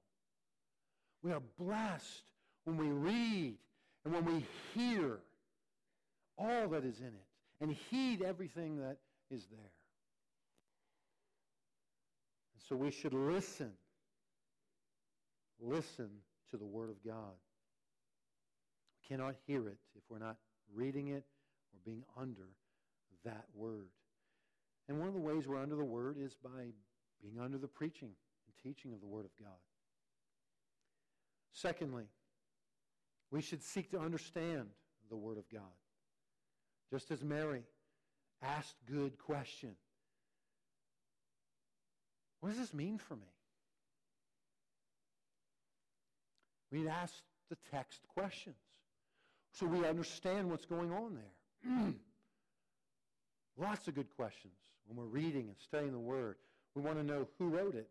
We 1.22 1.32
are 1.32 1.42
blessed 1.58 2.24
when 2.64 2.76
we 2.76 2.88
read 2.88 3.58
and 4.04 4.14
when 4.14 4.24
we 4.24 4.46
hear 4.74 5.18
all 6.38 6.68
that 6.68 6.84
is 6.84 7.00
in 7.00 7.06
it 7.06 7.26
and 7.60 7.76
heed 7.90 8.22
everything 8.22 8.78
that 8.78 8.96
is 9.30 9.46
there. 9.50 9.72
So 12.68 12.74
we 12.74 12.90
should 12.90 13.14
listen. 13.14 13.72
Listen 15.60 16.08
to 16.50 16.56
the 16.56 16.64
Word 16.64 16.90
of 16.90 17.02
God. 17.04 17.34
We 18.90 19.08
cannot 19.16 19.36
hear 19.46 19.68
it 19.68 19.78
if 19.94 20.02
we're 20.10 20.18
not 20.18 20.36
reading 20.74 21.08
it 21.08 21.24
or 21.72 21.78
being 21.84 22.02
under 22.18 22.48
that 23.24 23.44
Word. 23.54 23.88
And 24.88 24.98
one 24.98 25.08
of 25.08 25.14
the 25.14 25.20
ways 25.20 25.46
we're 25.46 25.62
under 25.62 25.76
the 25.76 25.84
Word 25.84 26.16
is 26.20 26.34
by 26.34 26.72
being 27.22 27.40
under 27.40 27.58
the 27.58 27.68
preaching 27.68 28.10
and 28.10 28.74
teaching 28.74 28.92
of 28.92 29.00
the 29.00 29.06
Word 29.06 29.24
of 29.24 29.30
God. 29.38 29.58
Secondly, 31.52 32.04
we 33.30 33.40
should 33.40 33.62
seek 33.62 33.90
to 33.92 33.98
understand 33.98 34.66
the 35.08 35.16
Word 35.16 35.38
of 35.38 35.48
God. 35.50 35.62
Just 36.90 37.10
as 37.10 37.22
Mary 37.22 37.62
asked 38.42 38.76
good 38.90 39.18
questions. 39.18 39.78
What 42.46 42.52
does 42.52 42.60
this 42.60 42.74
mean 42.74 42.96
for 42.96 43.16
me? 43.16 43.26
We 46.70 46.78
need 46.78 46.84
to 46.84 46.92
ask 46.92 47.12
the 47.50 47.56
text 47.72 48.02
questions 48.14 48.54
so 49.50 49.66
we 49.66 49.84
understand 49.84 50.48
what's 50.48 50.64
going 50.64 50.92
on 50.92 51.16
there. 51.16 51.92
Lots 53.58 53.88
of 53.88 53.96
good 53.96 54.06
questions 54.14 54.52
when 54.86 54.96
we're 54.96 55.10
reading 55.10 55.48
and 55.48 55.56
studying 55.58 55.90
the 55.90 55.98
Word. 55.98 56.36
We 56.76 56.82
want 56.82 56.98
to 56.98 57.02
know 57.02 57.26
who 57.40 57.48
wrote 57.48 57.74
it. 57.74 57.88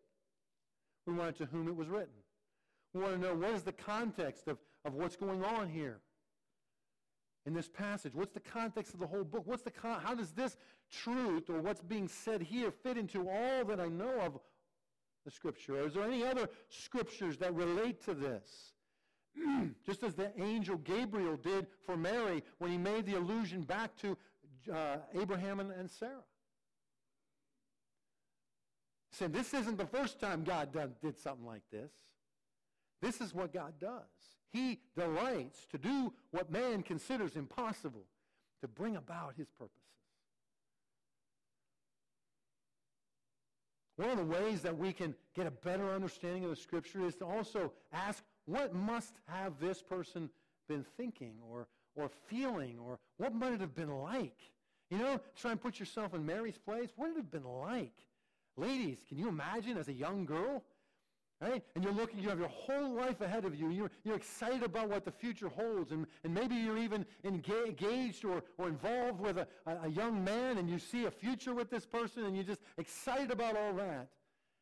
We 1.06 1.12
want 1.12 1.38
to 1.40 1.46
whom 1.48 1.68
it 1.68 1.76
was 1.76 1.90
written. 1.90 2.16
We 2.94 3.02
want 3.02 3.16
to 3.16 3.20
know 3.20 3.36
what 3.36 3.50
is 3.50 3.64
the 3.64 3.74
context 3.74 4.48
of, 4.48 4.58
of 4.86 4.94
what's 4.94 5.18
going 5.18 5.44
on 5.44 5.68
here 5.68 6.00
in 7.46 7.54
this 7.54 7.70
passage. 7.70 8.14
What's 8.14 8.34
the 8.34 8.40
context 8.40 8.94
of 8.94 9.00
the 9.00 9.08
whole 9.08 9.24
book? 9.24 9.44
What's 9.46 9.64
the 9.64 9.72
con- 9.72 10.02
how 10.02 10.16
does 10.16 10.32
this 10.32 10.58
truth 10.92 11.50
or 11.50 11.62
what's 11.62 11.82
being 11.82 12.08
said 12.08 12.42
here 12.42 12.72
fit 12.72 12.98
into 12.98 13.30
all 13.30 13.66
that 13.66 13.80
I 13.80 13.88
know 13.88 14.20
of 14.22 14.40
the 15.26 15.32
Scripture? 15.32 15.82
Or 15.82 15.88
is 15.88 15.94
there 15.94 16.04
any 16.04 16.24
other 16.24 16.50
Scriptures 16.70 17.38
that 17.38 17.54
relate 17.54 18.04
to 18.06 18.14
this? 18.14 18.74
Just 19.86 20.04
as 20.04 20.16
the 20.16 20.32
angel 20.42 20.78
Gabriel 20.78 21.38
did 21.38 21.68
for 21.86 21.96
Mary 21.96 22.44
when 22.58 22.72
he 22.72 22.78
made 22.78 23.06
the 23.06 23.16
allusion 23.16 23.62
back 23.62 23.96
to 23.98 24.18
uh, 24.74 24.98
Abraham 25.20 25.60
and, 25.60 25.72
and 25.72 25.90
Sarah. 25.90 26.24
Said, 29.12 29.32
this 29.32 29.54
isn't 29.54 29.78
the 29.78 29.86
first 29.86 30.20
time 30.20 30.44
God 30.44 30.74
done, 30.74 30.94
did 31.02 31.18
something 31.18 31.46
like 31.46 31.62
this. 31.72 31.92
This 33.02 33.22
is 33.22 33.34
what 33.34 33.54
God 33.54 33.74
does. 33.80 34.02
He 34.52 34.80
delights 34.96 35.66
to 35.72 35.78
do 35.78 36.14
what 36.32 36.52
man 36.52 36.84
considers 36.84 37.36
impossible, 37.36 38.06
to 38.62 38.68
bring 38.68 38.96
about 38.96 39.34
his 39.38 39.48
purposes. 39.50 39.80
One 43.98 44.10
of 44.10 44.18
the 44.18 44.26
ways 44.26 44.62
that 44.62 44.78
we 44.78 44.92
can 44.92 45.16
get 45.36 45.48
a 45.48 45.52
better 45.52 45.94
understanding 45.94 46.44
of 46.44 46.50
the 46.50 46.56
Scripture 46.56 47.06
is 47.06 47.16
to 47.18 47.26
also 47.26 47.72
ask, 47.94 48.24
what 48.46 48.74
must 48.74 49.14
have 49.28 49.60
this 49.60 49.82
person 49.82 50.30
been 50.68 50.86
thinking 50.98 51.36
or, 51.50 51.68
or 51.96 52.10
feeling 52.28 52.78
or 52.80 53.00
what 53.18 53.34
might 53.34 53.54
it 53.54 53.62
have 53.62 53.76
been 53.76 53.96
like? 53.98 54.38
You 54.90 54.98
know, 54.98 55.20
try 55.36 55.52
and 55.52 55.62
put 55.62 55.80
yourself 55.80 56.14
in 56.14 56.26
Mary's 56.26 56.58
place. 56.58 56.90
What 56.96 57.10
would 57.10 57.18
it 57.18 57.22
have 57.22 57.32
been 57.32 57.46
like? 57.46 57.96
Ladies, 58.58 58.98
can 59.08 59.18
you 59.18 59.28
imagine 59.28 59.78
as 59.78 59.88
a 59.88 59.94
young 59.94 60.26
girl? 60.26 60.64
Right? 61.42 61.62
And 61.76 61.84
you're 61.84 61.94
looking, 61.94 62.20
you 62.20 62.30
have 62.30 62.40
your 62.40 62.48
whole 62.48 62.96
life 62.96 63.20
ahead 63.20 63.44
of 63.44 63.56
you. 63.56 63.70
You're, 63.70 63.92
you're 64.06 64.16
excited 64.16 64.64
about 64.64 64.90
what 64.90 65.04
the 65.04 65.12
future 65.12 65.50
holds. 65.50 65.92
And, 65.92 66.08
and 66.24 66.34
maybe 66.34 66.56
you're 66.56 66.78
even 66.78 67.06
engaged 67.26 68.24
or, 68.24 68.42
or 68.58 68.70
involved 68.70 69.20
with 69.20 69.38
a, 69.38 69.48
a 69.84 69.90
young 69.90 70.24
man 70.24 70.58
and 70.58 70.70
you 70.70 70.80
see 70.80 71.06
a 71.06 71.12
future 71.12 71.54
with 71.54 71.70
this 71.70 71.86
person 71.86 72.24
and 72.24 72.36
you're 72.36 72.46
just 72.46 72.62
excited 72.78 73.32
about 73.32 73.58
all 73.58 73.74
that. 73.74 74.08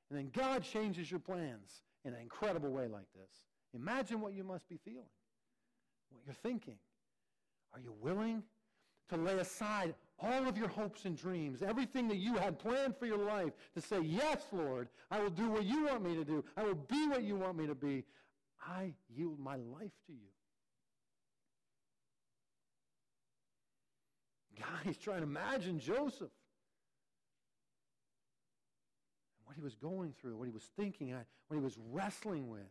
And 0.10 0.20
then 0.20 0.32
God 0.34 0.64
changes 0.64 1.12
your 1.12 1.20
plans 1.20 1.84
in 2.06 2.14
an 2.14 2.22
incredible 2.22 2.72
way 2.72 2.88
like 2.88 3.08
this. 3.14 3.32
Imagine 3.76 4.20
what 4.20 4.34
you 4.34 4.44
must 4.44 4.68
be 4.68 4.78
feeling, 4.84 5.10
what 6.10 6.24
you're 6.26 6.34
thinking. 6.34 6.78
Are 7.74 7.80
you 7.80 7.94
willing 8.00 8.44
to 9.10 9.18
lay 9.18 9.38
aside 9.38 9.96
all 10.24 10.48
of 10.48 10.58
your 10.58 10.70
hopes 10.70 11.06
and 11.06 11.18
dreams, 11.18 11.62
everything 11.62 12.08
that 12.08 12.18
you 12.18 12.36
had 12.38 12.58
planned 12.58 12.96
for 12.98 13.06
your 13.06 13.18
life, 13.18 13.52
to 13.76 13.82
say, 13.82 14.00
Yes, 14.02 14.46
Lord, 14.52 14.88
I 15.12 15.22
will 15.22 15.30
do 15.30 15.50
what 15.50 15.66
you 15.66 15.86
want 15.86 16.04
me 16.04 16.16
to 16.16 16.24
do. 16.24 16.44
I 16.56 16.64
will 16.64 16.76
be 16.76 17.08
what 17.08 17.24
you 17.24 17.36
want 17.36 17.58
me 17.58 17.68
to 17.68 17.76
be. 17.76 18.06
I 18.66 18.94
yield 19.14 19.40
my 19.40 19.58
life 19.58 19.92
to 20.08 20.14
you. 20.14 20.30
God, 24.60 24.80
he's 24.86 24.98
trying 24.98 25.18
to 25.18 25.24
imagine 25.24 25.80
Joseph. 25.80 26.22
And 26.22 26.30
What 29.46 29.56
he 29.56 29.62
was 29.62 29.76
going 29.76 30.14
through, 30.22 30.38
what 30.38 30.46
he 30.46 30.54
was 30.54 30.70
thinking, 30.78 31.14
what 31.48 31.58
he 31.58 31.62
was 31.62 31.78
wrestling 31.92 32.48
with. 32.48 32.62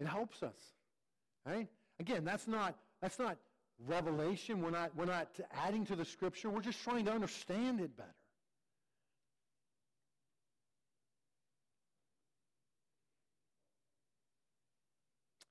It 0.00 0.06
helps 0.08 0.42
us, 0.42 0.56
right? 1.46 1.68
Again, 2.02 2.24
that's 2.24 2.48
not, 2.48 2.74
that's 3.00 3.20
not 3.20 3.36
revelation. 3.86 4.60
We're 4.60 4.72
not, 4.72 4.90
we're 4.96 5.04
not 5.04 5.28
adding 5.54 5.86
to 5.86 5.94
the 5.94 6.04
scripture. 6.04 6.50
We're 6.50 6.60
just 6.60 6.82
trying 6.82 7.04
to 7.04 7.12
understand 7.12 7.78
it 7.78 7.96
better. 7.96 8.10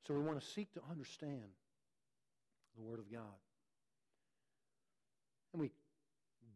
So 0.06 0.14
we 0.14 0.20
want 0.20 0.42
to 0.42 0.46
seek 0.46 0.74
to 0.74 0.82
understand 0.90 1.54
the 2.76 2.84
Word 2.84 3.00
of 3.00 3.10
God. 3.10 3.22
And 5.54 5.62
we 5.62 5.72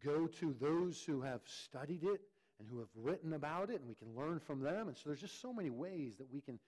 go 0.04 0.26
to 0.26 0.54
those 0.60 1.02
who 1.02 1.22
have 1.22 1.40
studied 1.46 2.04
it 2.04 2.20
and 2.58 2.68
who 2.68 2.80
have 2.80 2.88
written 2.94 3.32
about 3.32 3.70
it, 3.70 3.80
and 3.80 3.88
we 3.88 3.94
can 3.94 4.14
learn 4.14 4.40
from 4.40 4.60
them. 4.60 4.88
And 4.88 4.96
so 4.96 5.04
there's 5.06 5.20
just 5.20 5.40
so 5.40 5.54
many 5.54 5.70
ways 5.70 6.16
that 6.18 6.30
we 6.30 6.42
can 6.42 6.58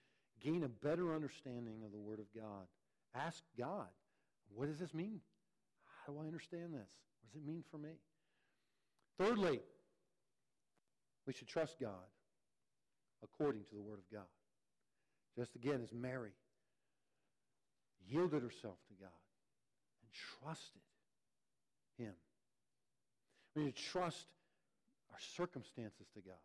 gain 0.41 0.63
a 0.63 0.67
better 0.67 1.13
understanding 1.13 1.83
of 1.85 1.91
the 1.91 1.99
Word 1.99 2.17
of 2.17 2.25
God. 2.35 2.65
Ask 3.15 3.43
God, 3.57 3.87
what 4.53 4.67
does 4.67 4.79
this 4.79 4.93
mean? 4.93 5.19
How 6.05 6.13
do 6.13 6.19
I 6.19 6.25
understand 6.25 6.73
this? 6.73 6.89
What 7.21 7.33
does 7.33 7.41
it 7.41 7.45
mean 7.45 7.63
for 7.71 7.77
me? 7.77 7.91
Thirdly, 9.17 9.59
we 11.25 11.33
should 11.33 11.47
trust 11.47 11.79
God 11.79 12.07
according 13.23 13.63
to 13.65 13.75
the 13.75 13.81
Word 13.81 13.99
of 13.99 14.09
God. 14.11 14.27
Just 15.37 15.55
again, 15.55 15.81
as 15.83 15.91
Mary 15.93 16.31
yielded 18.07 18.41
herself 18.41 18.77
to 18.87 18.93
God 18.99 19.11
and 20.01 20.11
trusted 20.41 20.81
Him. 21.97 22.13
We 23.55 23.63
need 23.63 23.75
to 23.75 23.83
trust 23.83 24.25
our 25.11 25.19
circumstances 25.35 26.07
to 26.13 26.21
God. 26.21 26.35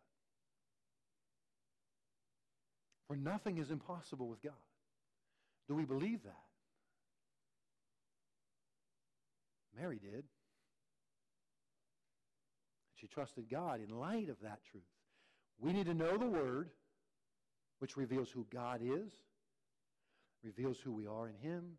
For 3.07 3.15
nothing 3.15 3.57
is 3.59 3.71
impossible 3.71 4.27
with 4.27 4.41
God. 4.41 4.53
Do 5.67 5.75
we 5.75 5.85
believe 5.85 6.23
that? 6.23 6.43
Mary 9.79 9.99
did. 9.99 10.23
She 12.95 13.07
trusted 13.07 13.49
God 13.49 13.81
in 13.81 13.89
light 13.89 14.29
of 14.29 14.39
that 14.41 14.59
truth. 14.71 14.83
We 15.59 15.73
need 15.73 15.85
to 15.85 15.93
know 15.93 16.17
the 16.17 16.25
Word, 16.25 16.69
which 17.79 17.97
reveals 17.97 18.29
who 18.29 18.45
God 18.51 18.81
is, 18.81 19.11
reveals 20.43 20.77
who 20.79 20.91
we 20.91 21.07
are 21.07 21.27
in 21.27 21.35
Him. 21.35 21.77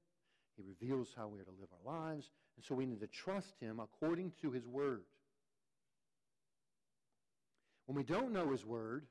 He 0.56 0.62
reveals 0.62 1.08
how 1.16 1.28
we 1.28 1.40
are 1.40 1.44
to 1.44 1.50
live 1.50 1.68
our 1.72 1.92
lives. 1.92 2.30
And 2.56 2.64
so 2.64 2.74
we 2.74 2.86
need 2.86 3.00
to 3.00 3.06
trust 3.06 3.54
Him 3.60 3.80
according 3.80 4.32
to 4.42 4.50
His 4.50 4.66
Word. 4.66 5.02
When 7.86 7.96
we 7.96 8.02
don't 8.02 8.32
know 8.32 8.50
His 8.50 8.64
Word, 8.64 9.06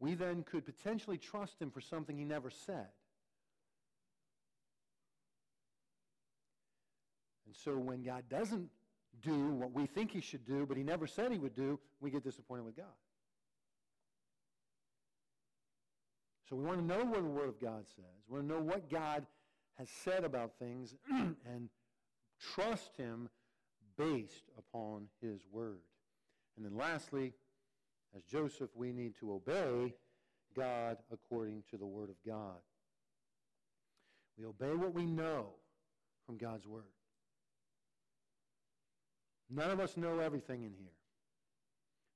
we 0.00 0.14
then 0.14 0.42
could 0.42 0.64
potentially 0.64 1.18
trust 1.18 1.60
Him 1.60 1.70
for 1.70 1.80
something 1.80 2.16
He 2.16 2.24
never 2.24 2.50
said. 2.50 2.88
And 7.48 7.56
so 7.56 7.78
when 7.78 8.02
God 8.02 8.24
doesn't 8.28 8.68
do 9.22 9.52
what 9.52 9.72
we 9.72 9.86
think 9.86 10.10
he 10.10 10.20
should 10.20 10.44
do, 10.44 10.66
but 10.66 10.76
he 10.76 10.82
never 10.82 11.06
said 11.06 11.32
he 11.32 11.38
would 11.38 11.56
do, 11.56 11.80
we 11.98 12.10
get 12.10 12.22
disappointed 12.22 12.66
with 12.66 12.76
God. 12.76 12.84
So 16.46 16.56
we 16.56 16.64
want 16.64 16.78
to 16.78 16.84
know 16.84 17.06
what 17.06 17.22
the 17.22 17.28
Word 17.28 17.48
of 17.48 17.58
God 17.58 17.86
says. 17.96 18.04
We 18.28 18.36
want 18.36 18.48
to 18.48 18.54
know 18.54 18.60
what 18.60 18.90
God 18.90 19.26
has 19.78 19.88
said 20.04 20.24
about 20.24 20.52
things 20.58 20.94
and 21.10 21.70
trust 22.54 22.98
him 22.98 23.30
based 23.96 24.50
upon 24.58 25.08
his 25.22 25.40
Word. 25.50 25.80
And 26.56 26.66
then 26.66 26.76
lastly, 26.76 27.32
as 28.14 28.22
Joseph, 28.24 28.68
we 28.74 28.92
need 28.92 29.14
to 29.20 29.32
obey 29.32 29.94
God 30.54 30.98
according 31.10 31.62
to 31.70 31.78
the 31.78 31.86
Word 31.86 32.10
of 32.10 32.16
God. 32.26 32.60
We 34.38 34.44
obey 34.44 34.74
what 34.74 34.92
we 34.92 35.06
know 35.06 35.46
from 36.26 36.36
God's 36.36 36.66
Word. 36.66 36.84
None 39.50 39.70
of 39.70 39.80
us 39.80 39.96
know 39.96 40.18
everything 40.18 40.62
in 40.62 40.72
here. 40.72 40.92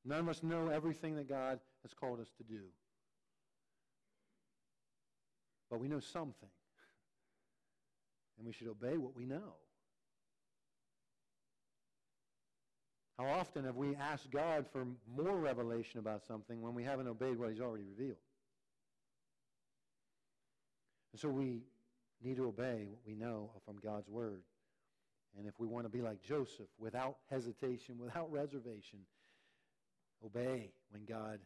None 0.05 0.21
of 0.21 0.29
us 0.29 0.43
know 0.43 0.69
everything 0.69 1.17
that 1.17 1.29
God 1.29 1.61
has 1.83 1.95
called 1.95 2.21
us 2.21 2.29
to 2.39 2.45
do. 2.45 2.63
But 5.71 5.81
we 5.81 5.89
know 5.89 6.01
something. 6.01 6.49
And 8.39 8.47
we 8.47 8.53
should 8.55 8.67
obey 8.67 8.97
what 8.97 9.15
we 9.15 9.27
know. 9.27 9.55
How 13.19 13.27
often 13.27 13.65
have 13.65 13.77
we 13.77 13.95
asked 13.95 14.31
God 14.31 14.67
for 14.73 14.87
more 15.07 15.37
revelation 15.37 16.01
about 16.01 16.25
something 16.25 16.61
when 16.61 16.75
we 16.75 16.83
haven't 16.83 17.07
obeyed 17.07 17.39
what 17.39 17.51
he's 17.51 17.61
already 17.61 17.85
revealed? 17.85 18.17
And 21.13 21.21
so 21.21 21.29
we 21.29 21.61
need 22.23 22.37
to 22.37 22.49
obey 22.49 22.87
what 22.89 23.01
we 23.07 23.15
know 23.15 23.51
from 23.65 23.77
God's 23.77 24.09
word. 24.09 24.43
And 25.39 25.47
if 25.47 25.59
we 25.59 25.67
want 25.67 25.87
to 25.87 25.91
be 25.91 26.03
like 26.03 26.23
Joseph, 26.23 26.69
without 26.79 27.17
hesitation, 27.31 27.99
without 27.99 28.31
reservation, 28.31 29.01
obey 30.25 30.71
when 30.91 31.05
God 31.05 31.41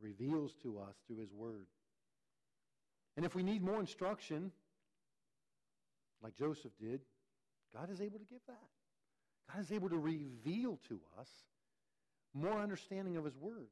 reveals 0.00 0.54
to 0.62 0.78
us 0.78 0.94
through 1.06 1.18
his 1.18 1.32
word. 1.32 1.66
And 3.16 3.24
if 3.24 3.34
we 3.34 3.42
need 3.42 3.62
more 3.62 3.80
instruction, 3.80 4.52
like 6.22 6.34
Joseph 6.36 6.72
did, 6.80 7.00
God 7.72 7.90
is 7.90 8.00
able 8.00 8.18
to 8.18 8.24
give 8.24 8.40
that. 8.46 8.68
God 9.52 9.60
is 9.60 9.72
able 9.72 9.88
to 9.88 9.98
reveal 9.98 10.78
to 10.88 11.00
us 11.18 11.28
more 12.34 12.60
understanding 12.60 13.16
of 13.16 13.24
his 13.24 13.36
word, 13.36 13.68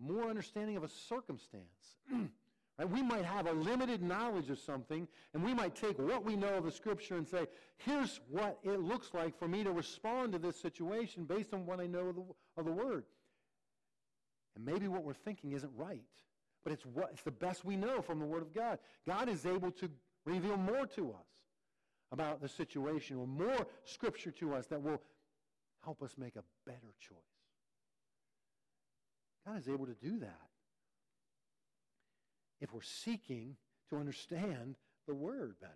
more 0.00 0.28
understanding 0.28 0.76
of 0.76 0.84
a 0.84 0.88
circumstance. 0.88 1.64
Right? 2.78 2.90
We 2.90 3.02
might 3.02 3.24
have 3.24 3.46
a 3.46 3.52
limited 3.52 4.02
knowledge 4.02 4.50
of 4.50 4.58
something, 4.58 5.06
and 5.32 5.44
we 5.44 5.54
might 5.54 5.76
take 5.76 5.98
what 5.98 6.24
we 6.24 6.36
know 6.36 6.54
of 6.54 6.64
the 6.64 6.72
Scripture 6.72 7.16
and 7.16 7.26
say, 7.26 7.46
here's 7.76 8.20
what 8.28 8.58
it 8.64 8.80
looks 8.80 9.14
like 9.14 9.38
for 9.38 9.46
me 9.46 9.62
to 9.62 9.70
respond 9.70 10.32
to 10.32 10.38
this 10.38 10.60
situation 10.60 11.24
based 11.24 11.54
on 11.54 11.66
what 11.66 11.80
I 11.80 11.86
know 11.86 12.08
of 12.08 12.16
the, 12.16 12.24
of 12.56 12.64
the 12.64 12.72
Word. 12.72 13.04
And 14.56 14.64
maybe 14.64 14.88
what 14.88 15.04
we're 15.04 15.14
thinking 15.14 15.52
isn't 15.52 15.72
right, 15.76 16.02
but 16.64 16.72
it's, 16.72 16.84
what, 16.84 17.10
it's 17.12 17.22
the 17.22 17.30
best 17.30 17.64
we 17.64 17.76
know 17.76 18.02
from 18.02 18.18
the 18.18 18.26
Word 18.26 18.42
of 18.42 18.52
God. 18.52 18.78
God 19.06 19.28
is 19.28 19.46
able 19.46 19.70
to 19.72 19.88
reveal 20.24 20.56
more 20.56 20.86
to 20.86 21.10
us 21.10 21.26
about 22.10 22.40
the 22.40 22.48
situation 22.48 23.16
or 23.16 23.26
more 23.26 23.66
Scripture 23.84 24.32
to 24.32 24.54
us 24.54 24.66
that 24.66 24.82
will 24.82 25.00
help 25.84 26.02
us 26.02 26.14
make 26.18 26.34
a 26.34 26.42
better 26.66 26.92
choice. 27.00 27.18
God 29.46 29.58
is 29.58 29.68
able 29.68 29.86
to 29.86 29.94
do 29.94 30.18
that 30.20 30.40
if 32.60 32.72
we're 32.72 32.82
seeking 32.82 33.56
to 33.90 33.96
understand 33.96 34.76
the 35.06 35.14
Word 35.14 35.54
better. 35.60 35.72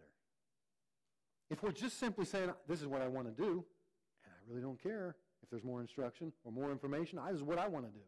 If 1.50 1.62
we're 1.62 1.72
just 1.72 1.98
simply 1.98 2.24
saying, 2.24 2.50
this 2.66 2.80
is 2.80 2.86
what 2.86 3.02
I 3.02 3.08
want 3.08 3.26
to 3.26 3.42
do, 3.42 3.64
and 4.24 4.32
I 4.32 4.48
really 4.48 4.62
don't 4.62 4.82
care 4.82 5.16
if 5.42 5.50
there's 5.50 5.64
more 5.64 5.80
instruction 5.80 6.32
or 6.44 6.52
more 6.52 6.70
information, 6.70 7.18
this 7.26 7.36
is 7.36 7.42
what 7.42 7.58
I 7.58 7.68
want 7.68 7.86
to 7.86 7.92
do. 7.92 8.04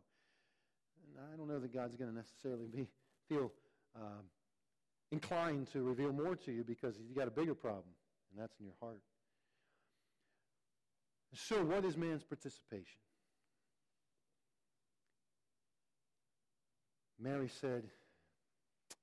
And 1.06 1.26
I 1.32 1.36
don't 1.36 1.48
know 1.48 1.58
that 1.58 1.72
God's 1.72 1.96
going 1.96 2.10
to 2.10 2.16
necessarily 2.16 2.66
be, 2.66 2.86
feel 3.28 3.50
um, 3.96 4.24
inclined 5.10 5.70
to 5.72 5.82
reveal 5.82 6.12
more 6.12 6.36
to 6.36 6.52
you 6.52 6.64
because 6.64 6.96
you've 6.98 7.16
got 7.16 7.28
a 7.28 7.30
bigger 7.30 7.54
problem, 7.54 7.94
and 8.30 8.42
that's 8.42 8.58
in 8.60 8.66
your 8.66 8.74
heart. 8.80 9.00
So, 11.32 11.64
what 11.64 11.84
is 11.84 11.96
man's 11.96 12.24
participation? 12.24 12.98
Mary 17.20 17.48
said, 17.48 17.84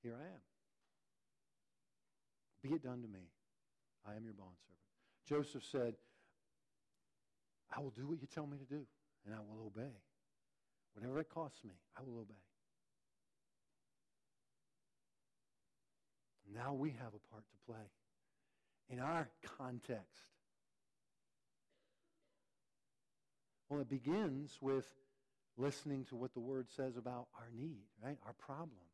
Here 0.08 0.16
I 0.16 0.24
am. 0.24 0.40
Be 2.62 2.74
it 2.76 2.82
done 2.82 3.02
to 3.02 3.08
me. 3.08 3.28
I 4.06 4.16
am 4.16 4.24
your 4.24 4.32
bondservant. 4.32 4.78
Joseph 5.28 5.62
said, 5.70 5.96
I 7.76 7.80
will 7.80 7.90
do 7.90 8.06
what 8.08 8.18
you 8.22 8.26
tell 8.26 8.46
me 8.46 8.56
to 8.56 8.64
do, 8.64 8.86
and 9.26 9.34
I 9.34 9.38
will 9.40 9.66
obey. 9.66 9.92
Whatever 10.94 11.20
it 11.20 11.28
costs 11.28 11.62
me, 11.62 11.74
I 11.94 12.00
will 12.06 12.20
obey. 12.20 12.34
Now 16.54 16.72
we 16.72 16.88
have 16.92 17.12
a 17.12 17.30
part 17.30 17.44
to 17.50 17.70
play 17.70 17.84
in 18.88 19.00
our 19.00 19.28
context. 19.58 20.32
Well, 23.68 23.80
it 23.80 23.90
begins 23.90 24.56
with 24.62 24.86
listening 25.58 26.06
to 26.06 26.16
what 26.16 26.32
the 26.32 26.40
Word 26.40 26.68
says 26.74 26.96
about 26.96 27.26
our 27.38 27.50
need, 27.54 27.82
right? 28.02 28.16
Our 28.24 28.32
problem? 28.32 28.87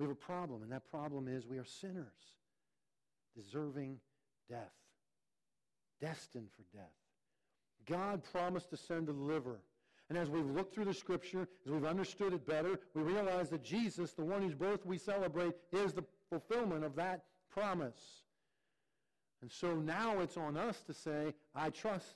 We 0.00 0.04
have 0.04 0.12
a 0.12 0.14
problem, 0.14 0.62
and 0.62 0.72
that 0.72 0.90
problem 0.90 1.28
is 1.28 1.46
we 1.46 1.58
are 1.58 1.64
sinners, 1.64 2.06
deserving 3.36 3.98
death, 4.48 4.72
destined 6.00 6.48
for 6.56 6.62
death. 6.74 6.88
God 7.86 8.22
promised 8.32 8.70
to 8.70 8.78
send 8.78 9.10
a 9.10 9.12
deliverer. 9.12 9.60
And 10.08 10.16
as 10.16 10.30
we've 10.30 10.46
looked 10.46 10.74
through 10.74 10.86
the 10.86 10.94
Scripture, 10.94 11.46
as 11.66 11.70
we've 11.70 11.84
understood 11.84 12.32
it 12.32 12.46
better, 12.46 12.80
we 12.94 13.02
realize 13.02 13.50
that 13.50 13.62
Jesus, 13.62 14.12
the 14.12 14.24
one 14.24 14.40
whose 14.40 14.54
birth 14.54 14.86
we 14.86 14.96
celebrate, 14.96 15.52
is 15.70 15.92
the 15.92 16.04
fulfillment 16.30 16.82
of 16.82 16.96
that 16.96 17.24
promise. 17.50 18.22
And 19.42 19.52
so 19.52 19.74
now 19.74 20.20
it's 20.20 20.38
on 20.38 20.56
us 20.56 20.80
to 20.86 20.94
say, 20.94 21.34
I 21.54 21.68
trust 21.68 22.14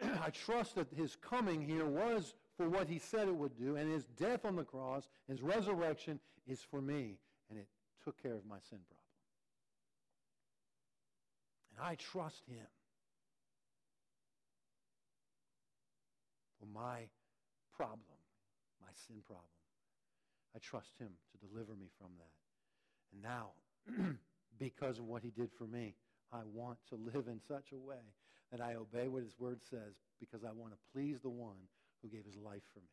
him. 0.00 0.08
I 0.24 0.30
trust 0.30 0.76
that 0.76 0.90
his 0.96 1.14
coming 1.16 1.60
here 1.60 1.84
was 1.84 2.32
for 2.56 2.68
what 2.68 2.88
he 2.88 2.98
said 2.98 3.28
it 3.28 3.36
would 3.36 3.58
do, 3.58 3.76
and 3.76 3.90
his 3.90 4.04
death 4.18 4.44
on 4.44 4.56
the 4.56 4.64
cross, 4.64 5.08
his 5.28 5.42
resurrection, 5.42 6.18
is 6.46 6.60
for 6.60 6.80
me, 6.80 7.18
and 7.50 7.58
it 7.58 7.66
took 8.04 8.20
care 8.22 8.34
of 8.34 8.46
my 8.46 8.58
sin 8.70 8.78
problem. 8.88 9.02
And 11.76 11.86
I 11.86 11.96
trust 11.96 12.42
him 12.48 12.66
for 16.58 16.66
my 16.66 17.00
problem, 17.76 18.00
my 18.80 18.92
sin 19.06 19.16
problem. 19.26 19.44
I 20.54 20.58
trust 20.58 20.92
him 20.98 21.10
to 21.32 21.46
deliver 21.46 21.72
me 21.72 21.88
from 21.98 22.08
that. 22.16 22.32
And 23.12 23.22
now, 23.22 23.50
because 24.58 24.98
of 24.98 25.04
what 25.04 25.22
he 25.22 25.30
did 25.30 25.50
for 25.58 25.64
me, 25.64 25.94
I 26.32 26.40
want 26.54 26.78
to 26.88 26.96
live 26.96 27.28
in 27.28 27.40
such 27.46 27.72
a 27.72 27.78
way 27.78 28.00
that 28.50 28.60
I 28.60 28.74
obey 28.74 29.08
what 29.08 29.22
his 29.22 29.38
word 29.38 29.60
says 29.68 29.94
because 30.18 30.44
I 30.44 30.52
want 30.52 30.72
to 30.72 30.78
please 30.94 31.18
the 31.22 31.28
one 31.28 31.56
who 32.06 32.16
gave 32.16 32.26
his 32.26 32.36
life 32.36 32.62
for 32.72 32.80
me. 32.80 32.86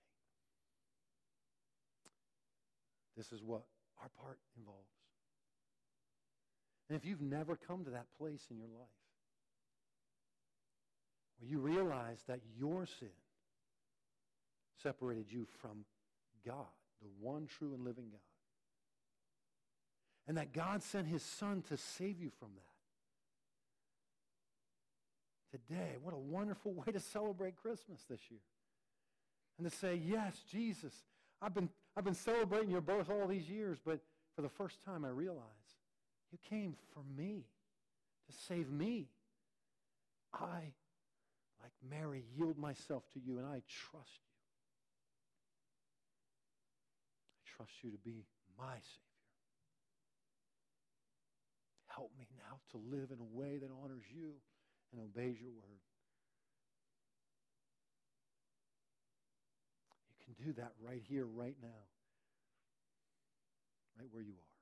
This 3.15 3.31
is 3.31 3.43
what 3.43 3.63
our 4.01 4.09
part 4.21 4.39
involves. 4.57 4.89
And 6.89 6.97
if 6.97 7.05
you've 7.05 7.21
never 7.21 7.55
come 7.55 7.85
to 7.85 7.91
that 7.91 8.07
place 8.17 8.47
in 8.49 8.57
your 8.57 8.67
life 8.67 8.87
where 11.39 11.49
you 11.49 11.59
realize 11.59 12.23
that 12.27 12.39
your 12.57 12.85
sin 12.85 13.09
separated 14.81 15.31
you 15.31 15.45
from 15.61 15.85
God, 16.45 16.67
the 17.01 17.07
one 17.21 17.47
true 17.47 17.73
and 17.73 17.83
living 17.83 18.05
God, 18.11 18.19
and 20.27 20.37
that 20.37 20.53
God 20.53 20.81
sent 20.81 21.07
his 21.07 21.21
son 21.23 21.63
to 21.69 21.77
save 21.77 22.19
you 22.19 22.31
from 22.39 22.49
that, 25.51 25.57
today. 25.67 25.97
What 26.01 26.13
a 26.13 26.17
wonderful 26.17 26.73
way 26.85 26.91
to 26.91 26.99
celebrate 26.99 27.55
Christmas 27.57 28.01
this 28.09 28.19
year. 28.29 28.39
And 29.57 29.69
to 29.69 29.75
say, 29.77 30.01
yes, 30.03 30.35
Jesus, 30.49 30.93
I've 31.41 31.53
been, 31.53 31.69
I've 31.95 32.03
been 32.03 32.15
celebrating 32.15 32.69
your 32.69 32.81
birth 32.81 33.09
all 33.09 33.27
these 33.27 33.49
years, 33.49 33.77
but 33.85 33.99
for 34.35 34.41
the 34.41 34.49
first 34.49 34.83
time 34.83 35.05
I 35.05 35.09
realize 35.09 35.43
you 36.31 36.39
came 36.49 36.75
for 36.93 37.03
me, 37.15 37.45
to 38.27 38.33
save 38.47 38.71
me. 38.71 39.07
I, 40.33 40.73
like 41.61 41.73
Mary, 41.87 42.23
yield 42.35 42.57
myself 42.57 43.03
to 43.13 43.19
you 43.19 43.37
and 43.37 43.45
I 43.45 43.61
trust 43.67 44.19
you. 44.25 44.33
I 47.37 47.57
trust 47.57 47.71
you 47.83 47.91
to 47.91 47.97
be 47.97 48.25
my 48.57 48.73
Savior. 48.73 49.13
Help 51.87 52.11
me 52.17 52.25
now 52.35 52.57
to 52.71 52.77
live 52.89 53.11
in 53.11 53.19
a 53.19 53.37
way 53.37 53.57
that 53.57 53.69
honors 53.83 54.05
you 54.09 54.31
and 54.91 55.01
obeys 55.01 55.39
your 55.39 55.51
word. 55.51 55.83
You 60.09 60.15
can 60.25 60.32
do 60.43 60.53
that 60.53 60.71
right 60.81 61.01
here, 61.07 61.25
right 61.25 61.55
now, 61.61 61.83
right 63.97 64.07
where 64.11 64.23
you 64.23 64.33
are. 64.33 64.53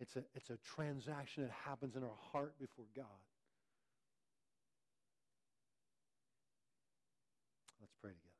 It's 0.00 0.16
a, 0.16 0.24
it's 0.34 0.50
a 0.50 0.56
transaction 0.74 1.44
that 1.44 1.52
happens 1.64 1.94
in 1.94 2.02
our 2.02 2.18
heart 2.32 2.54
before 2.60 2.86
God. 2.96 3.04
Let's 7.80 7.92
pray 8.00 8.10
together. 8.10 8.32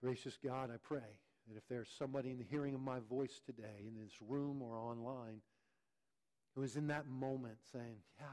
Gracious 0.00 0.38
God, 0.44 0.70
I 0.72 0.76
pray 0.76 1.18
that 1.48 1.56
if 1.56 1.66
there's 1.68 1.88
somebody 1.98 2.30
in 2.30 2.38
the 2.38 2.44
hearing 2.44 2.74
of 2.74 2.80
my 2.80 3.00
voice 3.00 3.40
today, 3.44 3.86
in 3.86 3.96
this 4.00 4.12
room 4.20 4.62
or 4.62 4.76
online, 4.76 5.40
who 6.54 6.62
is 6.62 6.76
in 6.76 6.86
that 6.88 7.08
moment 7.08 7.56
saying, 7.72 7.96
Yeah, 8.20 8.26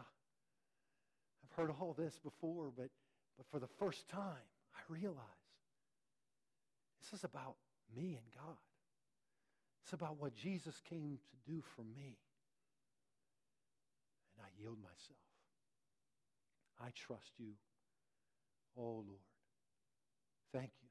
I've 1.43 1.55
heard 1.55 1.71
all 1.79 1.95
this 1.97 2.19
before, 2.23 2.71
but, 2.75 2.89
but 3.37 3.45
for 3.51 3.59
the 3.59 3.71
first 3.79 4.07
time, 4.09 4.47
I 4.75 4.81
realize 4.93 5.45
this 7.01 7.19
is 7.19 7.23
about 7.23 7.55
me 7.95 8.17
and 8.17 8.25
God. 8.33 8.57
It's 9.83 9.93
about 9.93 10.19
what 10.19 10.33
Jesus 10.35 10.73
came 10.89 11.19
to 11.29 11.51
do 11.51 11.61
for 11.75 11.83
me. 11.83 12.17
And 14.35 14.45
I 14.45 14.49
yield 14.61 14.77
myself. 14.81 15.25
I 16.81 16.89
trust 16.95 17.31
you. 17.37 17.53
Oh, 18.77 19.05
Lord. 19.05 19.29
Thank 20.51 20.71
you 20.81 20.89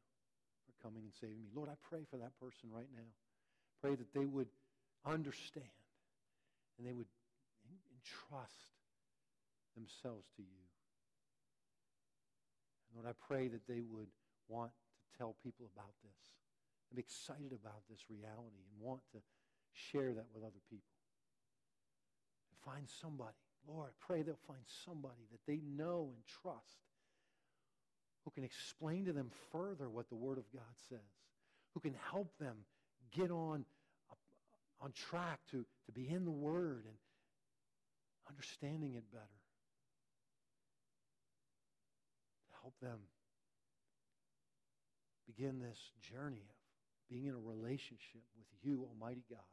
for 0.67 0.87
coming 0.87 1.03
and 1.03 1.13
saving 1.21 1.43
me. 1.43 1.51
Lord, 1.55 1.69
I 1.69 1.77
pray 1.89 2.05
for 2.11 2.17
that 2.19 2.39
person 2.39 2.71
right 2.73 2.89
now. 2.95 3.11
Pray 3.81 3.95
that 3.95 4.15
they 4.15 4.25
would 4.25 4.49
understand 5.05 5.65
and 6.79 6.87
they 6.87 6.93
would 6.93 7.11
entrust 7.99 8.73
themselves 9.75 10.25
to 10.37 10.43
you. 10.43 10.65
Lord, 12.95 13.07
I 13.07 13.15
pray 13.27 13.49
that 13.49 13.67
they 13.67 13.83
would 13.83 14.09
want 14.49 14.71
to 14.71 15.19
tell 15.19 15.37
people 15.43 15.69
about 15.75 15.93
this 16.03 16.23
and 16.91 16.97
be 16.97 17.03
excited 17.03 17.53
about 17.53 17.83
this 17.91 18.01
reality 18.09 18.63
and 18.63 18.81
want 18.81 19.01
to 19.13 19.19
share 19.73 20.13
that 20.15 20.27
with 20.33 20.45
other 20.45 20.63
people. 20.71 20.95
And 22.51 22.59
find 22.65 22.89
somebody. 22.89 23.35
Lord, 23.67 23.89
I 23.89 23.93
pray 23.99 24.23
they'll 24.23 24.47
find 24.47 24.63
somebody 24.85 25.27
that 25.33 25.41
they 25.47 25.61
know 25.65 26.13
and 26.15 26.23
trust 26.43 26.85
who 28.25 28.31
can 28.31 28.45
explain 28.45 29.05
to 29.07 29.13
them 29.13 29.31
further 29.53 29.89
what 29.89 30.09
the 30.09 30.15
Word 30.15 30.39
of 30.39 30.45
God 30.53 30.75
says, 30.89 30.99
who 31.73 31.81
can 31.81 31.95
help 32.11 32.33
them 32.39 32.57
get 33.13 33.31
on, 33.31 33.65
on 34.81 34.93
track 34.93 35.41
to, 35.51 35.65
to 35.87 35.93
be 35.93 36.09
in 36.09 36.25
the 36.25 36.31
Word 36.31 36.85
and 36.87 36.97
understanding 38.29 38.95
it 38.95 39.05
better. 39.13 39.25
To 42.51 42.54
help 42.65 42.73
them 42.81 42.97
begin 45.29 45.61
this 45.61 45.77
journey 46.01 46.41
of 46.49 46.57
being 47.11 47.27
in 47.27 47.35
a 47.35 47.45
relationship 47.45 48.25
with 48.39 48.49
you, 48.63 48.89
Almighty 48.89 49.23
God. 49.29 49.45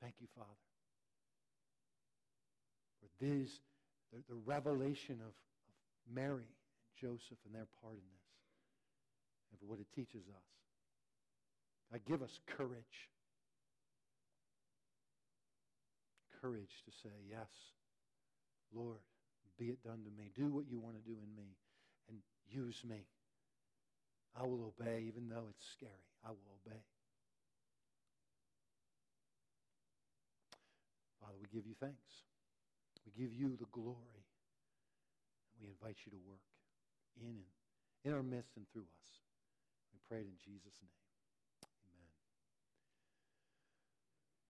Thank 0.00 0.14
you, 0.20 0.28
Father, 0.34 0.48
for 3.02 3.08
these, 3.22 3.60
the, 4.12 4.20
the 4.32 4.40
revelation 4.46 5.20
of, 5.20 5.34
of 5.36 5.74
Mary 6.10 6.48
and 6.48 6.94
Joseph 6.98 7.36
and 7.44 7.54
their 7.54 7.68
part 7.82 8.00
in 8.00 8.08
this, 8.08 8.28
and 9.52 9.60
for 9.60 9.66
what 9.66 9.78
it 9.78 9.92
teaches 9.94 10.24
us. 10.24 10.48
God, 11.92 12.00
give 12.08 12.22
us 12.22 12.40
courage 12.56 13.10
courage 16.40 16.70
to 16.86 16.92
say, 17.02 17.14
Yes, 17.28 17.50
Lord, 18.72 19.02
be 19.58 19.66
it 19.66 19.82
done 19.82 20.04
to 20.04 20.10
me. 20.10 20.30
Do 20.34 20.48
what 20.48 20.70
you 20.70 20.78
want 20.78 20.96
to 20.96 21.02
do 21.02 21.16
in 21.18 21.34
me 21.34 21.56
and 22.08 22.18
use 22.48 22.82
me. 22.88 23.06
I 24.38 24.46
will 24.46 24.72
obey, 24.72 25.04
even 25.06 25.28
though 25.28 25.50
it's 25.50 25.66
scary. 25.66 26.06
I 26.24 26.30
will 26.30 26.54
obey. 26.62 26.80
Father, 31.20 31.34
we 31.40 31.48
give 31.52 31.66
you 31.66 31.74
thanks. 31.80 32.22
We 33.04 33.12
give 33.20 33.34
you 33.34 33.56
the 33.56 33.66
glory. 33.72 34.22
And 35.52 35.66
we 35.66 35.68
invite 35.68 35.98
you 36.06 36.12
to 36.12 36.18
work 36.28 36.46
in 37.20 37.26
and 37.26 37.42
in 38.04 38.12
our 38.14 38.22
midst 38.22 38.56
and 38.56 38.64
through 38.70 38.86
us. 38.86 39.08
We 39.92 39.98
pray 40.08 40.18
it 40.20 40.30
in 40.30 40.38
Jesus' 40.38 40.78
name. 40.80 41.07